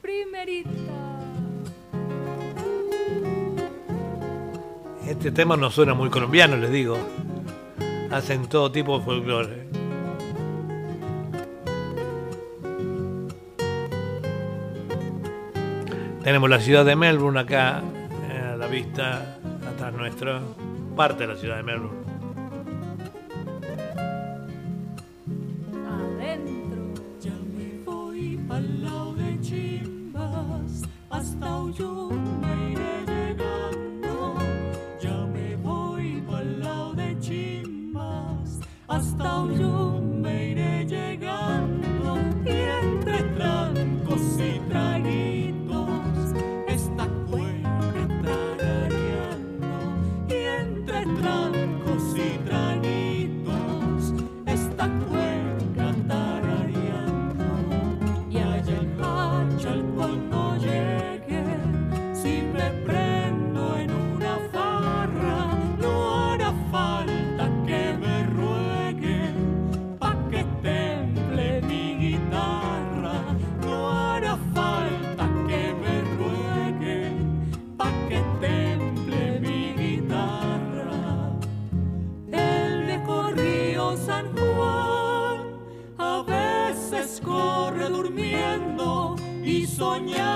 [0.00, 0.70] Primerita.
[5.06, 6.98] Este tema no suena muy colombiano, les digo.
[8.10, 9.66] Hacen todo tipo de folclore.
[16.24, 17.82] Tenemos la ciudad de Melbourne acá
[18.30, 20.40] eh, a la vista, atrás nuestra,
[20.96, 22.05] parte de la ciudad de Melbourne.
[31.26, 32.25] Chimbas, hasta
[89.78, 90.35] y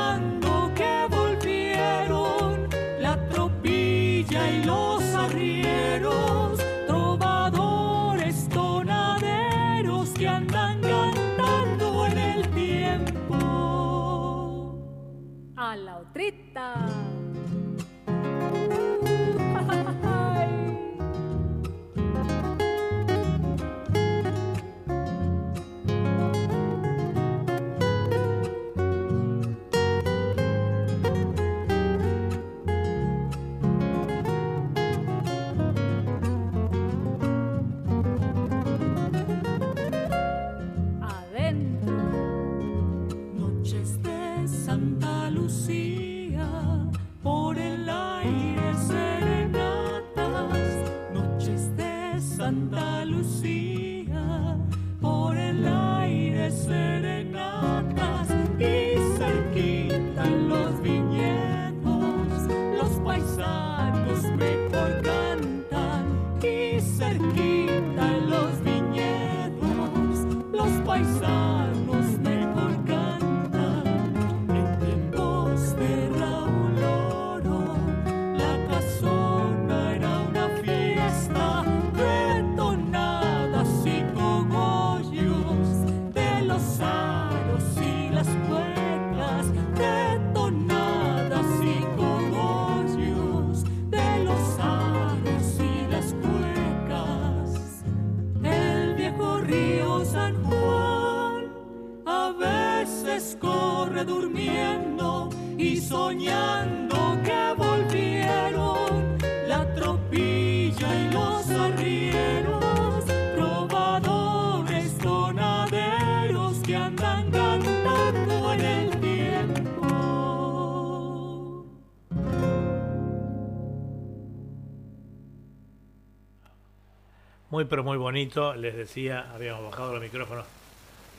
[127.60, 130.46] Muy pero muy bonito, les decía, habíamos bajado los micrófonos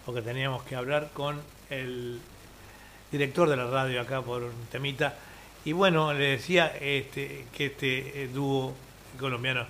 [0.07, 1.39] porque teníamos que hablar con
[1.69, 2.19] el
[3.11, 5.13] director de la radio acá por un temita.
[5.65, 8.73] Y bueno, le decía este, que este eh, dúo
[9.19, 9.67] colombiano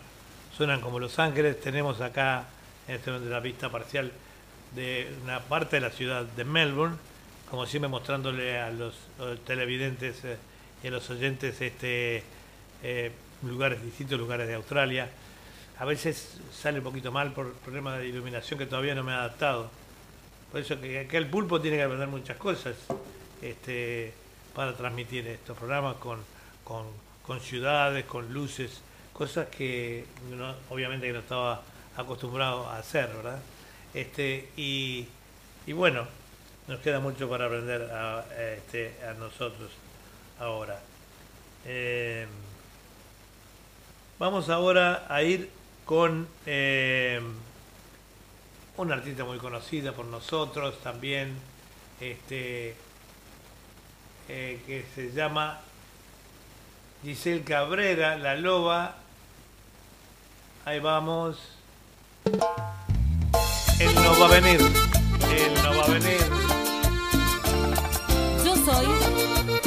[0.56, 1.60] suenan como Los Ángeles.
[1.60, 2.46] Tenemos acá
[2.88, 4.10] en este momento la vista parcial
[4.74, 6.96] de una parte de la ciudad de Melbourne,
[7.50, 8.96] como siempre mostrándole a los,
[9.46, 10.38] televidentes eh,
[10.82, 12.24] y a los oyentes este
[12.82, 13.12] eh,
[13.44, 15.10] lugares, distintos lugares de Australia.
[15.82, 19.16] A veces sale un poquito mal por problemas de iluminación que todavía no me he
[19.16, 19.68] adaptado.
[20.52, 22.76] Por eso que acá el pulpo tiene que aprender muchas cosas
[23.42, 24.14] este,
[24.54, 26.20] para transmitir estos programas con,
[26.64, 26.86] con,
[27.26, 28.80] con ciudades, con luces,
[29.12, 30.06] cosas que
[30.70, 31.64] obviamente que no estaba
[31.98, 33.40] acostumbrado a hacer, ¿verdad?
[33.92, 35.08] Este, y,
[35.66, 36.06] y bueno,
[36.68, 39.72] nos queda mucho para aprender a, a este, a nosotros
[40.40, 40.80] ahora.
[41.66, 42.28] Eh,
[44.20, 47.22] vamos ahora a ir con eh,
[48.78, 51.36] una artista muy conocida por nosotros también,
[52.00, 52.76] este,
[54.30, 55.60] eh, que se llama
[57.04, 58.96] Giselle Cabrera, La Loba.
[60.66, 61.38] Ahí vamos.
[63.80, 64.62] Él no va a venir.
[64.62, 66.22] Él no va a venir.
[68.46, 69.61] Yo soy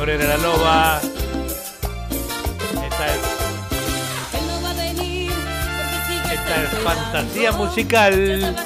[0.00, 0.98] Cabrera la Loba.
[2.72, 3.20] Esta es,
[6.32, 8.56] esta es fantasía musical.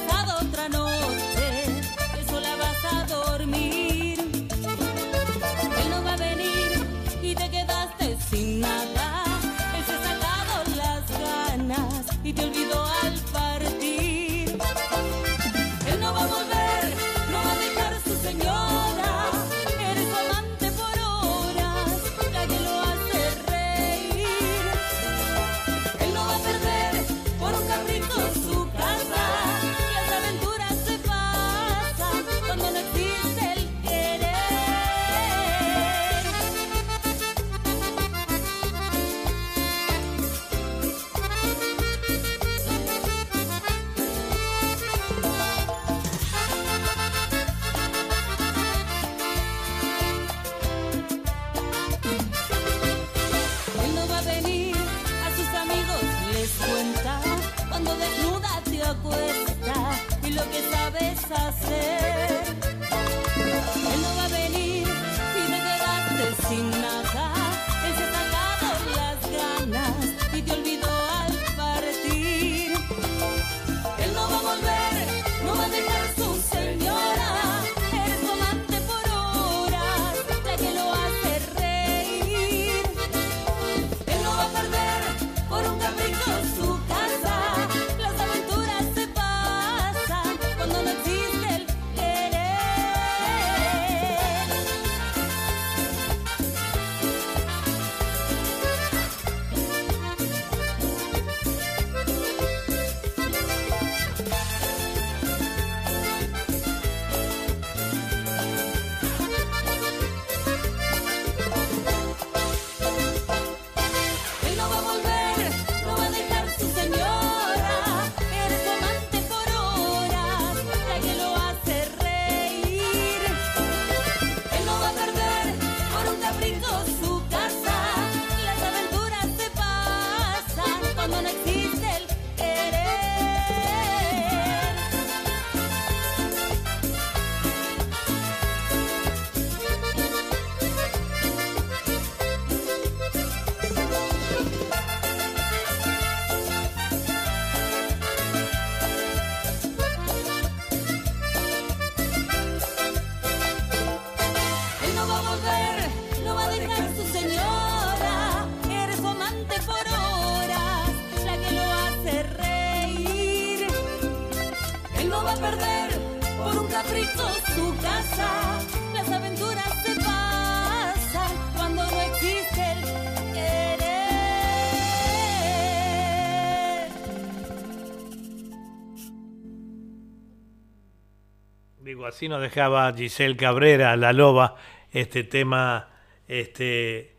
[181.84, 184.56] Digo, así nos dejaba Giselle Cabrera, la loba,
[184.90, 185.90] este tema
[186.26, 187.14] este,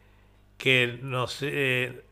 [0.58, 2.04] que nos eh,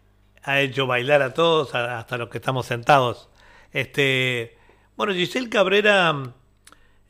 [0.44, 3.28] ha hecho bailar a todos, hasta los que estamos sentados.
[3.72, 4.56] Este,
[4.96, 6.32] bueno, Giselle Cabrera mm,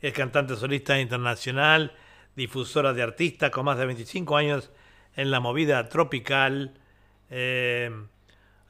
[0.00, 1.92] es cantante solista internacional,
[2.34, 4.70] difusora de artistas con más de 25 años
[5.14, 6.80] en la movida tropical.
[7.28, 7.90] eh,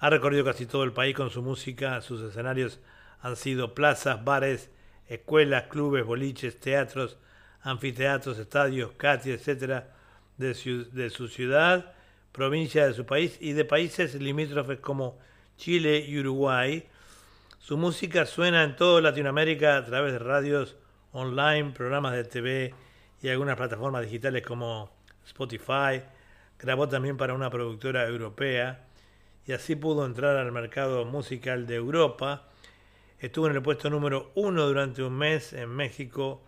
[0.01, 2.01] ha recorrido casi todo el país con su música.
[2.01, 2.81] Sus escenarios
[3.21, 4.74] han sido plazas, bares,
[5.09, 7.17] escuelas, clubes, boliches, teatros,
[7.63, 9.93] anfiteatros, estadios, cati, etcétera,
[10.37, 11.93] de, ciu- de su ciudad,
[12.33, 15.19] provincia de su país y de países limítrofes como
[15.57, 16.87] Chile y Uruguay.
[17.59, 20.77] Su música suena en toda Latinoamérica a través de radios
[21.13, 22.75] online, programas de TV
[23.23, 24.91] y algunas plataformas digitales como
[25.25, 26.03] Spotify.
[26.59, 28.85] Grabó también para una productora europea
[29.47, 32.49] y así pudo entrar al mercado musical de Europa.
[33.25, 36.43] Estuvo en el puesto número uno durante un mes en México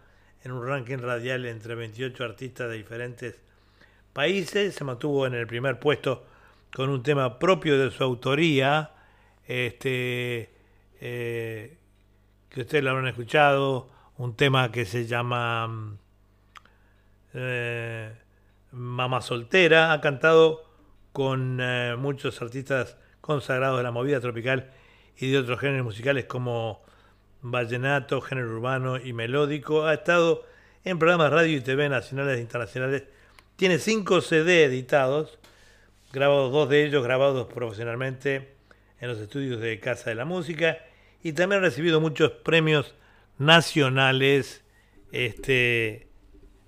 [0.45, 3.41] en un ranking radial entre 28 artistas de diferentes
[4.13, 4.75] países.
[4.75, 6.27] Se mantuvo en el primer puesto
[6.75, 8.91] con un tema propio de su autoría,
[9.47, 10.51] este,
[11.01, 11.79] eh,
[12.51, 13.89] que ustedes lo habrán escuchado,
[14.19, 15.99] un tema que se llama mm,
[17.33, 18.13] eh,
[18.73, 19.95] Mamá Soltera.
[19.95, 20.63] Ha cantado
[21.15, 24.71] con eh, muchos artistas consagrados de la movida tropical
[25.19, 26.83] y de otros géneros musicales como
[27.43, 29.87] vallenato, género urbano y melódico.
[29.87, 30.45] Ha estado
[30.85, 33.05] en programas radio y TV nacionales e internacionales.
[33.57, 35.39] Tiene cinco CD editados,
[36.13, 38.57] grabados dos de ellos grabados profesionalmente
[39.01, 40.79] en los estudios de Casa de la Música
[41.23, 42.95] y también ha recibido muchos premios
[43.39, 44.63] nacionales
[45.13, 46.09] este,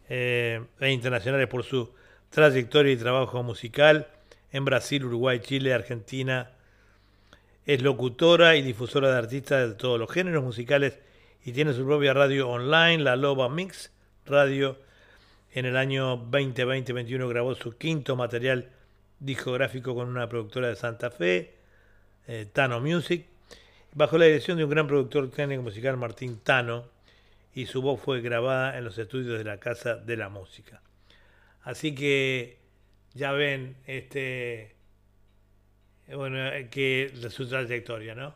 [0.08, 1.92] eh, e internacionales por su
[2.30, 4.08] trayectoria y trabajo musical
[4.50, 6.50] en Brasil, Uruguay, Chile, Argentina.
[7.68, 11.00] Es locutora y difusora de artistas de todos los géneros musicales
[11.44, 13.92] y tiene su propia radio online, La Loba Mix
[14.24, 14.78] Radio.
[15.52, 18.70] En el año 2020-21 grabó su quinto material
[19.20, 21.56] discográfico con una productora de Santa Fe,
[22.26, 23.26] eh, Tano Music,
[23.92, 26.86] bajo la dirección de un gran productor técnico musical, Martín Tano,
[27.52, 30.80] y su voz fue grabada en los estudios de la Casa de la Música.
[31.64, 32.56] Así que
[33.12, 34.77] ya ven este
[36.14, 38.35] bueno eh, que su trayectoria, ¿no?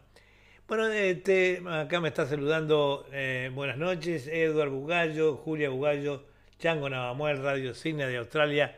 [0.69, 6.25] Bueno, este, acá me está saludando, eh, buenas noches, Eduard Bugallo, Julia Bugallo,
[6.59, 8.77] Chango Navamuel, Radio Cine de Australia,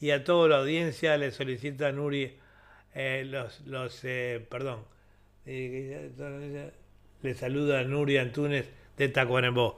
[0.00, 2.36] y a toda la audiencia le solicita Nuri
[2.98, 4.78] eh, los, los eh, perdón,
[5.44, 6.72] eh,
[7.20, 9.76] le saluda Nuri Antunes de Tacuarembó.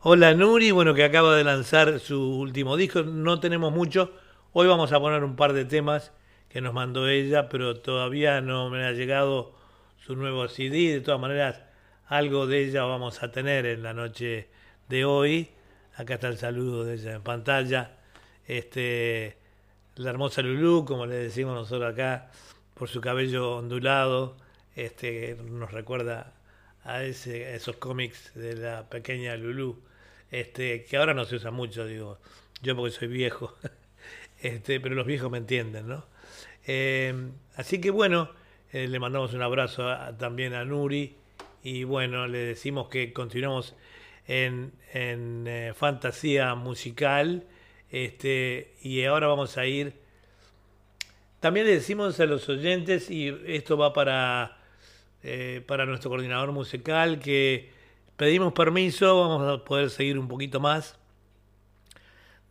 [0.00, 4.12] Hola Nuri, bueno que acaba de lanzar su último disco, no tenemos mucho,
[4.52, 6.12] hoy vamos a poner un par de temas
[6.52, 9.54] que nos mandó ella, pero todavía no me ha llegado
[10.04, 11.62] su nuevo CD, de todas maneras
[12.08, 14.48] algo de ella vamos a tener en la noche
[14.88, 15.48] de hoy.
[15.96, 17.92] Acá está el saludo de ella en pantalla.
[18.46, 19.38] Este,
[19.96, 22.30] la hermosa Lulú, como le decimos nosotros acá,
[22.74, 24.36] por su cabello ondulado,
[24.76, 26.34] este, nos recuerda
[26.84, 29.82] a, ese, a esos cómics de la pequeña Lulú,
[30.30, 32.18] este, que ahora no se usa mucho, digo,
[32.60, 33.56] yo porque soy viejo,
[34.42, 36.11] este, pero los viejos me entienden, ¿no?
[36.66, 38.30] Eh, así que bueno,
[38.72, 39.84] eh, le mandamos un abrazo
[40.18, 41.16] también a Nuri
[41.62, 43.74] y bueno, le decimos que continuamos
[44.26, 47.44] en, eh, fantasía musical
[47.90, 50.02] este, y ahora vamos a ir
[51.42, 54.58] también le decimos a los oyentes, y esto va para,
[55.24, 57.68] eh, para nuestro coordinador musical, que
[58.16, 60.96] pedimos permiso, vamos a poder seguir un poquito más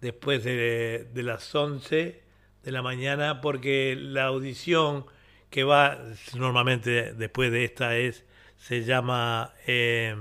[0.02, 2.22] después de, de las 11
[2.64, 5.06] de la mañana, porque la audición
[5.50, 6.00] que va
[6.36, 8.24] normalmente después de esta es,
[8.58, 10.16] se llama eh,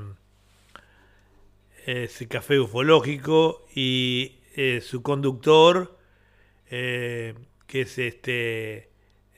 [1.87, 5.99] es Café Ufológico y eh, su conductor,
[6.71, 7.35] eh,
[7.67, 8.91] que es este,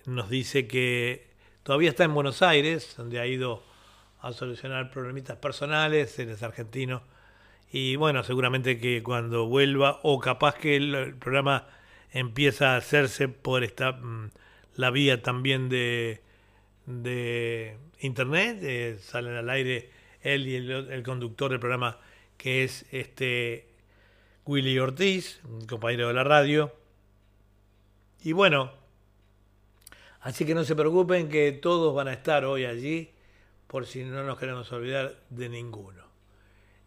[0.07, 1.31] nos dice que
[1.63, 3.63] todavía está en Buenos Aires, donde ha ido
[4.21, 7.03] a solucionar problemitas personales, él es argentino,
[7.71, 11.67] y bueno, seguramente que cuando vuelva, o capaz que el, el programa
[12.13, 14.31] empieza a hacerse por esta mm,
[14.77, 16.21] la vía también de,
[16.87, 19.91] de internet, eh, salen al aire
[20.23, 21.99] él y el, conductor del programa
[22.37, 23.69] que es este
[24.47, 26.73] Willy Ortiz, compañero de la radio.
[28.23, 28.73] Y bueno,
[30.21, 33.11] así que no se preocupen que todos van a estar hoy allí,
[33.67, 36.03] por si no nos queremos olvidar de ninguno.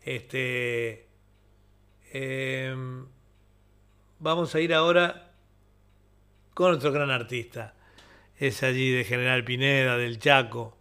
[0.01, 1.07] Este,
[2.11, 3.05] em,
[4.19, 5.31] vamos a ir ahora
[6.53, 7.73] con otro gran artista.
[8.37, 10.77] Es allí de General Pineda, del Chaco.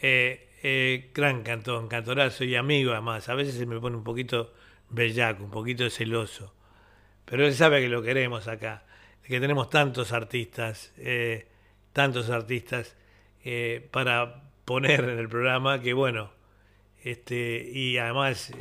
[0.00, 3.28] Eh, eh, gran cantor, cantorazo y amigo además.
[3.28, 4.52] A veces se me pone un poquito
[4.90, 6.54] bellaco, un poquito celoso.
[7.24, 8.84] Pero él sabe que lo queremos acá.
[9.22, 11.46] Que tenemos tantos artistas, eh,
[11.92, 12.96] tantos artistas
[13.90, 16.30] para poner en el programa que bueno,
[17.02, 18.52] este, y además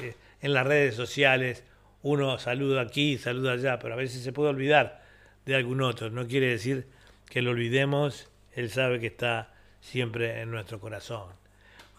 [0.41, 1.63] en las redes sociales
[2.03, 5.01] uno saluda aquí, saluda allá, pero a veces se puede olvidar
[5.45, 6.09] de algún otro.
[6.09, 6.87] No quiere decir
[7.29, 11.29] que lo olvidemos, él sabe que está siempre en nuestro corazón.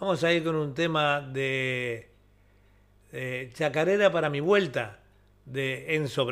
[0.00, 2.08] Vamos a ir con un tema de,
[3.12, 4.98] de Chacarera para mi vuelta,
[5.44, 6.26] de Enzo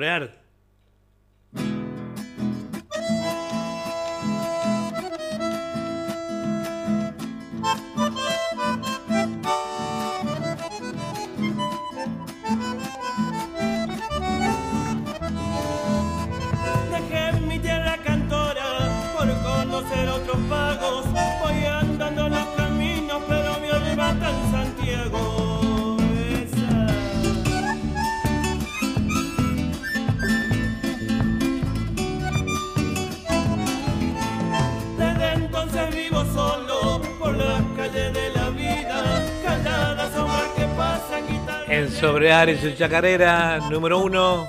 [42.22, 44.46] Y su chacarera número uno.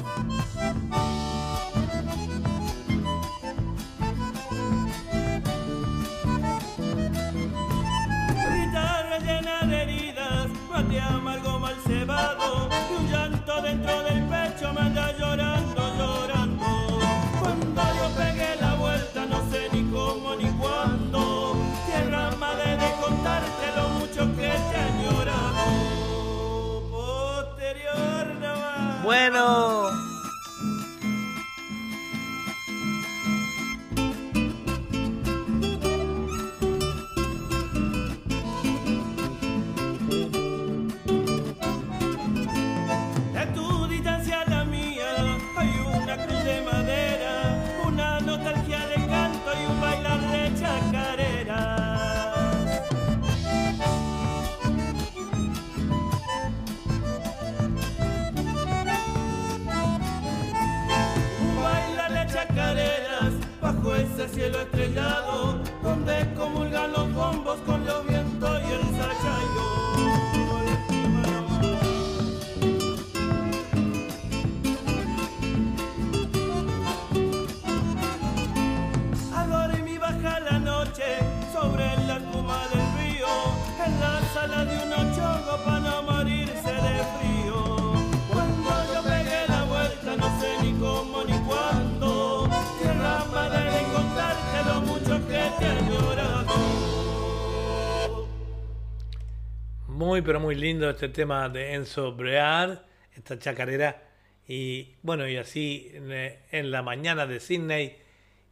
[100.32, 104.02] Pero muy lindo este tema de Enzo Brear, esta chacarera.
[104.48, 107.98] Y bueno, y así en, la mañana de Sydney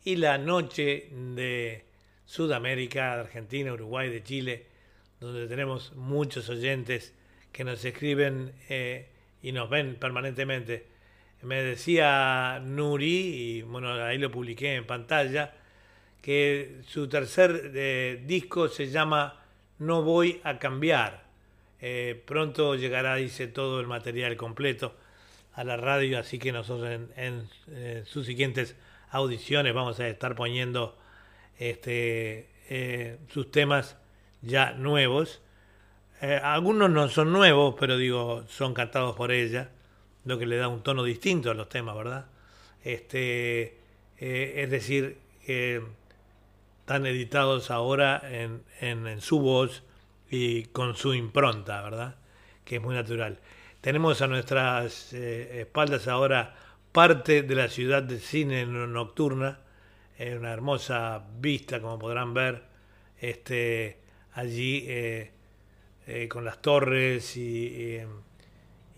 [0.03, 1.85] y la noche de
[2.25, 4.65] Sudamérica, de Argentina, Uruguay, de Chile,
[5.21, 7.13] donde tenemos muchos oyentes
[7.53, 9.07] que nos escriben eh,
[9.41, 10.85] y nos ven permanentemente.
[11.43, 15.53] Me decía Nuri, y bueno, ahí lo publiqué en pantalla,
[16.21, 19.45] que su tercer eh, disco se llama
[19.77, 21.28] No voy a cambiar.
[21.81, 24.95] Eh, pronto llegará, dice, todo el material completo
[25.53, 28.75] a la radio, así que nosotros en, en, eh, sus siguientes
[29.11, 30.97] audiciones vamos a estar poniendo
[31.57, 33.97] este, eh, sus temas
[34.41, 35.41] ya nuevos.
[36.43, 39.69] Algunos no son nuevos, pero digo, son cantados por ella,
[40.25, 42.25] lo que le da un tono distinto a los temas, ¿verdad?
[42.83, 43.77] Este,
[44.19, 49.83] es decir, están editados ahora en- en su voz
[50.29, 52.15] y con su impronta, ¿verdad?
[52.65, 53.39] Que es muy natural.
[53.81, 56.55] Tenemos a nuestras eh, espaldas ahora
[56.91, 59.59] parte de la ciudad de cine no- nocturna,
[60.37, 62.63] una hermosa vista, como podrán ver,
[63.21, 63.99] este,
[64.33, 65.31] allí eh,
[66.07, 67.99] eh, con las torres y,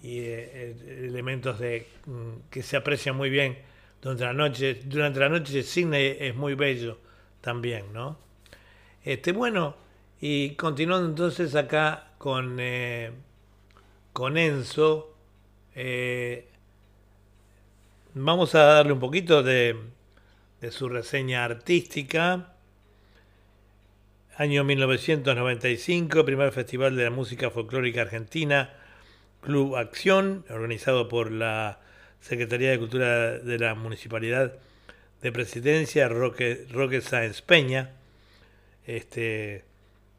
[0.04, 3.58] elementos de, mm, que se aprecian muy bien
[4.02, 4.80] durante la noche.
[4.86, 6.98] Durante la noche Sydney es muy bello
[7.42, 8.18] también, ¿no?
[9.04, 9.76] Este, bueno,
[10.22, 13.12] y continuando entonces acá con, eh,
[14.14, 15.16] con Enzo,
[15.74, 16.48] eh,
[18.14, 19.76] vamos a darle un poquito de,
[20.62, 22.54] de su reseña artística.
[24.38, 28.74] Año 1995, primer Festival de la Música Folclórica Argentina,
[29.42, 31.80] Club Acción, organizado por la
[32.22, 34.54] Secretaría de Cultura de la Municipalidad
[35.24, 37.92] de Presidencia, Roque, Roque Sáenz Peña.
[38.86, 39.64] Este,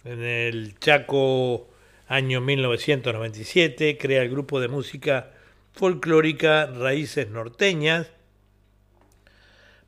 [0.05, 1.69] en el Chaco,
[2.09, 5.31] año 1997, crea el grupo de música
[5.73, 8.11] folclórica Raíces Norteñas,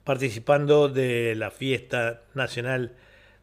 [0.05, 2.95] participando de la fiesta nacional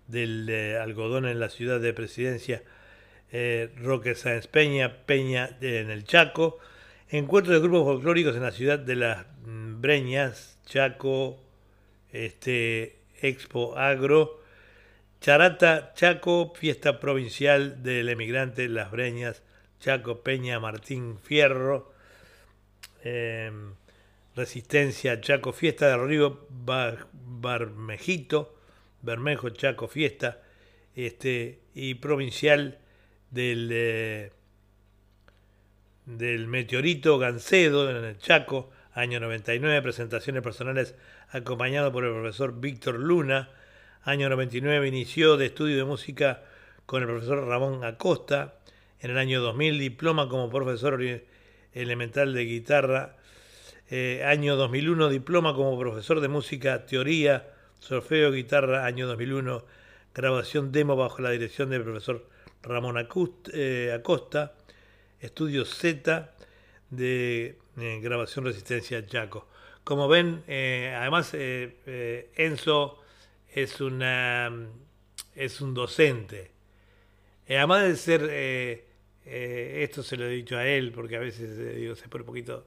[0.08, 2.64] del eh, algodón en la ciudad de Presidencia,
[3.32, 6.60] eh, Roque Sáenz Peña, Peña eh, en el Chaco,
[7.10, 11.42] encuentro de grupos folclóricos en la ciudad de las Breñas, Chaco,
[12.12, 14.41] este, Expo Agro,
[15.22, 19.44] Charata, Chaco, fiesta provincial del emigrante Las Breñas,
[19.80, 21.94] Chaco, Peña, Martín Fierro,
[23.04, 23.52] eh,
[24.36, 28.58] Resistencia, Chaco, Fiesta del Río, Bar- Barmejito,
[29.04, 30.42] Bermejo, Chaco, Fiesta,
[30.96, 32.80] este, y provincial
[33.30, 34.32] del, eh,
[36.08, 40.96] del Meteorito Gancedo en el Chaco, año 99, presentaciones personales
[41.30, 43.50] acompañado por el profesor Víctor Luna,
[44.04, 46.44] año 99 inició de estudio de música
[46.86, 48.56] con el profesor Ramón Acosta,
[49.00, 51.00] en el año 2000 diploma como profesor
[51.74, 53.18] elemental de guitarra,
[53.90, 59.66] eh, año 2001 diploma como profesor de música, teoría, solfeo, guitarra, año 2001
[60.14, 62.28] grabación demo bajo la dirección del profesor
[62.64, 62.96] Ramón
[63.54, 64.54] eh, Acosta,
[65.20, 66.32] estudio Z
[66.90, 69.48] de eh, grabación resistencia Chaco.
[69.84, 73.01] Como ven, eh, además eh, eh, Enzo
[73.54, 74.52] es una
[75.36, 76.52] es un docente.
[77.48, 78.86] Eh, además de ser eh,
[79.26, 82.28] eh, esto se lo he dicho a él porque a veces digo se pone un
[82.28, 82.66] poquito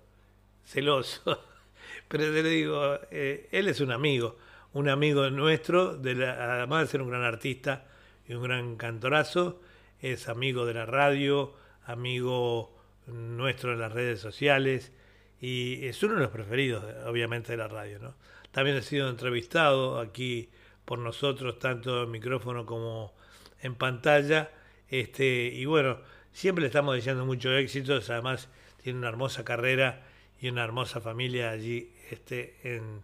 [0.65, 1.43] celoso,
[2.09, 4.37] pero le digo él es un amigo,
[4.73, 7.87] un amigo nuestro, de la- además de ser un gran artista
[8.29, 9.61] y un gran cantorazo,
[10.01, 11.55] es amigo de la radio,
[11.87, 12.75] amigo
[13.07, 14.93] nuestro en las redes sociales
[15.41, 17.99] y es uno de los preferidos, obviamente, de la radio.
[17.99, 18.15] ¿no?
[18.51, 20.49] También ha sido entrevistado aquí
[20.85, 23.15] por nosotros, tanto en micrófono como
[23.61, 24.51] en pantalla.
[24.89, 25.99] Este, y bueno,
[26.33, 28.49] siempre le estamos deseando muchos éxitos, además
[28.83, 30.03] tiene una hermosa carrera
[30.41, 31.93] y una hermosa familia allí.
[32.11, 33.03] Este, en,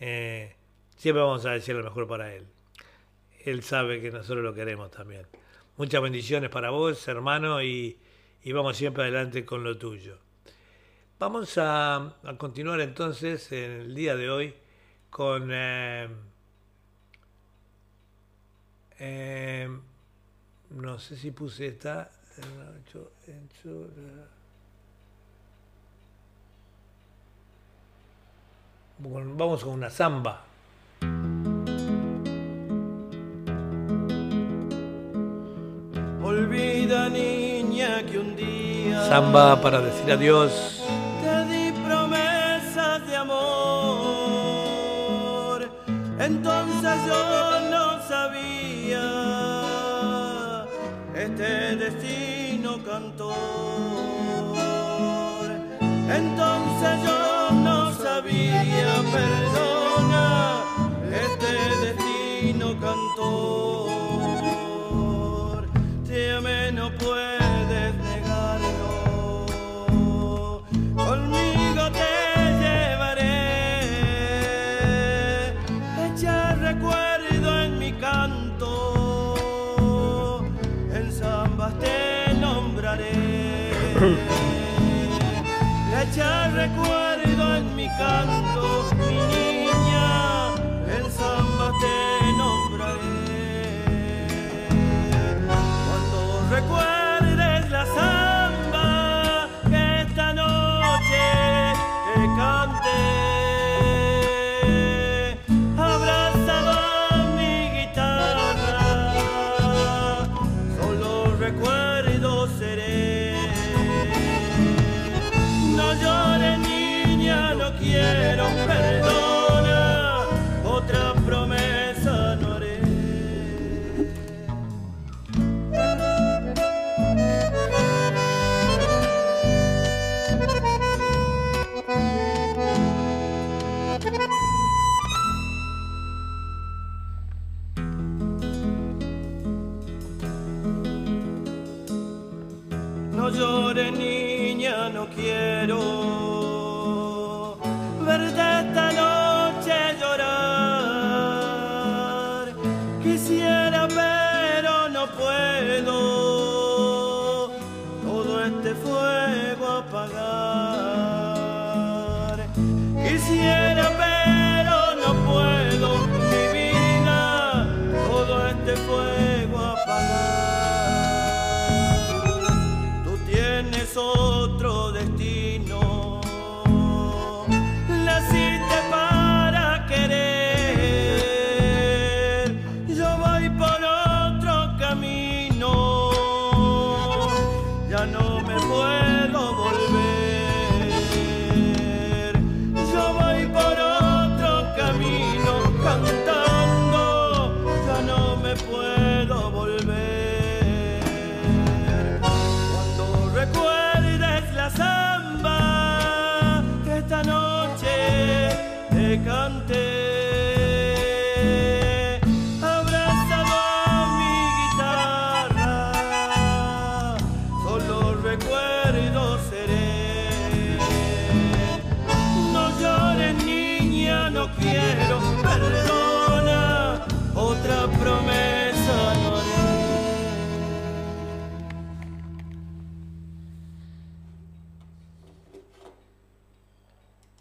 [0.00, 0.54] eh,
[0.96, 2.46] siempre vamos a decir lo mejor para él.
[3.44, 5.26] Él sabe que nosotros lo queremos también.
[5.76, 7.98] Muchas bendiciones para vos, hermano, y,
[8.42, 10.18] y vamos siempre adelante con lo tuyo.
[11.18, 14.54] Vamos a, a continuar entonces en el día de hoy
[15.10, 16.08] con, eh,
[19.00, 19.68] Eh,
[20.70, 22.10] no sé si puse esta.
[28.98, 30.44] Bueno, Vamos con una samba.
[36.22, 40.82] Olvida niña que un día Samba para decir adiós.
[41.22, 43.38] te di promesas de amor.
[46.18, 47.57] Entonces yo
[51.28, 53.34] este destino cantor.
[56.08, 60.64] Entonces yo no sabía, perdona,
[61.24, 61.52] este
[61.86, 63.90] destino cantor.
[66.06, 67.37] Te amé, no puedes
[86.00, 88.47] Echa recuerdo en mi canto,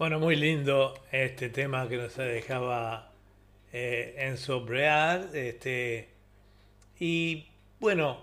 [0.08, 3.12] Bueno, muy lindo este tema que nos dejaba
[3.74, 4.66] eh, Enzo.
[5.34, 6.08] Este,
[6.98, 7.46] y
[7.82, 8.18] bueno,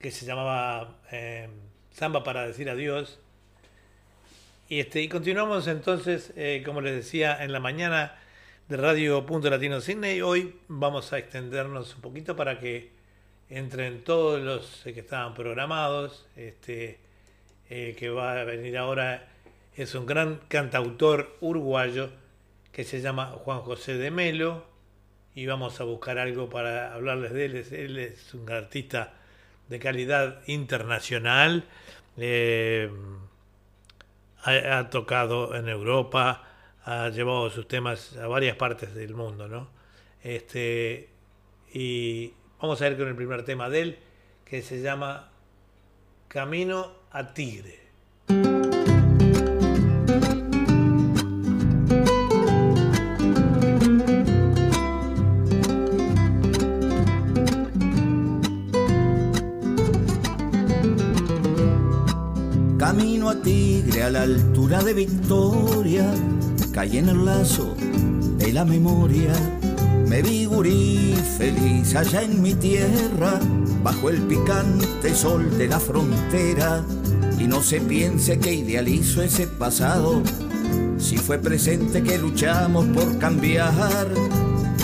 [0.00, 1.50] que se llamaba eh,
[1.90, 3.20] Samba para decir adiós.
[4.70, 8.16] Y, este, y continuamos entonces, eh, como les decía, en la mañana
[8.66, 10.22] de Radio Punto Latino Sydney.
[10.22, 12.92] Hoy vamos a extendernos un poquito para que
[13.50, 16.26] entren todos los que estaban programados.
[16.34, 16.98] Este,
[17.68, 19.33] eh, que va a venir ahora
[19.76, 22.10] es un gran cantautor uruguayo
[22.72, 24.64] que se llama Juan José de Melo
[25.34, 27.56] y vamos a buscar algo para hablarles de él.
[27.72, 29.14] Él es un artista
[29.68, 31.64] de calidad internacional.
[32.16, 32.90] eh,
[34.44, 36.42] ha, ha tocado en Europa,
[36.84, 39.70] ha llevado sus temas a varias partes del mundo, ¿no?
[40.22, 41.08] Este,
[41.72, 43.98] y vamos a ver con el primer tema de él,
[44.44, 45.30] que se llama
[46.28, 47.83] Camino a Tigre.
[64.04, 66.04] A la altura de Victoria,
[66.72, 67.74] caí en el lazo
[68.36, 69.32] de la memoria,
[70.06, 73.40] me vi gurí feliz allá en mi tierra,
[73.82, 76.84] bajo el picante sol de la frontera.
[77.38, 80.22] Y no se piense que idealizo ese pasado,
[80.98, 84.08] si fue presente que luchamos por cambiar.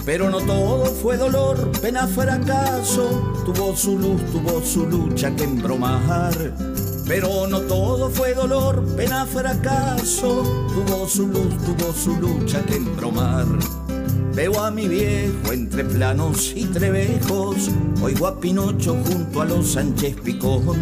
[0.07, 6.70] Pero no todo fue dolor, pena, fracaso, tuvo su luz, tuvo su lucha que embromar.
[7.11, 13.47] Pero no todo fue dolor, pena, fracaso, tuvo su luz, tuvo su lucha que embromar.
[14.33, 17.69] Veo a mi viejo entre planos y trebejos,
[18.01, 20.79] oigo a Pinocho junto a los Sánchez Picón.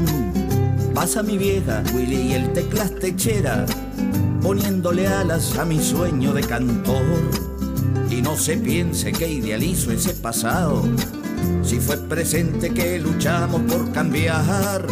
[0.94, 3.64] Pasa mi vieja, Willy y el teclas techera,
[4.42, 7.06] poniéndole alas a mi sueño de cantor.
[8.10, 10.82] Y no se piense que idealizo ese pasado,
[11.62, 14.84] si fue presente que luchamos por cambiar.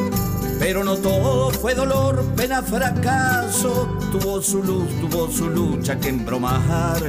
[0.59, 7.03] Pero no todo fue dolor, pena, fracaso, tuvo su luz, tuvo su lucha que embromar.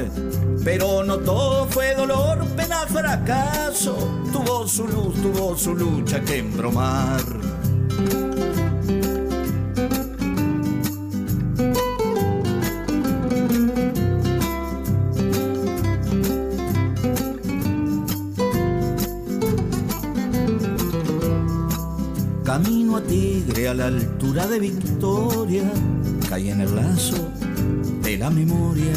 [0.64, 3.96] Pero no todo fue dolor, pena, fracaso,
[4.32, 7.47] tuvo su luz, tuvo su lucha que embromar.
[23.68, 25.62] A la altura de Victoria,
[26.30, 27.30] caí en el lazo
[28.02, 28.94] de la memoria.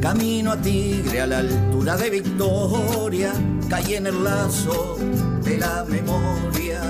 [0.00, 3.32] Camino a Tigre a la altura de Victoria,
[3.68, 4.96] caí en el lazo
[5.44, 6.80] de la memoria.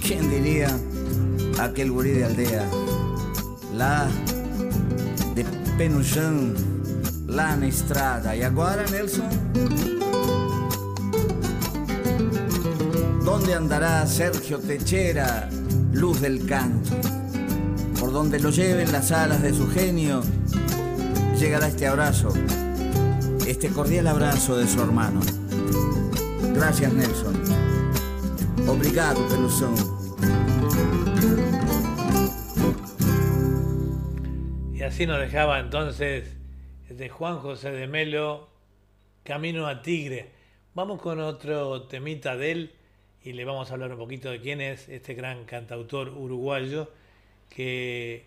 [0.00, 0.68] ¿Quién diría
[1.60, 2.66] aquel gurí de aldea?
[3.76, 4.08] La
[5.34, 5.44] de
[5.76, 6.73] Penuchão
[7.34, 8.36] lá na estrada.
[8.36, 8.48] E
[8.90, 9.28] Nelson?
[13.24, 15.48] ¿Dónde andará Sergio Techera,
[15.92, 16.90] luz del canto?
[17.98, 20.22] Por donde lo lleven las alas de su genio,
[21.38, 22.32] llegará este abrazo,
[23.46, 25.20] este cordial abrazo de su hermano.
[26.54, 27.42] Gracias, Nelson.
[28.68, 29.74] Obrigado, Peluzón.
[34.72, 36.43] Y así nos dejaba entonces
[36.88, 38.48] de Juan José de Melo,
[39.22, 40.30] Camino a Tigre.
[40.74, 42.72] Vamos con otro temita de él
[43.22, 46.90] y le vamos a hablar un poquito de quién es este gran cantautor uruguayo
[47.48, 48.26] que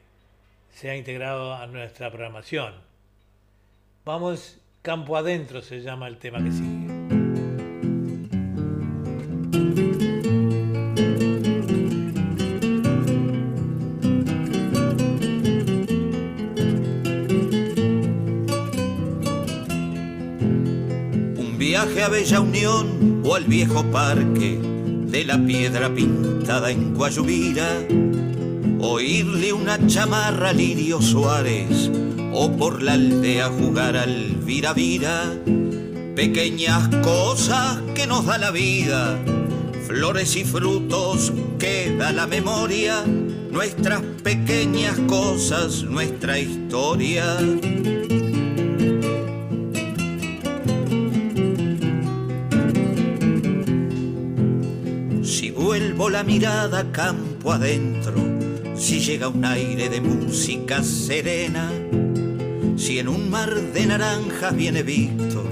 [0.72, 2.74] se ha integrado a nuestra programación.
[4.06, 6.98] Vamos, Campo Adentro se llama el tema que sigue.
[22.10, 27.68] Bella Unión o al viejo parque de la piedra pintada en Guayubira,
[28.80, 31.92] oírle una chamarra a Lirio Suárez
[32.32, 35.34] o por la aldea jugar al viravira,
[36.16, 39.20] pequeñas cosas que nos da la vida,
[39.86, 43.04] flores y frutos que da la memoria,
[43.52, 47.38] nuestras pequeñas cosas, nuestra historia.
[55.80, 58.16] Vuelvo la mirada campo adentro,
[58.76, 61.72] si llega un aire de música serena,
[62.76, 65.46] si en un mar de naranjas viene Víctor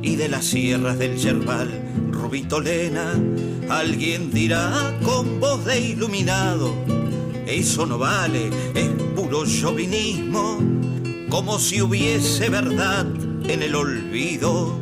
[0.00, 1.68] y de las sierras del Yerbal
[2.10, 3.12] Rubito Lena,
[3.68, 6.74] alguien dirá con voz de iluminado,
[7.46, 10.58] eso no vale, es puro chauvinismo,
[11.28, 13.06] como si hubiese verdad
[13.46, 14.80] en el olvido.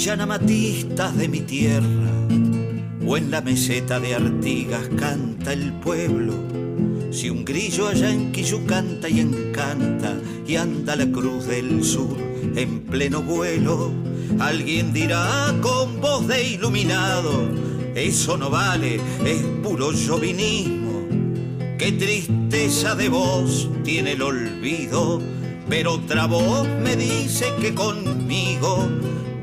[0.00, 2.10] Brillan de mi tierra,
[3.06, 6.32] o en la meseta de Artigas canta el pueblo.
[7.10, 12.16] Si un grillo allá en Quillú canta y encanta, y anda la cruz del sur
[12.56, 13.92] en pleno vuelo,
[14.38, 17.50] alguien dirá con voz de iluminado,
[17.94, 21.08] eso no vale, es puro chauvinismo.
[21.76, 25.20] Qué tristeza de voz tiene el olvido,
[25.68, 28.88] pero otra voz me dice que conmigo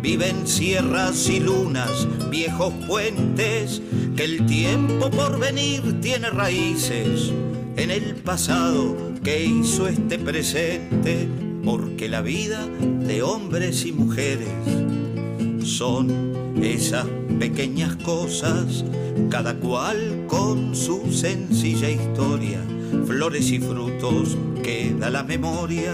[0.02, 3.82] viven sierras y lunas, viejos puentes,
[4.16, 7.32] que el tiempo por venir tiene raíces
[7.76, 11.28] en el pasado que hizo este presente,
[11.64, 14.50] porque la vida de hombres y mujeres
[15.64, 17.06] son esas
[17.40, 18.84] pequeñas cosas,
[19.30, 22.62] cada cual con su sencilla historia,
[23.06, 25.94] flores y frutos que da la memoria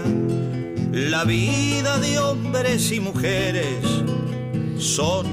[0.94, 3.84] la vida de hombres y mujeres
[4.78, 5.26] son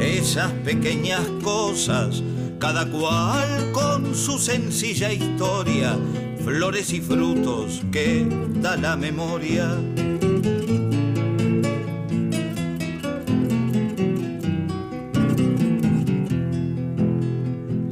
[0.00, 2.22] esas pequeñas cosas,
[2.60, 5.98] cada cual con su sencilla historia,
[6.44, 8.24] flores y frutos que
[8.60, 9.68] da la memoria.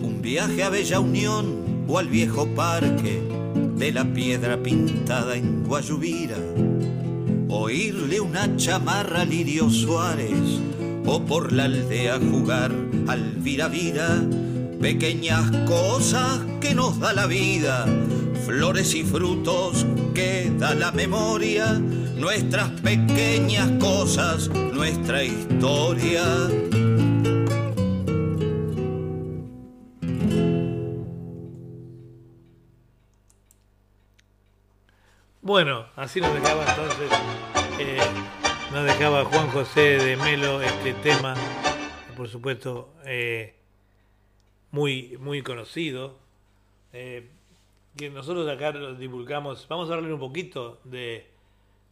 [0.01, 3.21] Un viaje a Bella Unión o al viejo parque
[3.77, 6.39] de la piedra pintada en Guayubira.
[7.49, 10.61] Oírle una chamarra a Lirio Suárez
[11.05, 12.73] o por la aldea jugar
[13.07, 14.21] al viravira.
[14.81, 17.87] Pequeñas cosas que nos da la vida,
[18.45, 21.73] flores y frutos que da la memoria,
[22.17, 26.23] nuestras pequeñas cosas, nuestra historia.
[35.47, 37.09] Bueno, así nos dejaba entonces,
[37.79, 38.01] eh,
[38.73, 41.37] nos dejaba Juan José de Melo este tema,
[42.17, 43.55] por supuesto, eh,
[44.73, 46.19] muy, muy conocido,
[46.93, 47.29] eh,
[47.97, 49.69] que nosotros acá lo divulgamos.
[49.69, 51.29] Vamos a hablar un poquito de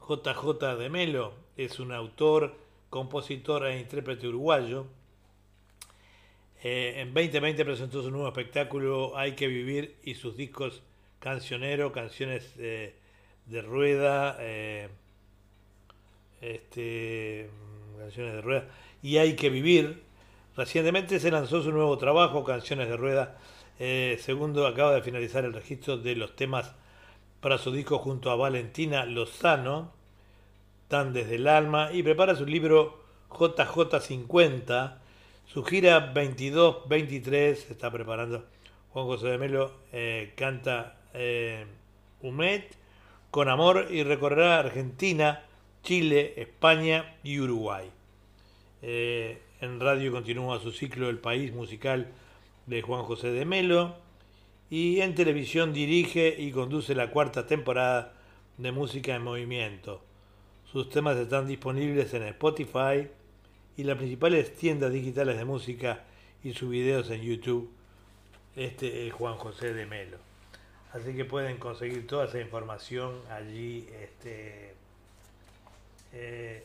[0.00, 2.57] JJ de Melo, es un autor,
[2.91, 4.89] compositor e intérprete uruguayo.
[6.60, 10.83] En 2020 presentó su nuevo espectáculo Hay que vivir y sus discos
[11.20, 12.52] Cancionero, Canciones
[13.47, 14.89] de Rueda, eh,
[16.40, 17.50] este,
[17.98, 18.68] Canciones de Rueda
[19.02, 20.02] y Hay que vivir.
[20.56, 23.36] Recientemente se lanzó su nuevo trabajo, Canciones de Rueda.
[23.78, 26.73] Eh, segundo, acaba de finalizar el registro de los temas
[27.40, 29.92] para su disco junto a Valentina Lozano,
[30.89, 34.98] Tan desde el alma, y prepara su libro JJ50.
[35.47, 38.47] Su gira 22-23 se está preparando.
[38.90, 41.66] Juan José de Melo eh, canta eh,
[42.23, 42.76] Humet
[43.34, 45.42] con amor y recorrerá Argentina,
[45.82, 47.90] Chile, España y Uruguay.
[48.80, 52.12] Eh, en radio continúa su ciclo El País Musical
[52.66, 53.96] de Juan José de Melo
[54.70, 58.14] y en televisión dirige y conduce la cuarta temporada
[58.56, 60.00] de Música en Movimiento.
[60.70, 63.08] Sus temas están disponibles en Spotify
[63.76, 66.04] y las principales tiendas digitales de música
[66.44, 67.68] y sus videos en YouTube.
[68.54, 70.24] Este es Juan José de Melo.
[70.94, 74.74] Así que pueden conseguir toda esa información allí este,
[76.12, 76.62] eh,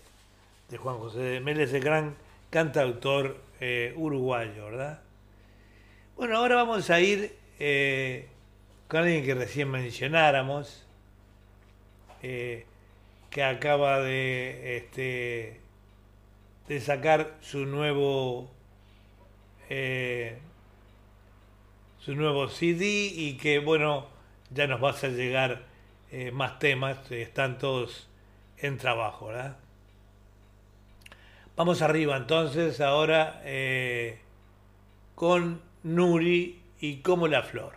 [0.70, 2.16] de Juan José de Melo, ese gran
[2.52, 5.02] cantautor eh, uruguayo, ¿verdad?
[6.16, 8.28] Bueno, ahora vamos a ir eh,
[8.88, 10.86] con alguien que recién mencionáramos,
[12.22, 12.66] que
[13.44, 15.60] acaba de, este,
[16.68, 18.52] de sacar su nuevo
[22.00, 24.19] su nuevo CD y que bueno
[24.52, 25.64] ya nos va a llegar
[26.12, 28.08] eh, más temas, eh, están todos
[28.58, 29.58] en trabajo, ¿verdad?
[31.56, 34.20] Vamos arriba entonces ahora eh,
[35.16, 37.74] con Nuri y como la flor.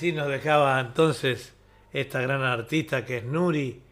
[0.00, 1.52] Así nos dejaba entonces
[1.92, 3.82] esta gran artista que es Nuri,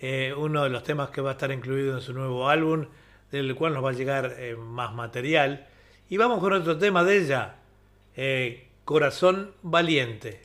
[0.00, 2.86] eh, uno de los temas que va a estar incluido en su nuevo álbum,
[3.30, 5.68] del cual nos va a llegar eh, más material.
[6.08, 7.54] Y vamos con otro tema de ella,
[8.16, 10.42] eh, Corazón Valiente.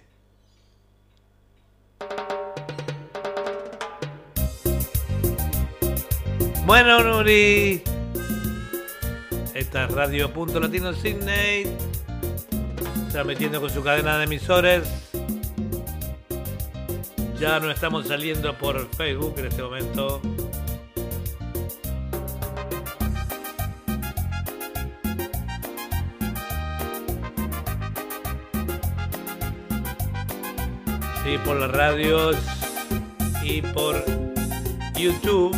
[6.67, 7.81] Bueno, Nuri.
[9.55, 11.88] Esta es Radio Punto Latino Sydney.
[13.11, 14.88] Transmitiendo con su cadena de emisores.
[17.39, 20.21] Ya no estamos saliendo por Facebook en este momento.
[31.23, 32.38] Sí, por las radios
[33.43, 34.03] y por
[34.95, 35.55] YouTube.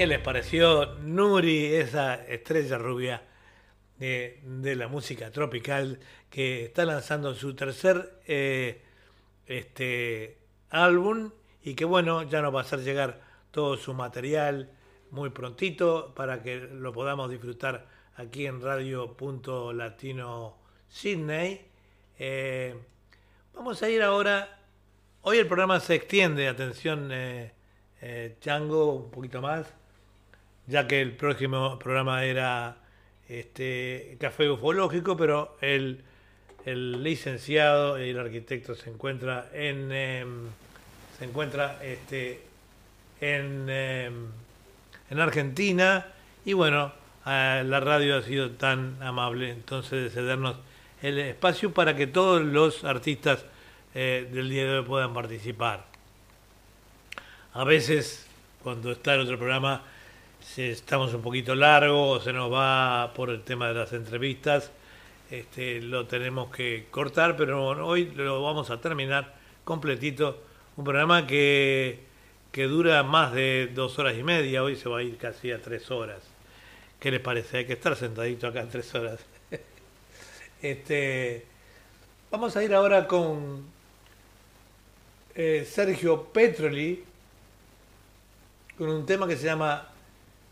[0.00, 3.22] ¿Qué les pareció Nuri, esa estrella rubia
[3.98, 8.80] de, de la música tropical que está lanzando su tercer eh,
[9.44, 10.38] este,
[10.70, 13.20] álbum y que bueno, ya nos va a hacer llegar
[13.50, 14.70] todo su material
[15.10, 20.56] muy prontito para que lo podamos disfrutar aquí en Radio Punto Latino
[20.88, 21.60] Sydney.
[22.18, 22.74] Eh,
[23.52, 24.60] vamos a ir ahora.
[25.20, 27.52] Hoy el programa se extiende, atención, eh,
[28.00, 29.74] eh, Chango, un poquito más,
[30.70, 32.76] ya que el próximo programa era
[33.28, 36.04] este Café Ufológico, pero el,
[36.64, 40.46] licenciado y el arquitecto se encuentra en em,
[41.18, 42.42] se encuentra este
[43.20, 44.26] en, em,
[45.10, 46.06] en Argentina
[46.44, 46.92] y bueno,
[47.26, 50.56] eh, la radio ha sido tan amable entonces de cedernos
[51.02, 53.44] el espacio para que todos los artistas
[53.94, 55.86] eh, del día de hoy puedan participar.
[57.54, 58.26] A veces,
[58.62, 59.82] cuando está el otro programa,
[60.58, 64.72] estamos un poquito largo o se nos va por el tema de las entrevistas,
[65.30, 70.42] este, lo tenemos que cortar, pero hoy lo vamos a terminar completito.
[70.76, 72.00] Un programa que,
[72.50, 75.62] que dura más de dos horas y media, hoy se va a ir casi a
[75.62, 76.22] tres horas.
[76.98, 77.58] ¿Qué les parece?
[77.58, 79.20] Hay que estar sentadito acá tres horas.
[80.62, 81.46] este,
[82.30, 83.64] vamos a ir ahora con
[85.34, 87.04] eh, Sergio Petroli,
[88.76, 89.90] con un tema que se llama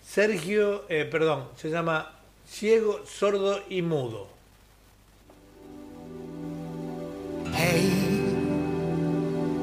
[0.09, 2.11] Sergio, eh, perdón, se llama
[2.49, 4.27] Ciego, Sordo y Mudo.
[7.55, 7.93] Hey,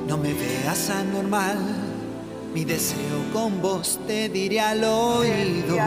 [0.07, 1.57] no me veas anormal.
[2.53, 5.77] Mi deseo con vos te diré al oído.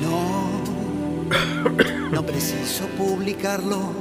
[0.00, 0.50] No,
[2.10, 3.92] no preciso publicarlo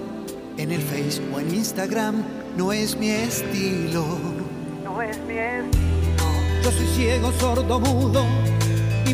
[0.56, 2.24] en el Facebook o en Instagram.
[2.56, 4.06] No es mi estilo.
[4.86, 5.80] No es mi estilo.
[6.64, 8.26] Yo soy ciego, sordo, mudo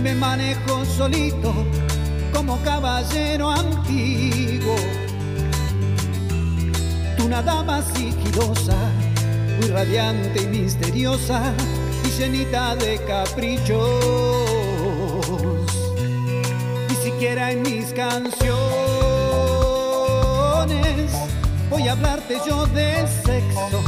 [0.06, 1.52] me manejo solito
[2.32, 4.76] como caballero antiguo.
[7.18, 8.78] Tú una dama sigilosa,
[9.58, 11.42] muy radiante y misteriosa
[12.04, 13.80] y llenita de caprichos.
[16.88, 18.52] Ni siquiera en mis canciones
[21.68, 23.82] voy a hablarte yo de sexo.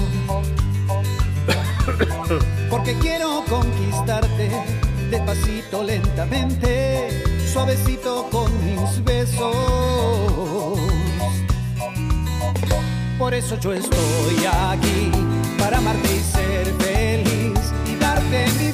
[2.72, 7.10] Porque quiero conquistarte despacito, lentamente,
[7.52, 10.80] suavecito con mis besos.
[13.18, 15.12] Por eso yo estoy aquí,
[15.58, 18.72] para amarte y ser feliz y darte mi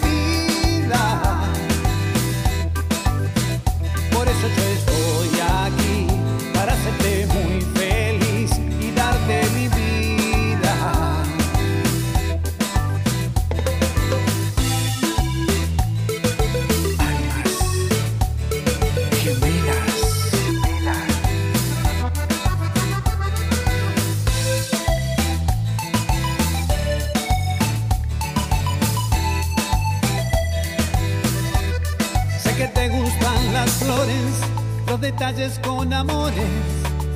[35.62, 36.48] con amores,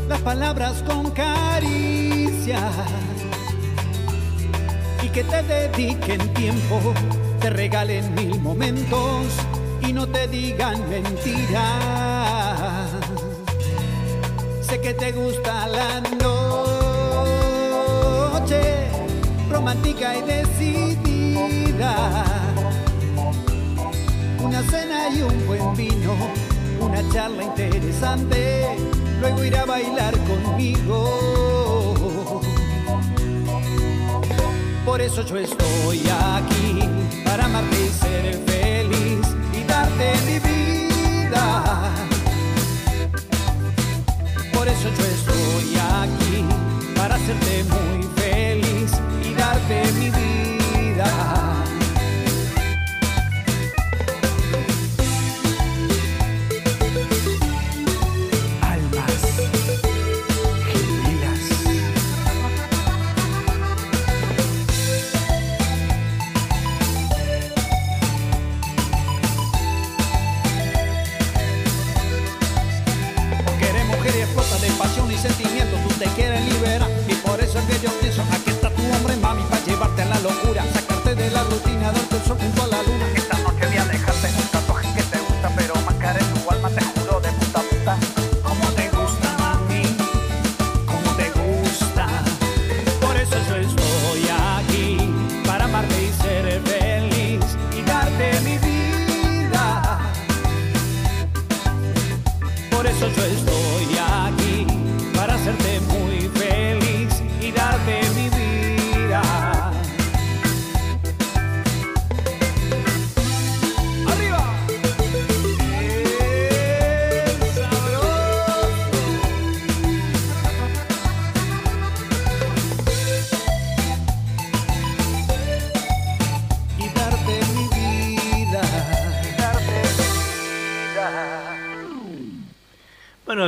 [0.10, 2.74] las palabras con caricias.
[5.02, 6.94] Y que te dediquen tiempo,
[7.40, 9.28] te regalen mil momentos
[9.82, 12.90] y no te digan mentiras.
[14.62, 16.02] Sé que te gusta la
[18.42, 18.90] noche,
[19.50, 22.26] romántica y decidida.
[24.44, 26.14] Una cena y un buen vino,
[27.00, 28.66] una charla interesante,
[29.20, 32.42] luego ir a bailar conmigo.
[34.86, 36.80] Por eso yo estoy aquí,
[37.24, 41.94] para amarte y ser feliz y darte mi vida.
[44.54, 46.44] Por eso yo estoy aquí,
[46.96, 48.92] para hacerte muy feliz
[49.24, 50.57] y darte mi vida.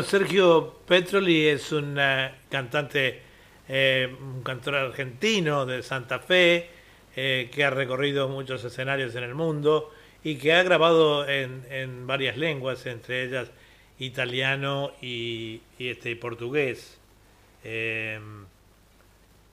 [0.10, 3.22] Sergio Petroli es un eh, cantante,
[3.68, 6.68] eh, un cantor argentino de Santa Fe,
[7.16, 12.38] eh, que ha recorrido muchos escenarios en el mundo y que ha grabado en, varias
[12.38, 13.52] lenguas, entre ellas
[14.00, 16.98] italiano y, este, portugués.
[17.64, 18.20] Eh,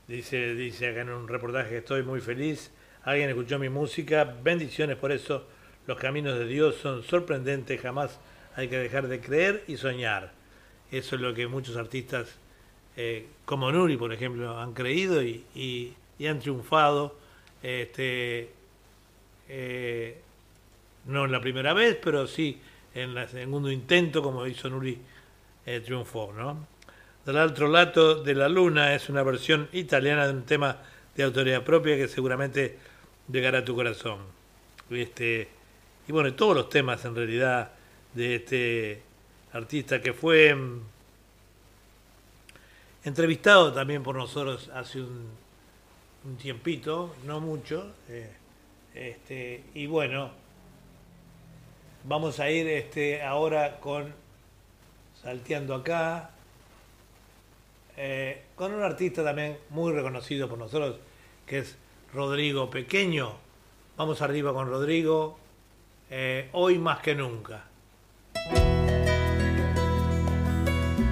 [0.09, 2.73] dice, dice acá en un reportaje que estoy muy feliz.
[3.03, 5.47] Alguien escuchó mi música, bendiciones por eso.
[5.87, 8.19] Los caminos de Dios son sorprendentes, jamás
[8.55, 10.36] hay que dejar de creer y soñar.
[10.91, 12.37] Eso es lo que muchos artistas,
[12.97, 15.95] eh, como Nuri, por ejemplo, han creído y, y-
[16.27, 17.15] han triunfado
[17.63, 18.49] este,
[19.49, 20.21] eh,
[21.07, 22.61] no en la primera vez, pero sí
[22.95, 24.99] en el segundo intento, como hizo Nuri,
[25.67, 26.67] eh, triunfó, ¿no?
[27.27, 30.79] Del otro lado de la luna es una versión italiana de un tema
[31.17, 32.79] de autoridad propia que seguramente
[33.31, 34.19] llegará a tu corazón.
[34.91, 35.49] Este,
[36.09, 37.73] y bueno, todos los temas en realidad
[38.15, 39.03] de este
[39.53, 40.81] artista que fue mm,
[43.05, 45.47] entrevistado también por nosotros hace un,
[46.39, 47.95] tiempito, no mucho.
[48.09, 48.31] eh,
[48.97, 50.31] este, y bueno,
[52.05, 54.15] vamos a ir este, ahora con
[55.23, 56.31] Salteando acá,
[57.97, 60.97] eh, con un artista también muy reconocido por nosotros,
[61.47, 61.77] que es
[62.15, 63.35] Rodrigo Pequeño.
[63.97, 65.39] Vamos arriba con Rodrigo,
[66.11, 67.65] eh, hoy más que nunca.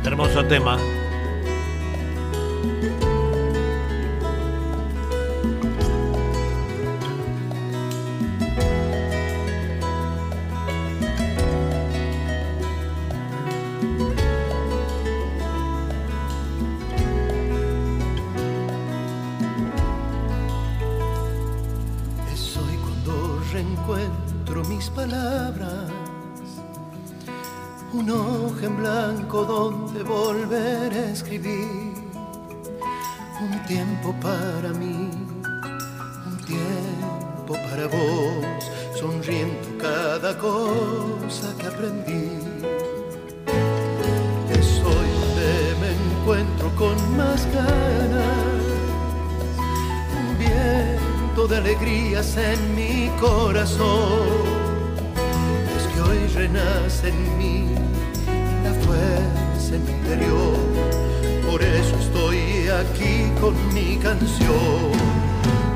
[0.06, 0.76] Hermoso tema.
[22.32, 25.93] Es hoy cuando reencuentro mis palabras,
[27.94, 31.94] un hoja en blanco donde volver a escribir,
[33.40, 35.10] un tiempo para mí,
[36.26, 42.30] un tiempo para vos, sonriendo cada cosa que aprendí.
[44.50, 48.64] Es hoy donde me encuentro con más ganas
[50.18, 54.53] un viento de alegrías en mi corazón.
[56.34, 57.68] Renace en mí
[58.64, 60.56] la fuerza interior.
[61.48, 64.90] Por eso estoy aquí con mi canción.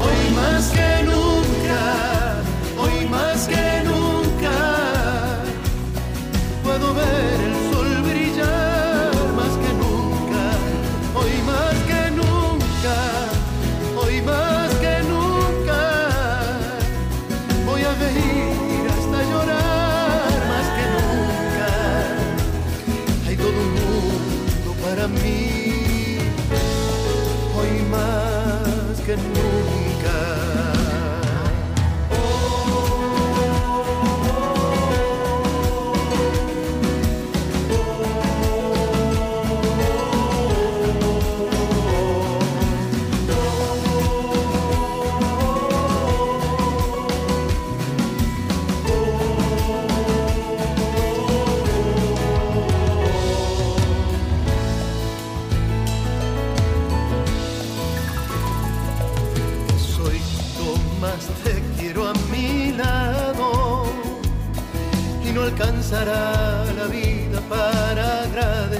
[0.01, 2.43] Hoy más que nunca,
[2.77, 5.39] hoy más que nunca,
[6.65, 7.38] puedo ver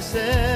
[0.09, 0.48] said.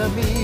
[0.00, 0.39] Of me.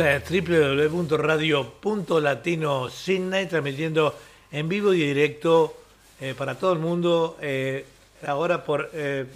[0.00, 0.24] Esta es
[3.50, 4.14] transmitiendo
[4.50, 5.76] en vivo y directo
[6.18, 7.36] eh, para todo el mundo.
[7.42, 7.84] eh,
[8.26, 9.26] ahora por eh,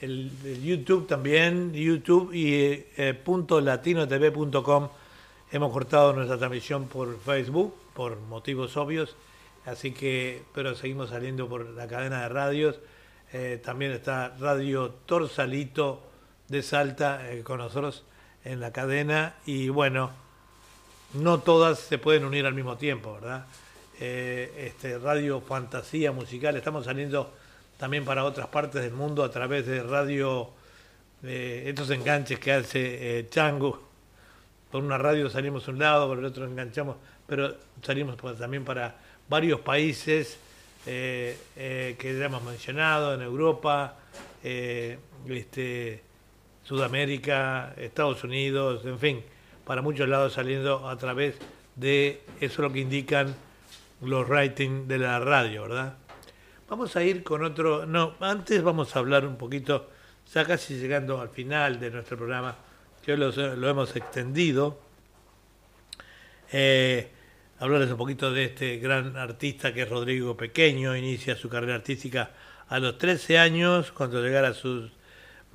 [0.00, 2.86] el, el YouTube también, YouTube y
[3.22, 4.88] punto latinotv.com.
[5.52, 9.14] Hemos cortado nuestra transmisión por Facebook por motivos obvios,
[9.66, 12.80] así que, pero seguimos saliendo por la cadena de radios.
[13.62, 16.00] También está Radio Torsalito
[16.48, 18.04] de Salta con nosotros
[18.46, 20.10] en la cadena y bueno,
[21.14, 23.46] no todas se pueden unir al mismo tiempo, ¿verdad?
[24.00, 27.32] Eh, este, Radio Fantasía Musical, estamos saliendo
[27.78, 30.50] también para otras partes del mundo a través de radio,
[31.22, 33.82] estos enganches que hace eh, Chango.
[34.70, 38.94] Por una radio salimos un lado, por el otro enganchamos, pero salimos también para
[39.28, 40.38] varios países
[40.86, 43.96] eh, que ya hemos mencionado, en Europa,
[44.42, 46.00] este,
[46.66, 49.22] Sudamérica, Estados Unidos, en fin,
[49.64, 51.36] para muchos lados saliendo a través
[51.76, 53.34] de eso es lo que indican
[54.00, 55.96] los ratings de la radio, ¿verdad?
[56.68, 59.88] Vamos a ir con otro, no, antes vamos a hablar un poquito,
[60.34, 62.56] ya casi llegando al final de nuestro programa,
[63.04, 64.80] que hoy lo, lo hemos extendido,
[66.50, 67.10] eh,
[67.60, 72.32] hablarles un poquito de este gran artista que es Rodrigo Pequeño, inicia su carrera artística
[72.68, 74.95] a los 13 años, cuando llegara a sus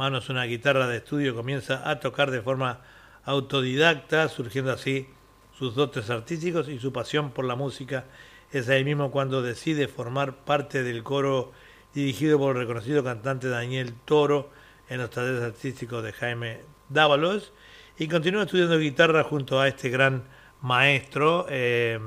[0.01, 2.79] manos una guitarra de estudio, comienza a tocar de forma
[3.23, 5.07] autodidacta, surgiendo así
[5.55, 8.05] sus dotes artísticos y su pasión por la música.
[8.51, 11.51] Es ahí mismo cuando decide formar parte del coro
[11.93, 14.49] dirigido por el reconocido cantante Daniel Toro
[14.89, 17.53] en los talleres artísticos de Jaime Dávalos
[17.99, 20.23] y continúa estudiando guitarra junto a este gran
[20.61, 21.45] maestro.
[21.47, 21.99] eh,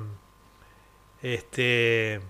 [1.23, 2.21] este,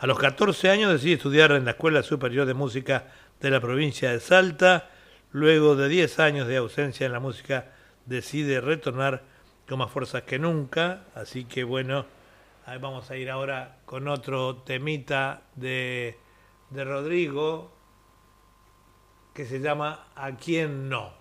[0.00, 4.10] a los 14 años decide estudiar en la Escuela Superior de Música de la provincia
[4.10, 4.90] de Salta.
[5.30, 7.72] Luego de 10 años de ausencia en la música,
[8.06, 9.22] decide retornar
[9.68, 11.04] con más fuerzas que nunca.
[11.14, 12.06] Así que bueno,
[12.66, 16.18] ahí vamos a ir ahora con otro temita de,
[16.70, 17.72] de Rodrigo
[19.34, 21.12] que se llama ¿A quién no?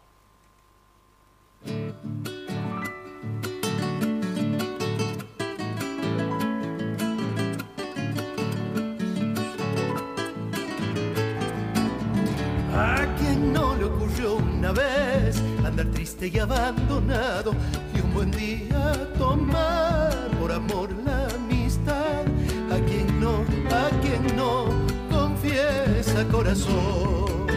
[16.33, 17.53] Y abandonado
[17.95, 22.25] y un buen día tomar por amor la amistad?
[22.69, 24.65] ¿A quien no, a quien no
[25.09, 27.47] confiesa corazón?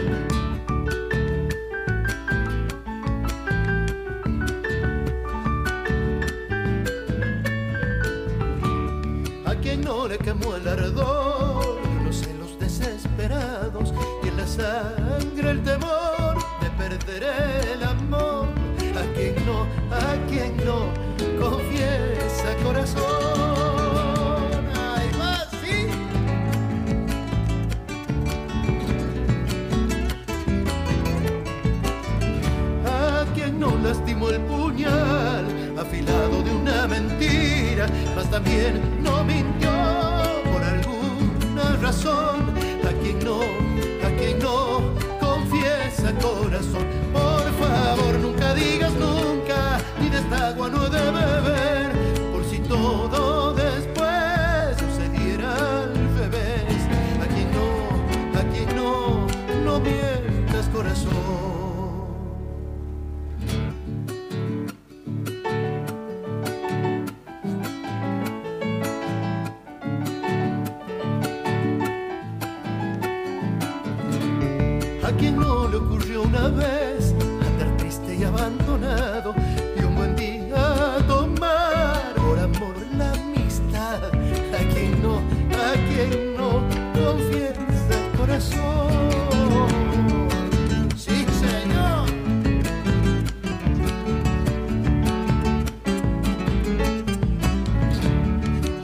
[9.45, 13.93] a quien no le quemó el ardor unos celos desesperados
[14.23, 17.23] y en la sangre el temor de perder
[17.73, 17.90] el amor.
[34.21, 35.45] Lastimó el puñal
[35.79, 39.69] afilado de una mentira, mas también no mintió
[40.51, 42.51] por alguna razón.
[42.87, 43.41] A quien no,
[44.05, 44.81] a quien no
[45.19, 51.80] confiesa corazón, por favor nunca digas nunca, ni de esta agua no he de beber,
[76.51, 77.13] vez
[77.47, 79.33] andar triste y abandonado
[79.77, 84.03] y un buen día tomar por amor la amistad.
[84.03, 86.61] A quien no, a quien no
[86.93, 88.91] confiesa corazón.
[90.95, 92.07] Sí, señor.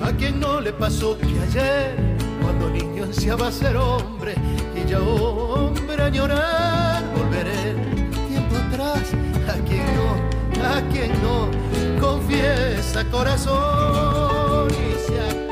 [0.04, 1.96] A quien no le pasó que ayer,
[2.42, 4.36] cuando niño ansiaba ser hombre
[4.76, 7.76] y ya hombre a llorar, volveré
[8.28, 9.14] tiempo atrás.
[9.48, 11.50] A quien no, a quien no
[12.00, 15.47] confiesa corazón y se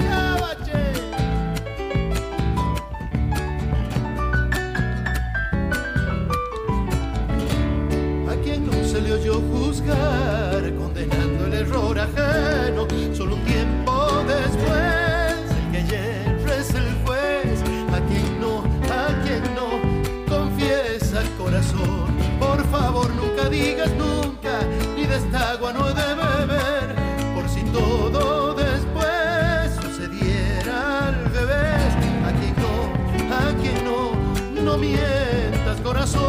[23.56, 24.60] digas nunca,
[24.96, 26.96] ni de esta agua no he de beber,
[27.34, 31.96] por si todo después sucediera al revés.
[32.30, 32.74] Aquí no,
[33.48, 36.26] aquí no, no mientas corazón.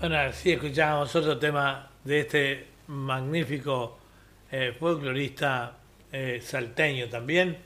[0.00, 3.98] Bueno, así escuchábamos otro tema de este magnífico
[4.50, 5.76] eh, folclorista
[6.12, 7.65] eh, salteño también.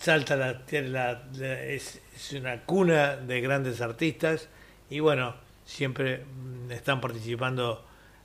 [0.00, 1.22] Salta la, la-
[1.62, 2.00] es,
[2.34, 4.48] una cuna de grandes artistas
[4.88, 5.34] y bueno,
[5.66, 6.24] siempre
[6.70, 7.84] están participando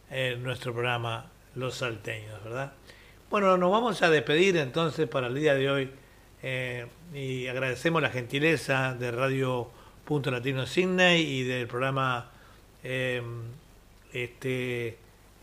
[0.10, 2.72] en nuestro programa Los Salteños, ¿verdad?
[3.30, 5.92] Bueno, nos vamos a despedir entonces para el día de hoy
[6.44, 9.70] eh, y agradecemos la gentileza de Radio
[10.06, 12.32] Punto Latino Sydney y del programa
[12.84, 13.22] eh,
[14.14, 14.98] este,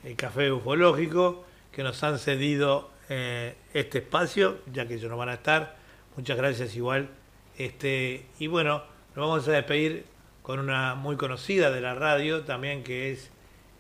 [0.04, 5.28] el Café Ufológico que nos han cedido eh, este espacio, ya que ellos no van
[5.28, 5.81] a estar.
[6.16, 7.08] Muchas gracias igual.
[7.56, 8.82] Este, y bueno,
[9.16, 10.04] nos vamos a despedir
[10.42, 13.30] con una muy conocida de la radio también que es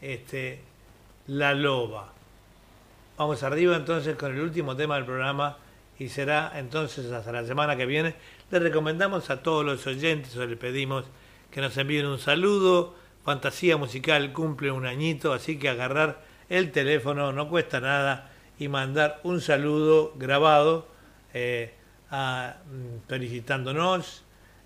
[0.00, 0.60] este,
[1.26, 2.12] La Loba.
[3.18, 5.58] Vamos arriba entonces con el último tema del programa
[5.98, 8.14] y será entonces hasta la semana que viene.
[8.50, 11.04] Le recomendamos a todos los oyentes o le pedimos
[11.50, 12.94] que nos envíen un saludo.
[13.24, 19.20] Fantasía Musical cumple un añito, así que agarrar el teléfono no cuesta nada y mandar
[19.22, 20.88] un saludo grabado
[21.34, 21.74] eh,
[22.12, 24.22] a- mm, felicitándonos,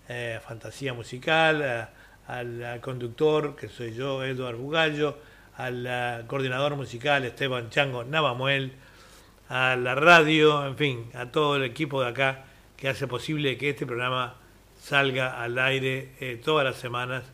[0.08, 1.88] eh, Fantasía Musical,
[2.28, 5.16] al, conductor que soy yo, Eduardo Bugallo,
[5.56, 8.72] al coordinador musical Esteban Chango Navamuel,
[9.48, 12.44] a la radio, en fin, a todo el equipo de acá
[12.76, 14.34] que hace posible que este programa
[14.80, 17.24] salga al aire eh, todas las semanas.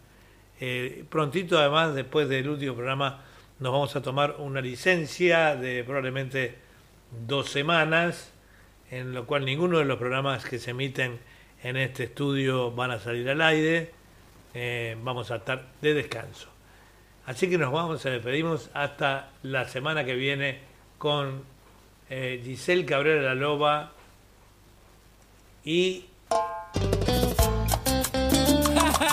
[0.61, 3.21] Eh, prontito, además, después del último programa,
[3.59, 6.57] nos vamos a tomar una licencia de probablemente
[7.27, 8.32] dos semanas,
[8.93, 11.19] en lo cual ninguno de los programas que se emiten
[11.63, 13.91] en este estudio van a salir al aire.
[14.53, 16.49] Eh, vamos a estar de descanso.
[17.25, 20.59] Así que nos vamos a despedimos hasta la semana que viene
[20.99, 21.43] con
[22.11, 23.93] eh, Giselle Cabrera la Loba
[25.65, 26.05] y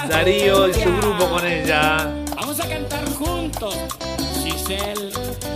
[0.09, 2.25] Darío y su grupo con ella.
[2.35, 3.77] Vamos a cantar juntos,
[4.43, 5.48] Giselle.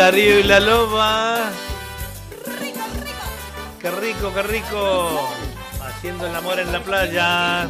[0.00, 1.50] Darío y la Loba.
[3.78, 5.28] Qué rico, qué rico.
[5.78, 7.68] Haciendo el amor en la playa.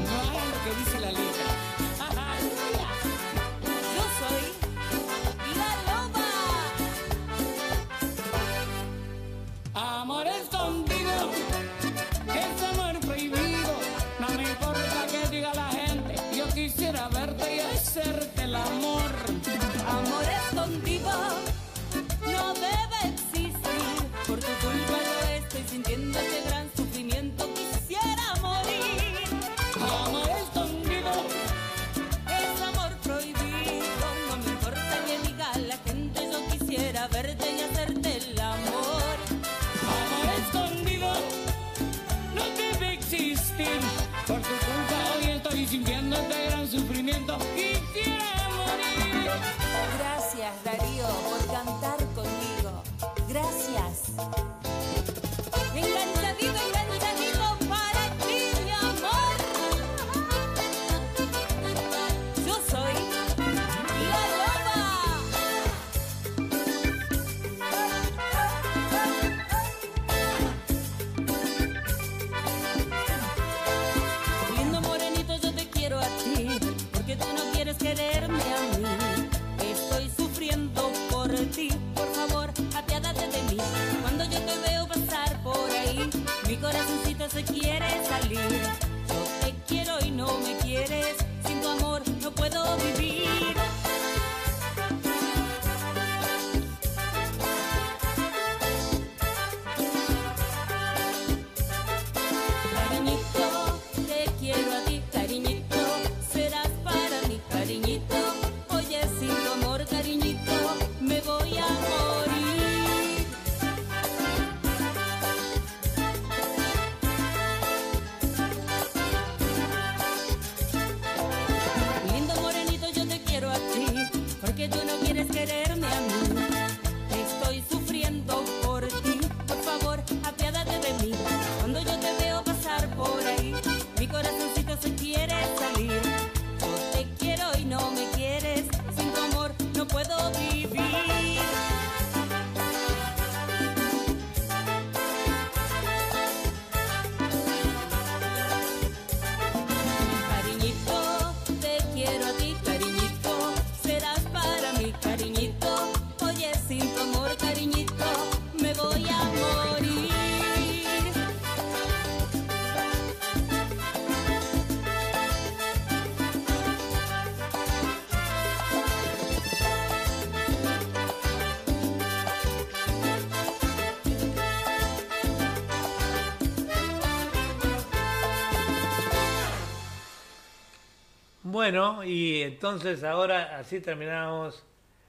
[182.10, 184.66] Y entonces ahora así terminamos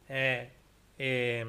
[0.07, 0.51] eh,
[0.99, 1.43] eh,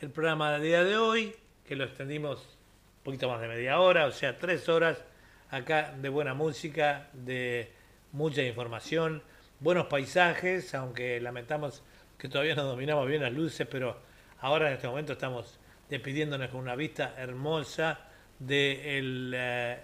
[0.00, 1.32] el programa del día de hoy,
[1.64, 5.04] que lo extendimos un poquito más de media hora, o sea, tres horas
[5.48, 7.70] acá de buena música, de
[8.10, 9.22] mucha información,
[9.60, 11.84] buenos paisajes, aunque lamentamos
[12.18, 13.96] que todavía no dominamos bien las luces, pero
[14.40, 18.00] ahora en este momento estamos despidiéndonos con una vista hermosa
[18.40, 19.78] de eh,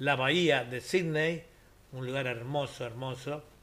[0.00, 1.44] la bahía de Sydney,
[1.92, 3.53] un lugar hermoso, hermoso,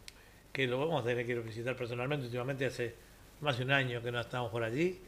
[0.51, 2.25] que lo vamos a tener que ir visitar personalmente.
[2.25, 2.95] Últimamente hace
[3.41, 4.99] más de un año que no estamos por allí.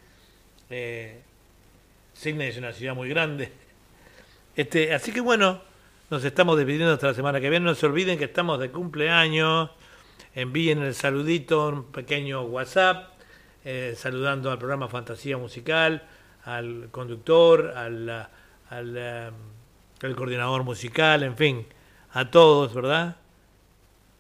[0.70, 1.22] Eh,
[2.14, 3.52] Sydney es una ciudad muy grande.
[4.56, 5.64] Este, así que bueno,
[6.12, 7.66] nos estamos despidiendo hasta la semana que viene.
[7.66, 9.72] No se olviden que estamos de cumpleaños.
[10.36, 13.14] Envíen el saludito, un pequeño WhatsApp,
[13.66, 16.04] eh, saludando al programa Fantasía Musical,
[16.44, 18.30] al conductor, al,
[18.70, 19.32] al, eh,
[20.04, 21.66] al coordinador musical, en fin,
[22.12, 23.16] a todos, ¿verdad?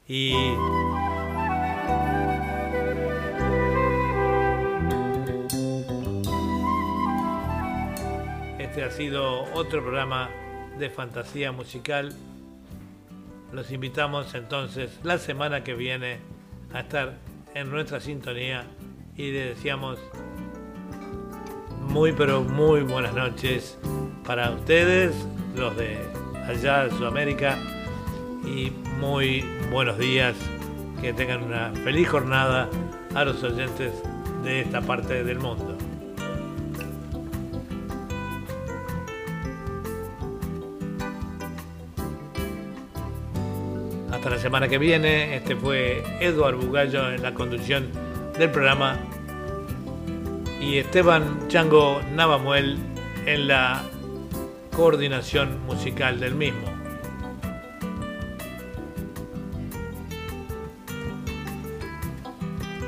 [0.07, 0.33] Y
[8.93, 10.29] sido otro programa
[10.77, 12.13] de fantasía musical.
[13.51, 16.19] Los invitamos entonces la semana que viene
[16.71, 17.15] a estar
[17.55, 18.65] en nuestra sintonía
[19.17, 19.97] y les deseamos
[21.81, 23.79] muy pero muy buenas noches
[24.27, 25.15] para ustedes,
[25.55, 25.97] los de
[26.47, 27.57] allá de Sudamérica
[28.45, 30.35] y muy buenos días,
[31.01, 32.69] que tengan una feliz jornada
[33.15, 33.91] a los oyentes
[34.43, 35.72] de esta parte del mundo.
[44.23, 47.89] Hasta la semana que viene, este fue Eduardo Bugallo en la conducción
[48.39, 48.97] del programa
[50.61, 52.77] y Esteban Chango Navamuel
[53.25, 53.83] en la
[54.73, 56.72] coordinación musical del mismo.